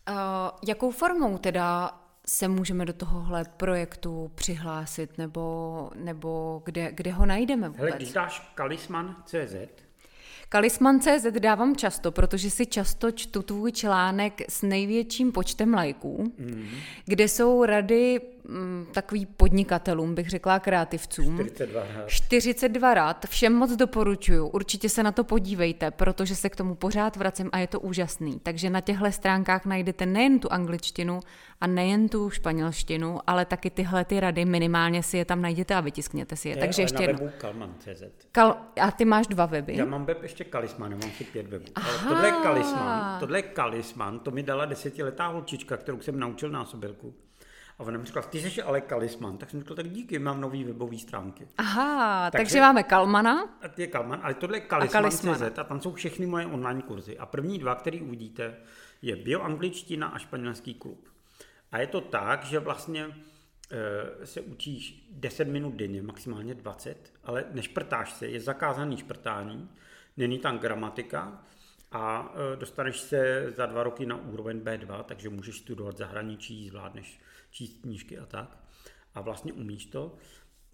uh, 0.09 0.15
jakou 0.67 0.91
formou 0.91 1.37
teda 1.37 1.99
se 2.29 2.47
můžeme 2.47 2.85
do 2.85 2.93
tohohle 2.93 3.43
projektu 3.57 4.31
přihlásit, 4.35 5.17
nebo, 5.17 5.89
nebo 5.95 6.61
kde, 6.65 6.91
kde 6.91 7.11
ho 7.11 7.25
najdeme 7.25 7.69
vůbec? 7.69 7.79
Hele, 7.79 7.97
když 7.97 8.13
dáš 8.13 8.51
kalisman.cz, 8.55 9.55
Kalisman.cz 10.49 11.25
dávám 11.39 11.75
často, 11.75 12.11
protože 12.11 12.49
si 12.49 12.65
často 12.65 13.11
čtu 13.11 13.41
tvůj 13.41 13.71
článek 13.71 14.41
s 14.49 14.61
největším 14.61 15.31
počtem 15.31 15.73
lajků, 15.73 16.33
mm. 16.37 16.67
kde 17.05 17.27
jsou 17.27 17.65
rady 17.65 18.21
mm, 18.43 18.87
takový 18.91 19.25
podnikatelům, 19.25 20.15
bych 20.15 20.29
řekla 20.29 20.59
kreativcům. 20.59 21.37
42 21.37 21.81
rád. 21.95 22.09
42 22.09 22.93
rád, 22.93 23.25
všem 23.29 23.53
moc 23.53 23.75
doporučuju, 23.75 24.47
určitě 24.47 24.89
se 24.89 25.03
na 25.03 25.11
to 25.11 25.23
podívejte, 25.23 25.91
protože 25.91 26.35
se 26.35 26.49
k 26.49 26.55
tomu 26.55 26.75
pořád 26.75 27.15
vracím 27.15 27.49
a 27.51 27.57
je 27.57 27.67
to 27.67 27.79
úžasný. 27.79 28.39
Takže 28.43 28.69
na 28.69 28.81
těchto 28.81 29.11
stránkách 29.11 29.65
najdete 29.65 30.05
nejen 30.05 30.39
tu 30.39 30.51
angličtinu 30.51 31.19
a 31.61 31.67
nejen 31.67 32.09
tu 32.09 32.29
španělštinu, 32.29 33.19
ale 33.27 33.45
taky 33.45 33.69
tyhle 33.69 34.05
ty 34.05 34.19
rady, 34.19 34.45
minimálně 34.45 35.03
si 35.03 35.17
je 35.17 35.25
tam 35.25 35.41
najděte 35.41 35.75
a 35.75 35.81
vytiskněte 35.81 36.35
si 36.35 36.49
je. 36.49 36.55
Je, 36.55 36.59
Takže 36.59 36.81
ještě 36.81 36.97
na 36.97 37.03
jednou. 37.03 37.29
Kal- 38.33 38.57
a 38.81 38.91
ty 38.91 39.05
máš 39.05 39.27
dva 39.27 39.45
weby? 39.45 39.77
Já 39.77 39.85
mám 39.85 40.05
web 40.05 40.23
ještě 40.23 40.36
Kalisman, 40.43 40.91
já 40.91 40.97
mám 40.97 41.11
si 41.11 41.23
pět 41.23 41.47
webů. 41.47 41.65
Ale 41.75 41.99
tohle 42.07 42.27
je 42.27 42.31
Kalisman, 42.31 43.19
tohle 43.19 43.37
je 43.37 43.41
Kalisman, 43.43 44.19
to 44.19 44.31
mi 44.31 44.43
dala 44.43 44.65
desetiletá 44.65 45.27
holčička, 45.27 45.77
kterou 45.77 46.01
jsem 46.01 46.19
naučil 46.19 46.49
násobilku. 46.49 47.15
A 47.79 47.83
ona 47.83 47.97
mi 47.97 48.05
řekla, 48.05 48.21
ty 48.21 48.41
jsi 48.41 48.61
ale 48.61 48.81
Kalisman. 48.81 49.37
Tak 49.37 49.49
jsem 49.49 49.59
řekl, 49.59 49.75
tak 49.75 49.89
díky, 49.89 50.19
mám 50.19 50.41
nový 50.41 50.63
webový 50.63 50.99
stránky. 50.99 51.47
Aha, 51.57 52.31
takže, 52.31 52.43
Takže- 52.43 52.61
máme 52.61 52.83
Kalmana, 52.83 53.57
A 53.61 53.67
ty 53.67 53.81
je 53.81 53.87
Kalman, 53.87 54.19
ale 54.23 54.33
tohle 54.33 54.57
je 54.57 54.61
Kalisman. 54.61 55.03
Kalisman.cz 55.03 55.59
a 55.59 55.63
tam 55.63 55.81
jsou 55.81 55.93
všechny 55.93 56.25
moje 56.25 56.45
online 56.45 56.81
kurzy. 56.81 57.17
A 57.17 57.25
první 57.25 57.59
dva, 57.59 57.75
který 57.75 58.01
uvidíte, 58.01 58.55
je 59.01 59.15
bioangličtina 59.15 60.07
a 60.07 60.17
španělský 60.17 60.73
klub. 60.73 61.07
A 61.71 61.79
je 61.79 61.87
to 61.87 62.01
tak, 62.01 62.43
že 62.43 62.59
vlastně 62.59 63.15
e, 64.21 64.25
se 64.25 64.41
učíš 64.41 65.07
10 65.11 65.47
minut 65.47 65.73
denně, 65.73 66.01
maximálně 66.01 66.55
20, 66.55 67.13
ale 67.23 67.45
nešprtáš 67.51 68.13
se, 68.13 68.27
je 68.27 68.39
zakázaný 68.39 68.97
šprtání, 68.97 69.69
není 70.17 70.39
tam 70.39 70.59
gramatika 70.59 71.43
a 71.91 72.33
e, 72.53 72.55
dostaneš 72.55 72.99
se 72.99 73.51
za 73.55 73.65
dva 73.65 73.83
roky 73.83 74.05
na 74.05 74.15
úroveň 74.15 74.59
B2, 74.59 75.03
takže 75.03 75.29
můžeš 75.29 75.57
studovat 75.57 75.97
zahraničí, 75.97 76.69
zvládneš 76.69 77.19
číst 77.51 77.81
knížky 77.81 78.17
a 78.19 78.25
tak. 78.25 78.57
A 79.15 79.21
vlastně 79.21 79.53
umíš 79.53 79.85
to. 79.85 80.15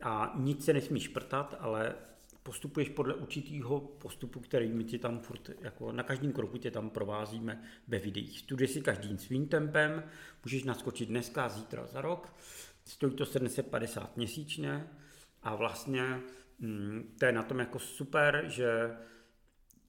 A 0.02 0.34
nic 0.36 0.66
se 0.66 0.74
nesmíš 0.74 1.04
šprtat, 1.04 1.56
ale 1.60 1.96
postupuješ 2.44 2.90
podle 2.90 3.14
určitého 3.14 3.80
postupu, 3.80 4.40
který 4.40 4.72
my 4.72 4.84
ti 4.84 5.00
tam 5.00 5.20
furt, 5.20 5.50
jako 5.62 5.92
na 5.92 6.04
každém 6.04 6.32
kroku 6.32 6.58
tě 6.58 6.72
tam 6.72 6.90
provázíme 6.90 7.64
ve 7.88 8.00
videích. 8.00 8.40
Studuješ 8.40 8.72
si 8.72 8.82
každým 8.82 9.18
svým 9.18 9.48
tempem, 9.48 10.04
můžeš 10.46 10.64
naskočit 10.64 11.10
dneska, 11.10 11.50
zítra, 11.50 11.86
za 11.86 12.02
rok. 12.02 12.34
Stojí 12.86 13.14
to 13.14 13.26
750 13.26 14.18
měsíčně 14.18 14.88
a 15.44 15.56
vlastně 15.56 16.20
mm, 16.60 17.16
to 17.20 17.26
je 17.26 17.32
na 17.32 17.44
tom 17.44 17.60
jako 17.60 17.80
super, 17.80 18.44
že 18.48 18.98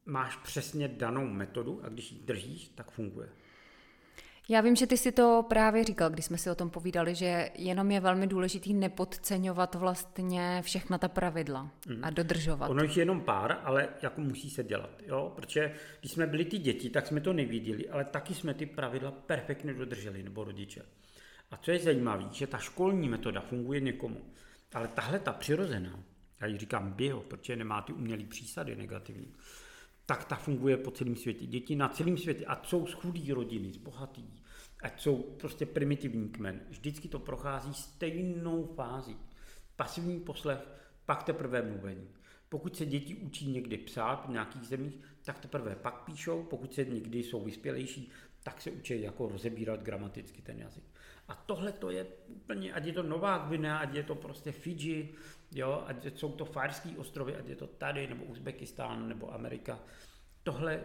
máš 0.06 0.36
přesně 0.36 0.88
danou 0.88 1.26
metodu 1.26 1.80
a 1.84 1.88
když 1.88 2.12
ji 2.12 2.18
držíš, 2.18 2.68
tak 2.74 2.90
funguje. 2.90 3.28
Já 4.48 4.60
vím, 4.60 4.76
že 4.76 4.86
ty 4.86 4.96
si 4.96 5.12
to 5.12 5.44
právě 5.48 5.84
říkal, 5.84 6.10
když 6.10 6.24
jsme 6.24 6.38
si 6.38 6.50
o 6.50 6.54
tom 6.54 6.70
povídali, 6.70 7.14
že 7.14 7.50
jenom 7.54 7.90
je 7.90 8.00
velmi 8.00 8.26
důležitý 8.26 8.74
nepodceňovat 8.74 9.74
vlastně 9.74 10.62
všechna 10.62 10.98
ta 10.98 11.08
pravidla 11.08 11.70
mm. 11.88 12.04
a 12.04 12.10
dodržovat. 12.10 12.70
Ono 12.70 12.82
jich 12.82 12.96
je 12.96 13.00
jenom 13.00 13.20
pár, 13.20 13.60
ale 13.64 13.88
jako 14.02 14.20
musí 14.20 14.50
se 14.50 14.64
dělat, 14.64 14.90
jo? 15.06 15.32
protože 15.36 15.74
když 16.00 16.12
jsme 16.12 16.26
byli 16.26 16.44
ty 16.44 16.58
děti, 16.58 16.90
tak 16.90 17.06
jsme 17.06 17.20
to 17.20 17.32
neviděli, 17.32 17.88
ale 17.88 18.04
taky 18.04 18.34
jsme 18.34 18.54
ty 18.54 18.66
pravidla 18.66 19.10
perfektně 19.10 19.74
dodrželi, 19.74 20.22
nebo 20.22 20.44
rodiče. 20.44 20.82
A 21.50 21.56
co 21.56 21.70
je 21.70 21.78
zajímavé, 21.78 22.24
že 22.32 22.46
ta 22.46 22.58
školní 22.58 23.08
metoda 23.08 23.40
funguje 23.40 23.80
někomu, 23.80 24.20
ale 24.74 24.88
tahle 24.88 25.18
ta 25.18 25.32
přirozená, 25.32 26.00
já 26.40 26.46
ji 26.46 26.58
říkám 26.58 26.92
bio, 26.92 27.20
protože 27.20 27.56
nemá 27.56 27.82
ty 27.82 27.92
umělé 27.92 28.24
přísady 28.24 28.76
negativní, 28.76 29.34
tak 30.06 30.24
ta 30.24 30.36
funguje 30.36 30.76
po 30.76 30.90
celém 30.90 31.16
světě. 31.16 31.46
Děti 31.46 31.76
na 31.76 31.88
celém 31.88 32.18
světě, 32.18 32.46
a 32.46 32.64
jsou 32.64 32.86
z 32.86 32.92
chudý 32.92 33.32
rodiny, 33.32 33.72
z 33.72 33.76
bohatý, 33.76 34.24
ať 34.82 35.00
jsou 35.00 35.16
prostě 35.16 35.66
primitivní 35.66 36.28
kmen, 36.28 36.60
vždycky 36.68 37.08
to 37.08 37.18
prochází 37.18 37.74
stejnou 37.74 38.64
fází. 38.64 39.16
Pasivní 39.76 40.20
poslech, 40.20 40.68
pak 41.06 41.22
teprve 41.22 41.62
mluvení. 41.62 42.08
Pokud 42.48 42.76
se 42.76 42.86
děti 42.86 43.14
učí 43.14 43.50
někdy 43.50 43.78
psát 43.78 44.26
v 44.26 44.30
nějakých 44.30 44.62
zemích, 44.62 44.94
tak 45.24 45.38
teprve 45.38 45.76
pak 45.76 46.04
píšou, 46.04 46.42
pokud 46.42 46.74
se 46.74 46.84
někdy 46.84 47.18
jsou 47.18 47.44
vyspělejší, 47.44 48.10
tak 48.42 48.60
se 48.60 48.70
učí 48.70 49.02
jako 49.02 49.28
rozebírat 49.28 49.82
gramaticky 49.82 50.42
ten 50.42 50.58
jazyk. 50.58 50.84
A 51.28 51.34
tohle 51.34 51.72
to 51.72 51.90
je 51.90 52.06
úplně, 52.26 52.72
ať 52.72 52.84
je 52.84 52.92
to 52.92 53.02
Nová 53.02 53.38
Gvinea, 53.38 53.76
ať 53.76 53.94
je 53.94 54.02
to 54.02 54.14
prostě 54.14 54.52
Fidži, 54.52 55.14
jo, 55.52 55.84
ať 55.86 56.18
jsou 56.18 56.32
to 56.32 56.44
Farský 56.44 56.96
ostrovy, 56.96 57.36
ať 57.36 57.46
je 57.46 57.56
to 57.56 57.66
tady, 57.66 58.06
nebo 58.06 58.24
Uzbekistán, 58.24 59.08
nebo 59.08 59.34
Amerika. 59.34 59.80
Tohle 60.42 60.84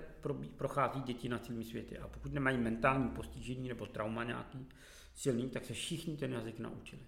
prochází 0.57 1.01
děti 1.01 1.29
na 1.29 1.39
celém 1.39 1.63
světě. 1.63 1.97
A 1.97 2.07
pokud 2.07 2.33
nemají 2.33 2.57
mentální 2.57 3.09
postižení 3.09 3.69
nebo 3.69 3.85
trauma 3.85 4.23
nějaký 4.23 4.67
silný, 5.15 5.49
tak 5.49 5.65
se 5.65 5.73
všichni 5.73 6.17
ten 6.17 6.33
jazyk 6.33 6.59
naučili. 6.59 7.01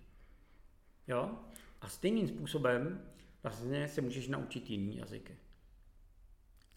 Jo? 1.07 1.31
A 1.81 1.87
stejným 1.87 2.27
způsobem 2.27 3.01
vlastně 3.43 3.87
se 3.87 4.01
můžeš 4.01 4.27
naučit 4.27 4.69
jiný 4.69 4.97
jazyky. 4.97 5.37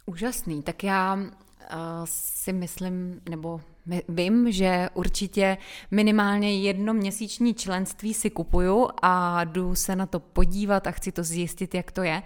Úžasný. 0.06 0.62
Tak 0.62 0.84
já 0.84 1.18
si 2.04 2.52
myslím, 2.52 3.20
nebo 3.30 3.60
Vím, 4.08 4.52
že 4.52 4.88
určitě 4.94 5.56
minimálně 5.90 6.60
jedno 6.60 6.94
měsíční 6.94 7.54
členství 7.54 8.14
si 8.14 8.30
kupuju 8.30 8.88
a 9.02 9.44
jdu 9.44 9.74
se 9.74 9.96
na 9.96 10.06
to 10.06 10.20
podívat 10.20 10.86
a 10.86 10.90
chci 10.90 11.12
to 11.12 11.22
zjistit, 11.22 11.74
jak 11.74 11.92
to 11.92 12.02
je. 12.02 12.22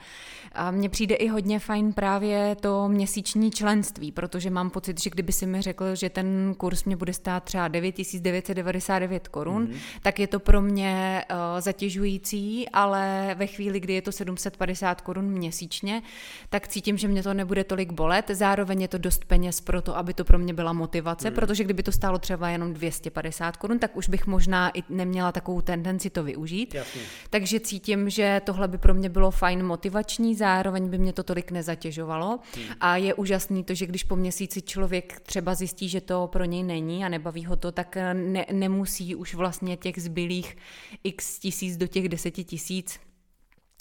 A 0.53 0.71
mně 0.71 0.89
přijde 0.89 1.15
i 1.15 1.29
hodně 1.29 1.59
fajn 1.59 1.93
právě 1.93 2.57
to 2.61 2.89
měsíční 2.89 3.51
členství, 3.51 4.13
protože 4.13 4.51
mám 4.51 4.71
pocit, 4.71 5.01
že 5.01 5.11
kdyby 5.11 5.33
si 5.33 5.47
mi 5.47 5.63
řekl, 5.63 5.95
že 5.95 6.11
ten 6.11 6.55
kurz 6.57 6.85
mě 6.85 6.97
bude 6.97 7.13
stát 7.13 7.45
třeba 7.45 7.69
9999 7.69 9.29
korun, 9.29 9.67
mm-hmm. 9.67 9.79
tak 10.03 10.19
je 10.19 10.27
to 10.27 10.41
pro 10.41 10.63
mě 10.63 11.25
uh, 11.31 11.37
zatěžující, 11.61 12.69
ale 12.69 13.35
ve 13.39 13.47
chvíli, 13.47 13.81
kdy 13.81 13.93
je 13.93 14.03
to 14.03 14.13
750 14.13 15.01
korun 15.01 15.25
měsíčně, 15.25 16.03
tak 16.49 16.69
cítím, 16.69 16.99
že 16.99 17.09
mě 17.09 17.23
to 17.23 17.35
nebude 17.35 17.65
tolik 17.65 17.93
bolet. 17.93 18.31
Zároveň 18.31 18.83
je 18.83 18.89
to 18.89 18.99
dost 18.99 19.25
peněz 19.29 19.61
pro 19.61 19.83
to, 19.83 19.97
aby 19.97 20.15
to 20.15 20.25
pro 20.25 20.39
mě 20.39 20.55
byla 20.55 20.73
motivace, 20.73 21.31
mm-hmm 21.31 21.39
protože 21.39 21.65
kdyby 21.65 21.83
to 21.83 21.93
stálo 21.93 22.19
třeba 22.19 22.49
jenom 22.49 22.75
250 22.75 23.57
korun, 23.57 23.79
tak 23.79 23.97
už 23.97 24.09
bych 24.09 24.27
možná 24.27 24.71
i 24.79 24.83
neměla 24.89 25.33
takovou 25.33 25.61
tendenci 25.61 26.11
to 26.11 26.25
využít. 26.25 26.75
Jasně. 26.75 27.01
Takže 27.31 27.61
cítím, 27.61 28.11
že 28.11 28.41
tohle 28.45 28.69
by 28.69 28.79
pro 28.79 28.95
mě 28.95 29.09
bylo 29.09 29.31
fajn 29.31 29.67
motivační, 29.67 30.35
zároveň 30.35 30.89
by 30.89 30.99
mě 30.99 31.13
to 31.13 31.23
tolik 31.23 31.51
nezatěžovalo. 31.51 32.39
Hmm. 32.55 32.65
A 32.81 32.97
je 32.97 33.15
úžasný 33.15 33.65
to, 33.65 33.75
že 33.75 33.87
když 33.87 34.05
po 34.05 34.17
měsíci 34.17 34.63
člověk 34.63 35.21
třeba 35.21 35.55
zjistí, 35.55 35.89
že 35.89 36.01
to 36.01 36.27
pro 36.27 36.45
něj 36.45 36.63
není 36.63 37.05
a 37.05 37.09
nebaví 37.09 37.45
ho 37.45 37.57
to, 37.57 37.73
tak 37.73 37.97
ne, 38.13 38.47
nemusí 38.53 39.15
už 39.15 39.35
vlastně 39.35 39.77
těch 39.77 40.03
zbylých 40.03 40.57
x 41.05 41.39
tisíc 41.39 41.77
do 41.77 41.87
těch 41.87 42.09
deseti 42.09 42.45
tisíc 42.45 43.01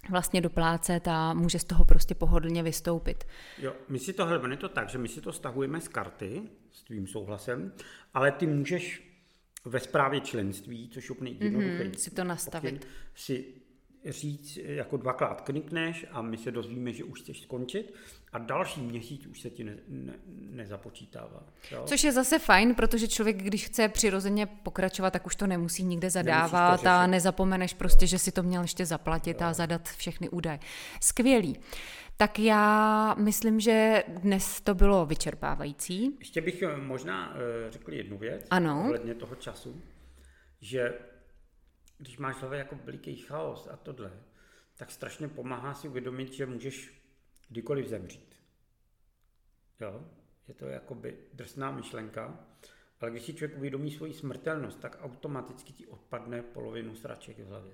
vlastně 0.10 0.42
doplácet 0.42 1.08
a 1.08 1.34
může 1.34 1.60
z 1.60 1.64
toho 1.64 1.86
prostě 1.86 2.16
pohodlně 2.16 2.64
vystoupit. 2.64 3.24
Jo, 3.58 3.74
my 3.90 4.00
si 4.00 4.14
to, 4.14 4.26
hele, 4.26 4.50
je 4.50 4.58
to 4.58 4.70
tak, 4.70 4.90
že 4.90 4.98
my 4.98 5.08
si 5.08 5.22
to 5.22 5.34
stahujeme 5.34 5.82
z 5.82 5.88
karty 5.88 6.42
s 6.72 6.84
tvým 6.84 7.08
souhlasem, 7.08 7.74
ale 8.14 8.32
ty 8.32 8.48
můžeš 8.48 9.04
ve 9.66 9.80
správě 9.80 10.22
členství, 10.22 10.90
což 10.90 11.10
je 11.10 11.16
úplně 11.16 11.32
jednoduché. 11.32 11.84
Mm-hmm, 11.84 11.94
si 11.94 12.12
to 12.12 12.24
nastavit. 12.24 12.88
Si 13.16 13.46
říct, 14.06 14.58
jako 14.58 14.98
dvakrát 14.98 15.42
klikneš 15.42 16.06
a 16.12 16.22
my 16.22 16.38
se 16.38 16.52
dozvíme, 16.52 16.94
že 16.94 17.04
už 17.04 17.22
chceš 17.22 17.42
skončit 17.42 17.94
a 18.32 18.38
další 18.38 18.82
měsíc 18.82 19.26
už 19.26 19.42
se 19.42 19.50
ti 19.50 19.64
ne, 19.64 19.76
ne, 19.88 20.14
nezapočítává. 20.30 21.44
Jo? 21.72 21.84
Což 21.86 22.04
je 22.04 22.12
zase 22.12 22.40
fajn, 22.40 22.76
protože 22.76 23.08
člověk, 23.08 23.38
když 23.38 23.66
chce 23.66 23.90
přirozeně 23.90 24.46
pokračovat, 24.46 25.12
tak 25.12 25.26
už 25.26 25.36
to 25.36 25.48
nemusí 25.48 25.84
nikde 25.84 26.10
zadávat 26.10 26.86
a 26.86 27.08
nezapomeneš 27.08 27.74
prostě, 27.74 28.08
že 28.08 28.20
si 28.20 28.32
to 28.32 28.44
měl 28.44 28.62
ještě 28.62 28.86
zaplatit 28.86 29.42
jo. 29.42 29.48
a 29.48 29.54
zadat 29.54 29.90
všechny 29.90 30.30
údaje. 30.30 30.60
Skvělý. 31.02 31.60
Tak 32.18 32.40
já 32.40 33.14
myslím, 33.14 33.60
že 33.60 34.04
dnes 34.08 34.62
to 34.62 34.76
bylo 34.76 35.06
vyčerpávající. 35.06 36.18
Ještě 36.20 36.42
bych 36.42 36.62
eh, 36.62 36.78
možná 36.78 37.36
eh, 37.36 37.72
řekl 37.72 37.94
jednu 37.94 38.18
věc 38.18 38.48
ano. 38.50 38.84
ohledně 38.86 39.16
toho 39.16 39.36
času, 39.36 39.82
že 40.62 40.94
když 41.98 42.18
máš 42.18 42.36
hlavě 42.36 42.60
jako 42.60 42.80
veliký 42.84 43.16
chaos 43.16 43.68
a 43.72 43.76
tohle, 43.76 44.12
tak 44.76 44.92
strašně 44.92 45.28
pomáhá 45.28 45.74
si 45.74 45.88
uvědomit, 45.88 46.34
že 46.34 46.46
můžeš 46.46 46.98
kdykoliv 47.50 47.88
zemřít. 47.88 48.36
Jo? 49.80 50.06
Je 50.48 50.54
to 50.54 50.66
jakoby 50.66 51.18
drsná 51.34 51.72
myšlenka, 51.72 52.48
ale 53.00 53.12
když 53.12 53.24
si 53.24 53.34
člověk 53.34 53.58
uvědomí 53.58 53.92
svoji 53.92 54.14
smrtelnost, 54.14 54.80
tak 54.80 54.98
automaticky 55.02 55.74
ti 55.74 55.88
odpadne 55.88 56.42
polovinu 56.42 56.96
sraček 56.96 57.40
v 57.40 57.48
hlavě. 57.48 57.74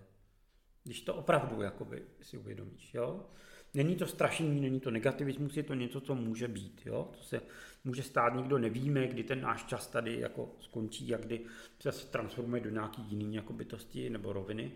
Když 0.83 1.01
to 1.01 1.15
opravdu 1.15 1.61
jakoby 1.61 2.03
si 2.21 2.37
uvědomíš. 2.37 2.93
Jo? 2.93 3.25
Není 3.73 3.95
to 3.95 4.07
strašení, 4.07 4.61
není 4.61 4.79
to 4.79 4.91
negativismus, 4.91 5.57
je 5.57 5.63
to 5.63 5.73
něco, 5.73 6.01
co 6.01 6.15
může 6.15 6.47
být. 6.47 6.81
Jo? 6.85 7.11
To 7.17 7.23
se 7.23 7.41
může 7.83 8.03
stát, 8.03 8.35
nikdo 8.35 8.57
nevíme, 8.57 9.07
kdy 9.07 9.23
ten 9.23 9.41
náš 9.41 9.63
čas 9.63 9.87
tady 9.87 10.19
jako 10.19 10.55
skončí 10.59 11.15
a 11.15 11.17
kdy 11.17 11.45
se 11.79 12.07
transformuje 12.07 12.61
do 12.61 12.69
nějaký 12.69 13.01
jiný 13.01 13.35
jako 13.35 13.53
bytosti 13.53 14.09
nebo 14.09 14.33
roviny. 14.33 14.71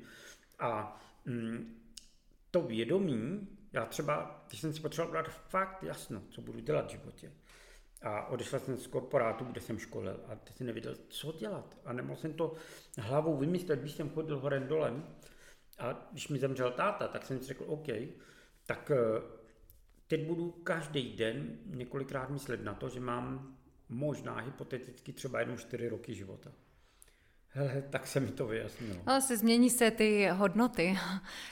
A 0.60 1.02
mm, 1.26 1.76
to 2.52 2.62
vědomí, 2.62 3.48
třeba, 3.90 4.46
když 4.48 4.62
jsem 4.62 4.74
si 4.74 4.80
potřeboval 4.82 5.14
dát 5.14 5.32
fakt 5.32 5.84
jasno, 5.84 6.22
co 6.30 6.42
budu 6.42 6.60
dělat 6.60 6.88
v 6.88 6.92
životě, 6.92 7.32
a 8.02 8.26
odešel 8.26 8.60
jsem 8.60 8.78
z 8.78 8.88
korporátu, 8.88 9.46
kde 9.46 9.62
jsem 9.62 9.80
školil 9.80 10.20
a 10.28 10.36
teď 10.36 10.58
jsem 10.58 10.68
nevěděl, 10.68 10.96
co 11.10 11.32
dělat. 11.32 11.78
A 11.86 11.94
nemohl 11.94 12.20
jsem 12.20 12.34
to 12.34 12.54
hlavou 12.98 13.38
vymyslet, 13.38 13.80
když 13.80 13.92
jsem 13.92 14.10
chodil 14.10 14.40
horem 14.40 14.68
dolem. 14.68 15.16
A 15.80 16.08
když 16.12 16.28
mi 16.28 16.40
zemřel 16.40 16.72
táta, 16.72 17.08
tak 17.08 17.26
jsem 17.26 17.40
si 17.40 17.46
řekl, 17.46 17.64
OK, 17.68 17.88
tak 18.66 18.92
eh, 18.92 19.22
teď 20.08 20.26
budu 20.26 20.52
každý 20.52 21.16
den 21.16 21.58
několikrát 21.66 22.30
myslet 22.30 22.64
na 22.64 22.74
to, 22.74 22.90
že 22.90 23.00
mám 23.00 23.58
možná 23.90 24.40
hypoteticky 24.40 25.14
třeba 25.14 25.40
jenom 25.40 25.58
čtyři 25.58 25.90
roky 25.90 26.16
života. 26.16 26.52
Hele, 27.50 27.84
tak 27.90 28.08
se 28.08 28.20
mi 28.20 28.32
to 28.32 28.48
vyjasnilo. 28.48 29.00
Ale 29.06 29.22
se 29.22 29.38
změní 29.38 29.70
se 29.70 29.92
ty 29.92 30.30
hodnoty, 30.34 30.98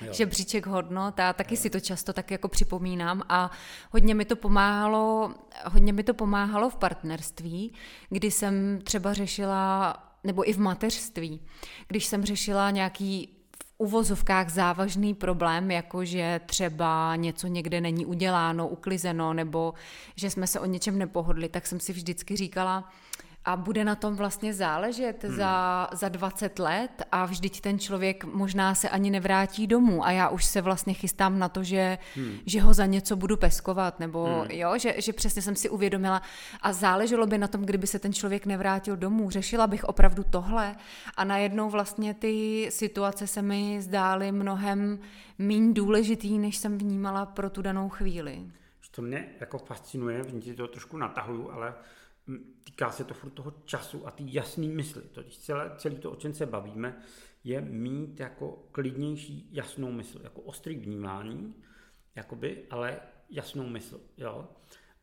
jo. 0.02 0.14
žebříček 0.14 0.66
hodnot 0.66 1.20
a 1.20 1.34
taky 1.34 1.56
jo. 1.56 1.62
si 1.62 1.70
to 1.70 1.80
často 1.80 2.14
tak 2.14 2.32
jako 2.32 2.48
připomínám 2.48 3.22
a 3.30 3.52
hodně 3.92 4.16
mi 4.16 4.26
to 4.26 4.36
pomáhalo, 4.36 5.34
hodně 5.66 5.94
mi 5.94 6.04
to 6.04 6.14
pomáhalo 6.14 6.70
v 6.70 6.76
partnerství, 6.76 7.74
kdy 8.10 8.32
jsem 8.32 8.82
třeba 8.84 9.14
řešila, 9.14 9.96
nebo 10.24 10.50
i 10.50 10.54
v 10.54 10.60
mateřství, 10.60 11.42
když 11.88 12.06
jsem 12.06 12.26
řešila 12.26 12.72
nějaký 12.72 13.36
uvozovkách 13.78 14.50
závažný 14.50 15.14
problém, 15.14 15.72
jako 15.72 16.06
že 16.06 16.42
třeba 16.46 17.16
něco 17.16 17.48
někde 17.48 17.82
není 17.82 18.06
uděláno, 18.06 18.68
uklizeno, 18.68 19.34
nebo 19.34 19.74
že 20.16 20.30
jsme 20.30 20.48
se 20.48 20.60
o 20.60 20.66
něčem 20.66 20.98
nepohodli, 20.98 21.50
tak 21.50 21.68
jsem 21.68 21.80
si 21.80 21.94
vždycky 21.94 22.36
říkala, 22.36 22.90
a 23.46 23.56
bude 23.56 23.84
na 23.84 23.96
tom 23.96 24.16
vlastně 24.16 24.54
záležet 24.54 25.24
hmm. 25.24 25.36
za, 25.36 25.88
za 25.94 26.10
20 26.10 26.60
let 26.60 27.04
a 27.12 27.26
vždyť 27.26 27.62
ten 27.62 27.80
člověk 27.80 28.24
možná 28.24 28.76
se 28.76 28.90
ani 28.90 29.10
nevrátí 29.10 29.68
domů 29.68 30.06
a 30.06 30.12
já 30.12 30.30
už 30.30 30.46
se 30.46 30.62
vlastně 30.62 30.94
chystám 30.94 31.40
na 31.40 31.50
to, 31.50 31.64
že, 31.64 31.98
hmm. 32.16 32.38
že 32.46 32.62
ho 32.62 32.74
za 32.74 32.86
něco 32.86 33.16
budu 33.16 33.38
peskovat, 33.38 34.00
nebo 34.00 34.26
hmm. 34.26 34.52
jo, 34.52 34.78
že, 34.78 34.96
že 34.98 35.14
přesně 35.14 35.42
jsem 35.42 35.56
si 35.56 35.70
uvědomila 35.70 36.22
a 36.62 36.74
záleželo 36.74 37.28
by 37.28 37.38
na 37.38 37.48
tom, 37.48 37.66
kdyby 37.66 37.88
se 37.88 38.00
ten 38.00 38.14
člověk 38.14 38.46
nevrátil 38.46 38.98
domů. 38.98 39.30
Řešila 39.30 39.68
bych 39.68 39.84
opravdu 39.84 40.24
tohle 40.30 40.76
a 41.18 41.24
najednou 41.24 41.70
vlastně 41.70 42.14
ty 42.14 42.68
situace 42.72 43.28
se 43.28 43.42
mi 43.42 43.82
zdály 43.82 44.32
mnohem 44.32 45.00
méně 45.40 45.74
důležitý, 45.74 46.40
než 46.40 46.58
jsem 46.58 46.78
vnímala 46.78 47.26
pro 47.26 47.50
tu 47.50 47.62
danou 47.62 47.90
chvíli. 47.90 48.46
To 48.92 49.02
mě 49.02 49.28
jako 49.40 49.58
fascinuje, 49.58 50.24
v 50.24 50.56
to 50.56 50.68
trošku 50.68 50.98
natahuju, 50.98 51.52
ale 51.52 51.74
týká 52.64 52.92
se 52.92 53.04
to 53.04 53.14
furt 53.14 53.30
toho 53.30 53.54
času 53.66 54.08
a 54.08 54.12
ty 54.12 54.24
jasný 54.28 54.70
mysli. 54.70 55.02
To, 55.02 55.24
celé, 55.24 55.72
celé 55.78 55.96
to, 55.96 56.12
o 56.12 56.16
čem 56.16 56.34
se 56.34 56.46
bavíme, 56.46 57.02
je 57.44 57.62
mít 57.62 58.20
jako 58.20 58.68
klidnější, 58.72 59.50
jasnou 59.52 59.92
mysl, 59.92 60.20
jako 60.24 60.42
ostrý 60.42 60.76
vnímání, 60.76 61.56
jakoby, 62.16 62.64
ale 62.70 63.00
jasnou 63.30 63.70
mysl. 63.70 64.02
Jo? 64.18 64.48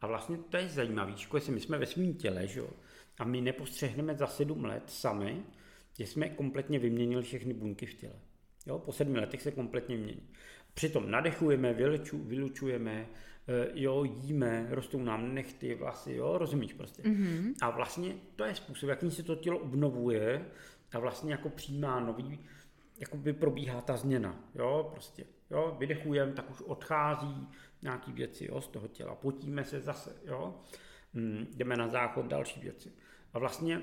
A 0.00 0.06
vlastně 0.06 0.38
to 0.38 0.56
je 0.56 0.68
zajímavé, 0.68 1.12
že 1.16 1.52
my 1.52 1.60
jsme 1.60 1.78
ve 1.78 1.86
svém 1.86 2.14
těle, 2.14 2.46
že 2.46 2.60
jo? 2.60 2.70
A 3.18 3.24
my 3.24 3.40
nepostřehneme 3.40 4.14
za 4.14 4.26
sedm 4.26 4.64
let 4.64 4.82
sami, 4.86 5.42
že 5.98 6.06
jsme 6.06 6.28
kompletně 6.28 6.78
vyměnili 6.78 7.22
všechny 7.22 7.54
buňky 7.54 7.86
v 7.86 7.94
těle. 7.94 8.20
Jo? 8.66 8.78
Po 8.78 8.92
sedmi 8.92 9.18
letech 9.18 9.42
se 9.42 9.50
kompletně 9.50 9.96
mění. 9.96 10.28
Přitom 10.74 11.10
nadechujeme, 11.10 11.74
vyleču, 11.74 12.18
vylučujeme, 12.18 13.06
eh, 13.48 13.68
jo, 13.74 14.04
jíme, 14.04 14.66
rostou 14.70 15.02
nám 15.02 15.34
nechty, 15.34 15.74
vlasy, 15.74 16.14
jo, 16.14 16.38
rozumíš 16.38 16.72
prostě. 16.72 17.02
Mm-hmm. 17.02 17.54
A 17.60 17.70
vlastně 17.70 18.14
to 18.36 18.44
je 18.44 18.54
způsob, 18.54 18.88
jakým 18.88 19.10
se 19.10 19.22
to 19.22 19.36
tělo 19.36 19.58
obnovuje 19.58 20.46
a 20.92 20.98
vlastně 20.98 21.32
jako 21.32 21.48
přijímá 21.48 22.00
nový, 22.00 22.38
jako 23.00 23.16
by 23.16 23.32
probíhá 23.32 23.80
ta 23.80 23.96
změna, 23.96 24.44
jo, 24.54 24.88
prostě, 24.92 25.24
jo, 25.50 25.76
vydechujeme, 25.78 26.32
tak 26.32 26.50
už 26.50 26.60
odchází 26.60 27.48
nějaký 27.82 28.12
věci, 28.12 28.46
jo, 28.50 28.60
z 28.60 28.68
toho 28.68 28.88
těla, 28.88 29.14
potíme 29.14 29.64
se 29.64 29.80
zase, 29.80 30.16
jo, 30.24 30.60
hm, 31.14 31.46
jdeme 31.56 31.76
na 31.76 31.88
záchod, 31.88 32.26
další 32.26 32.60
věci. 32.60 32.92
A 33.32 33.38
vlastně 33.38 33.82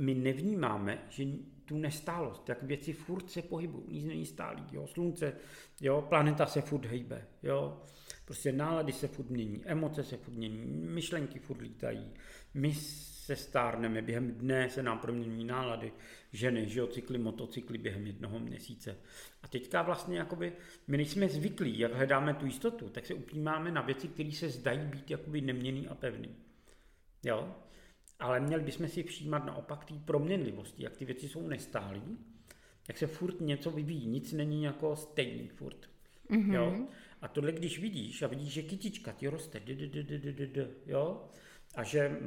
my 0.00 0.14
nevnímáme, 0.14 0.98
že 1.08 1.24
tu 1.64 1.78
nestálost, 1.78 2.48
jak 2.48 2.62
věci 2.62 2.92
furt 2.92 3.30
se 3.30 3.42
pohybují, 3.42 3.84
nic 3.88 4.04
není 4.04 4.26
stálý, 4.26 4.64
jo, 4.72 4.86
slunce, 4.86 5.32
jo, 5.80 6.06
planeta 6.08 6.46
se 6.46 6.60
furt 6.60 6.84
hejbe, 6.84 7.26
jo, 7.42 7.82
prostě 8.24 8.52
nálady 8.52 8.92
se 8.92 9.08
furt 9.08 9.30
mění, 9.30 9.62
emoce 9.64 10.04
se 10.04 10.16
furt 10.16 10.34
mění, 10.34 10.64
myšlenky 10.66 11.38
furt 11.38 11.60
lítají, 11.60 12.10
my 12.54 12.74
se 12.74 13.36
stárneme, 13.36 14.02
během 14.02 14.30
dne 14.30 14.70
se 14.70 14.82
nám 14.82 14.98
promění 14.98 15.44
nálady, 15.44 15.92
ženy, 16.32 16.68
že 16.68 16.80
jo, 16.80 16.86
cykly, 16.86 17.18
motocykly 17.18 17.78
během 17.78 18.06
jednoho 18.06 18.38
měsíce. 18.38 18.96
A 19.42 19.48
teďka 19.48 19.82
vlastně 19.82 20.18
jakoby, 20.18 20.52
my 20.86 20.96
nejsme 20.96 21.28
zvyklí, 21.28 21.78
jak 21.78 21.94
hledáme 21.94 22.34
tu 22.34 22.46
jistotu, 22.46 22.88
tak 22.88 23.06
se 23.06 23.14
upímáme 23.14 23.70
na 23.70 23.82
věci, 23.82 24.08
které 24.08 24.32
se 24.32 24.48
zdají 24.48 24.78
být 24.78 25.10
jakoby 25.10 25.40
neměný 25.40 25.88
a 25.88 25.94
pevný. 25.94 26.36
Jo? 27.22 27.56
Ale 28.20 28.40
měli 28.40 28.62
bychom 28.62 28.88
si 28.88 29.02
všímat 29.02 29.46
naopak 29.46 29.84
té 29.84 29.94
proměnlivosti, 29.94 30.84
jak 30.84 30.96
ty 30.96 31.04
věci 31.04 31.28
jsou 31.28 31.48
nestálé, 31.48 32.02
jak 32.88 32.98
se 32.98 33.06
furt 33.06 33.40
něco 33.40 33.70
vyvíjí, 33.70 34.06
nic 34.06 34.32
není 34.32 34.62
jako 34.62 34.96
stejný 34.96 35.48
furt. 35.48 35.90
Mm-hmm. 36.30 36.54
Jo? 36.54 36.86
A 37.20 37.28
tohle, 37.28 37.52
když 37.52 37.78
vidíš 37.78 38.22
a 38.22 38.26
vidíš, 38.26 38.52
že 38.52 38.62
kytička 38.62 39.12
ti 39.12 39.28
roste, 39.28 39.62
jo? 40.86 41.28
a 41.74 41.82
že 41.82 42.18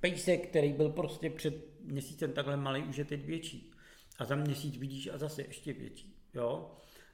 pejsek, 0.00 0.48
který 0.48 0.72
byl 0.72 0.88
prostě 0.88 1.30
před 1.30 1.80
měsícem 1.84 2.32
takhle 2.32 2.56
malý, 2.56 2.82
už 2.82 2.96
je 2.96 3.04
teď 3.04 3.24
větší. 3.24 3.72
A 4.18 4.24
za 4.24 4.36
měsíc 4.36 4.76
vidíš 4.76 5.08
a 5.08 5.18
zase 5.18 5.42
ještě 5.42 5.72
větší. 5.72 6.16
Jo? 6.34 6.70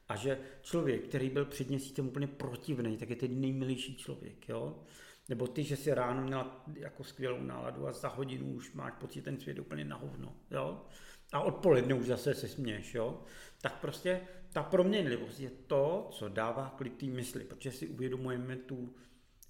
A 0.08 0.16
že 0.16 0.38
člověk, 0.62 1.08
který 1.08 1.30
byl 1.30 1.44
před 1.44 1.68
měsícem 1.68 2.08
úplně 2.08 2.26
protivný, 2.26 2.96
tak 2.96 3.10
je 3.10 3.16
teď 3.16 3.30
nejmilější 3.30 3.96
člověk. 3.96 4.48
Jo? 4.48 4.82
Nebo 5.28 5.46
ty, 5.46 5.64
že 5.64 5.76
si 5.76 5.94
ráno 5.94 6.22
měla 6.22 6.64
jako 6.74 7.04
skvělou 7.04 7.40
náladu 7.40 7.86
a 7.88 7.92
za 7.92 8.08
hodinu 8.08 8.52
už 8.52 8.72
máš 8.72 8.92
pocit, 9.00 9.22
ten 9.22 9.40
svět 9.40 9.58
úplně 9.58 9.84
na 9.84 9.96
hovno. 9.96 10.36
Jo? 10.50 10.86
A 11.32 11.40
odpoledne 11.40 11.94
už 11.94 12.06
zase 12.06 12.34
se 12.34 12.48
směš. 12.48 12.94
Jo? 12.94 13.22
Tak 13.60 13.80
prostě 13.80 14.20
ta 14.52 14.62
proměnlivost 14.62 15.40
je 15.40 15.50
to, 15.50 16.08
co 16.12 16.28
dává 16.28 16.74
klid 16.76 16.96
té 16.96 17.06
mysli, 17.06 17.44
protože 17.44 17.72
si 17.72 17.88
uvědomujeme 17.88 18.56
tu 18.56 18.94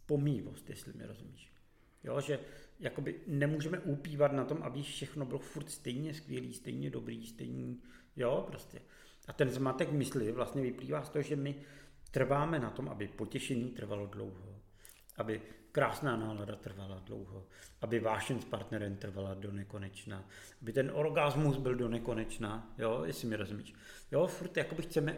pomývost, 0.07 0.71
jestli 0.71 0.93
mi 0.93 1.07
rozumíš. 1.07 1.53
Jo, 2.05 2.21
že 2.21 2.41
jakoby 2.81 3.21
nemůžeme 3.27 3.79
upívat 3.79 4.33
na 4.33 4.45
tom, 4.45 4.63
aby 4.63 4.83
všechno 4.83 5.27
bylo 5.27 5.39
furt 5.39 5.71
stejně 5.71 6.15
skvělý, 6.15 6.55
stejně 6.55 6.91
dobrý, 6.91 7.27
stejný, 7.27 7.83
jo, 8.17 8.45
prostě. 8.47 8.83
A 9.29 9.33
ten 9.33 9.51
zmatek 9.51 9.93
mysli 9.93 10.33
vlastně 10.33 10.63
vyplývá 10.63 11.05
z 11.05 11.11
toho, 11.11 11.23
že 11.23 11.37
my 11.37 11.55
trváme 12.11 12.59
na 12.59 12.71
tom, 12.71 12.89
aby 12.89 13.09
potěšení 13.09 13.71
trvalo 13.71 14.07
dlouho, 14.07 14.58
aby 15.19 15.43
krásná 15.73 16.17
nálada 16.17 16.57
trvala 16.57 17.03
dlouho, 17.05 17.47
aby 17.81 18.01
vášen 18.01 18.41
s 18.41 18.45
partnerem 18.45 18.97
trvala 18.97 19.35
do 19.35 19.53
nekonečna, 19.53 20.25
aby 20.63 20.73
ten 20.73 20.91
orgasmus 20.95 21.57
byl 21.57 21.75
do 21.75 21.89
nekonečna, 21.89 22.75
jo, 22.79 23.03
jestli 23.05 23.29
mi 23.29 23.37
rozumíš. 23.37 23.75
Jo, 24.11 24.27
furt 24.27 24.57
jakoby 24.57 24.83
chceme, 24.83 25.17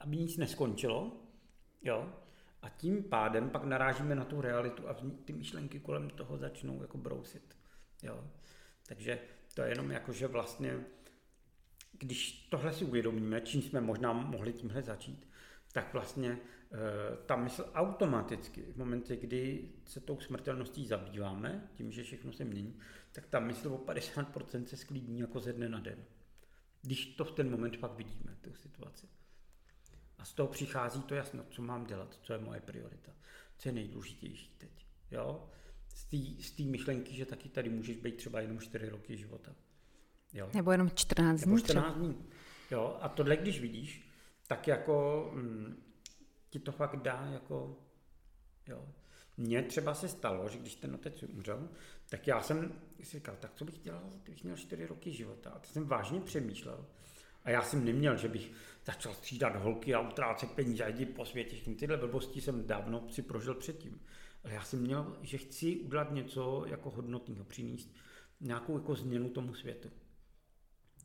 aby 0.00 0.16
nic 0.16 0.36
neskončilo, 0.36 1.12
jo, 1.82 2.12
a 2.62 2.68
tím 2.68 3.02
pádem 3.02 3.50
pak 3.50 3.64
narážíme 3.64 4.14
na 4.14 4.24
tu 4.24 4.40
realitu 4.40 4.88
a 4.88 4.96
ty 5.24 5.32
myšlenky 5.32 5.80
kolem 5.80 6.10
toho 6.10 6.38
začnou 6.38 6.82
jako 6.82 6.98
brousit. 6.98 7.56
Jo. 8.02 8.24
Takže 8.86 9.18
to 9.54 9.62
je 9.62 9.68
jenom 9.68 9.90
jako, 9.90 10.12
že 10.12 10.26
vlastně, 10.26 10.80
když 11.92 12.48
tohle 12.50 12.72
si 12.72 12.84
uvědomíme, 12.84 13.40
čím 13.40 13.62
jsme 13.62 13.80
možná 13.80 14.12
mohli 14.12 14.52
tímhle 14.52 14.82
začít, 14.82 15.28
tak 15.72 15.92
vlastně 15.92 16.38
ta 17.26 17.36
mysl 17.36 17.70
automaticky, 17.74 18.62
v 18.62 18.76
momentě, 18.76 19.16
kdy 19.16 19.68
se 19.84 20.00
tou 20.00 20.20
smrtelností 20.20 20.86
zabýváme, 20.86 21.68
tím, 21.74 21.92
že 21.92 22.02
všechno 22.02 22.32
se 22.32 22.44
mění, 22.44 22.78
tak 23.12 23.26
ta 23.26 23.40
mysl 23.40 23.72
o 23.72 23.78
50% 23.78 24.64
se 24.64 24.76
sklidní 24.76 25.18
jako 25.18 25.40
ze 25.40 25.52
dne 25.52 25.68
na 25.68 25.80
den. 25.80 26.04
Když 26.82 27.06
to 27.06 27.24
v 27.24 27.32
ten 27.32 27.50
moment 27.50 27.76
pak 27.76 27.96
vidíme, 27.96 28.36
tu 28.40 28.54
situaci. 28.54 29.08
A 30.18 30.24
z 30.24 30.32
toho 30.32 30.48
přichází 30.48 31.02
to 31.02 31.14
jasno, 31.14 31.44
co 31.50 31.62
mám 31.62 31.84
dělat, 31.84 32.18
co 32.22 32.32
je 32.32 32.38
moje 32.38 32.60
priorita, 32.60 33.12
co 33.58 33.68
je 33.68 33.72
nejdůležitější 33.72 34.54
teď. 34.58 34.86
Jo? 35.10 35.48
Z 36.38 36.50
té 36.50 36.62
myšlenky, 36.62 37.14
že 37.14 37.26
taky 37.26 37.48
tady 37.48 37.68
můžeš 37.68 37.96
být 37.96 38.16
třeba 38.16 38.40
jenom 38.40 38.60
4 38.60 38.88
roky 38.88 39.16
života. 39.16 39.54
Jo? 40.32 40.50
Nebo 40.54 40.72
jenom 40.72 40.90
14 40.90 41.40
dní. 41.40 41.50
Nebo 41.50 41.58
14 41.58 41.96
dní. 41.96 42.24
Jo? 42.70 42.98
A 43.00 43.08
tohle, 43.08 43.36
když 43.36 43.60
vidíš, 43.60 44.10
tak 44.46 44.68
jako 44.68 45.30
hm, 45.34 45.89
ti 46.50 46.58
to 46.58 46.72
fakt 46.72 46.96
dá 46.96 47.28
jako, 47.32 47.78
jo. 48.66 48.88
Mně 49.36 49.62
třeba 49.62 49.94
se 49.94 50.08
stalo, 50.08 50.48
že 50.48 50.58
když 50.58 50.74
ten 50.74 50.94
otec 50.94 51.22
umřel, 51.22 51.68
tak 52.08 52.26
já 52.26 52.42
jsem 52.42 52.72
si 53.02 53.18
říkal, 53.18 53.36
tak 53.40 53.54
co 53.54 53.64
bych 53.64 53.78
dělal, 53.78 54.12
kdybych 54.22 54.44
měl 54.44 54.56
4 54.56 54.86
roky 54.86 55.12
života. 55.12 55.50
A 55.50 55.58
to 55.58 55.68
jsem 55.68 55.86
vážně 55.86 56.20
přemýšlel. 56.20 56.86
A 57.44 57.50
já 57.50 57.62
jsem 57.62 57.84
neměl, 57.84 58.16
že 58.16 58.28
bych 58.28 58.52
začal 58.86 59.14
střídat 59.14 59.56
holky 59.56 59.94
a 59.94 60.00
utrácet 60.00 60.50
peníze 60.50 60.84
a 60.84 60.88
jít 60.88 61.14
po 61.14 61.24
světě. 61.24 61.74
Tyhle 61.74 61.96
blbosti 61.96 62.40
jsem 62.40 62.66
dávno 62.66 63.08
si 63.10 63.22
prožil 63.22 63.54
předtím. 63.54 64.00
Ale 64.44 64.52
já 64.52 64.62
jsem 64.62 64.80
měl, 64.80 65.16
že 65.22 65.38
chci 65.38 65.76
udělat 65.76 66.12
něco 66.12 66.64
jako 66.66 66.90
hodnotného, 66.90 67.44
přinést 67.44 67.88
nějakou 68.40 68.78
jako 68.78 68.94
změnu 68.94 69.28
tomu 69.28 69.54
světu. 69.54 69.90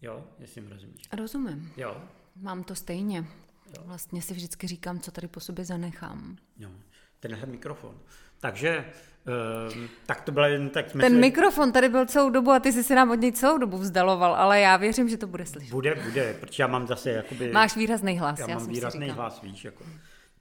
Jo, 0.01 0.27
jestli 0.39 0.61
mi 0.61 0.69
rozumíš. 0.69 1.09
Rozumím. 1.17 1.71
Jo. 1.77 2.03
Mám 2.35 2.63
to 2.63 2.75
stejně. 2.75 3.27
Jo. 3.67 3.83
Vlastně 3.85 4.21
si 4.21 4.33
vždycky 4.33 4.67
říkám, 4.67 4.99
co 4.99 5.11
tady 5.11 5.27
po 5.27 5.39
sobě 5.39 5.65
zanechám. 5.65 6.37
Jo. 6.57 6.69
Tenhle 7.19 7.45
mikrofon. 7.45 7.99
Takže 8.39 8.85
Uh, 9.27 9.85
tak 10.05 10.21
to 10.21 10.31
byla 10.31 10.47
jen 10.47 10.69
tak... 10.69 10.91
Ten 10.91 11.19
mikrofon 11.19 11.71
tady 11.71 11.89
byl 11.89 12.05
celou 12.05 12.29
dobu 12.29 12.51
a 12.51 12.59
ty 12.59 12.71
jsi 12.71 12.83
se 12.83 12.95
nám 12.95 13.11
od 13.11 13.15
něj 13.15 13.31
celou 13.31 13.57
dobu 13.57 13.77
vzdaloval, 13.77 14.35
ale 14.35 14.59
já 14.59 14.77
věřím, 14.77 15.09
že 15.09 15.17
to 15.17 15.27
bude 15.27 15.45
slyšet. 15.45 15.71
Bude, 15.71 15.95
bude, 15.95 16.33
protože 16.33 16.63
já 16.63 16.67
mám 16.67 16.87
zase 16.87 17.11
jakoby... 17.11 17.51
Máš 17.51 17.75
výrazný 17.75 18.19
hlas, 18.19 18.39
já, 18.39 18.49
já 18.49 18.57
mám 18.57 18.67
výrazný 18.67 19.09
hlas, 19.09 19.41
víš, 19.41 19.65
jako... 19.65 19.83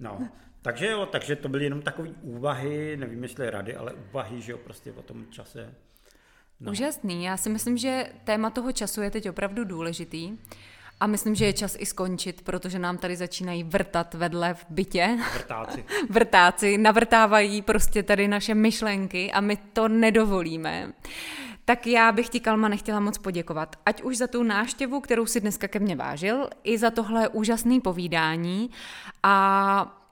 No, 0.01 0.29
takže 0.63 0.87
jo, 0.87 1.07
takže 1.07 1.37
to 1.37 1.49
byly 1.49 1.65
jenom 1.65 1.83
takové 1.83 2.09
úvahy, 2.23 2.97
nevím 2.97 3.23
jestli 3.23 3.51
rady, 3.51 3.77
ale 3.77 3.93
úvahy, 3.93 4.41
že 4.41 4.53
jo, 4.53 4.59
prostě 4.59 4.93
o 4.93 5.03
tom 5.03 5.27
čase. 5.31 5.75
No. 6.61 6.73
Úžasný, 6.73 7.25
já 7.25 7.37
si 7.37 7.51
myslím, 7.51 7.77
že 7.77 8.07
téma 8.25 8.51
toho 8.51 8.73
času 8.73 9.03
je 9.03 9.11
teď 9.11 9.29
opravdu 9.29 9.65
důležitý. 9.65 10.39
A 11.05 11.07
myslím, 11.07 11.35
že 11.35 11.45
je 11.45 11.53
čas 11.53 11.77
i 11.79 11.87
skončit, 11.87 12.43
protože 12.43 12.79
nám 12.79 12.99
tady 12.99 13.17
začínají 13.17 13.65
vrtat 13.65 14.15
vedle 14.15 14.55
v 14.55 14.67
bytě. 14.69 15.19
Vrtáci. 15.35 15.85
Vrtáci 16.11 16.79
navrtávají 16.79 17.63
prostě 17.63 18.03
tady 18.03 18.29
naše 18.29 18.55
myšlenky 18.55 19.33
a 19.33 19.41
my 19.41 19.57
to 19.57 19.89
nedovolíme. 19.89 20.93
Tak 21.65 21.87
já 21.87 22.13
bych 22.13 22.29
ti, 22.29 22.41
Kalma, 22.41 22.69
nechtěla 22.69 23.01
moc 23.01 23.19
poděkovat. 23.19 23.77
Ať 23.87 24.03
už 24.03 24.17
za 24.17 24.27
tu 24.27 24.43
náštěvu, 24.43 25.01
kterou 25.01 25.27
si 25.27 25.41
dneska 25.41 25.69
ke 25.69 25.79
mně 25.79 25.97
vážil, 25.97 26.49
i 26.63 26.79
za 26.79 26.91
tohle 26.91 27.29
úžasné 27.29 27.81
povídání. 27.81 28.71
A 29.23 30.07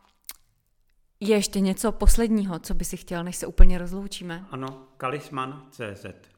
je 1.21 1.37
ještě 1.37 1.61
něco 1.61 1.93
posledního, 1.93 2.59
co 2.59 2.75
by 2.75 2.85
si 2.85 2.97
chtěl, 2.97 3.25
než 3.25 3.37
se 3.37 3.47
úplně 3.47 3.79
rozloučíme? 3.79 4.45
Ano, 4.51 4.85
kalisman.cz 4.97 6.32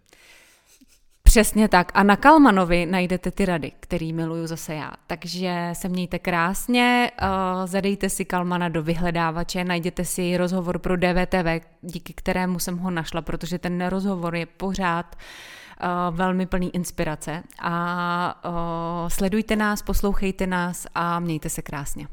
Přesně 1.34 1.68
tak. 1.68 1.92
A 1.94 2.02
na 2.02 2.16
Kalmanovi 2.16 2.86
najdete 2.86 3.30
ty 3.30 3.46
rady, 3.46 3.72
který 3.80 4.12
miluju 4.12 4.46
zase 4.46 4.74
já. 4.74 4.92
Takže 5.06 5.70
se 5.72 5.88
mějte 5.88 6.18
krásně, 6.18 7.10
uh, 7.22 7.28
zadejte 7.66 8.10
si 8.10 8.24
Kalmana 8.24 8.68
do 8.68 8.82
vyhledávače, 8.82 9.64
najděte 9.64 10.04
si 10.04 10.36
rozhovor 10.36 10.78
pro 10.78 10.96
DVTV, 10.96 11.66
díky 11.82 12.12
kterému 12.12 12.58
jsem 12.58 12.78
ho 12.78 12.90
našla, 12.90 13.22
protože 13.22 13.58
ten 13.58 13.86
rozhovor 13.86 14.36
je 14.36 14.46
pořád 14.46 15.16
uh, 15.16 16.16
velmi 16.16 16.46
plný 16.46 16.74
inspirace. 16.74 17.42
A 17.62 18.44
uh, 18.48 19.08
sledujte 19.08 19.56
nás, 19.56 19.82
poslouchejte 19.82 20.46
nás 20.46 20.86
a 20.94 21.20
mějte 21.20 21.48
se 21.48 21.62
krásně. 21.62 22.08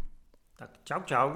Tak 0.58 0.70
čau, 0.84 1.00
čau. 1.06 1.30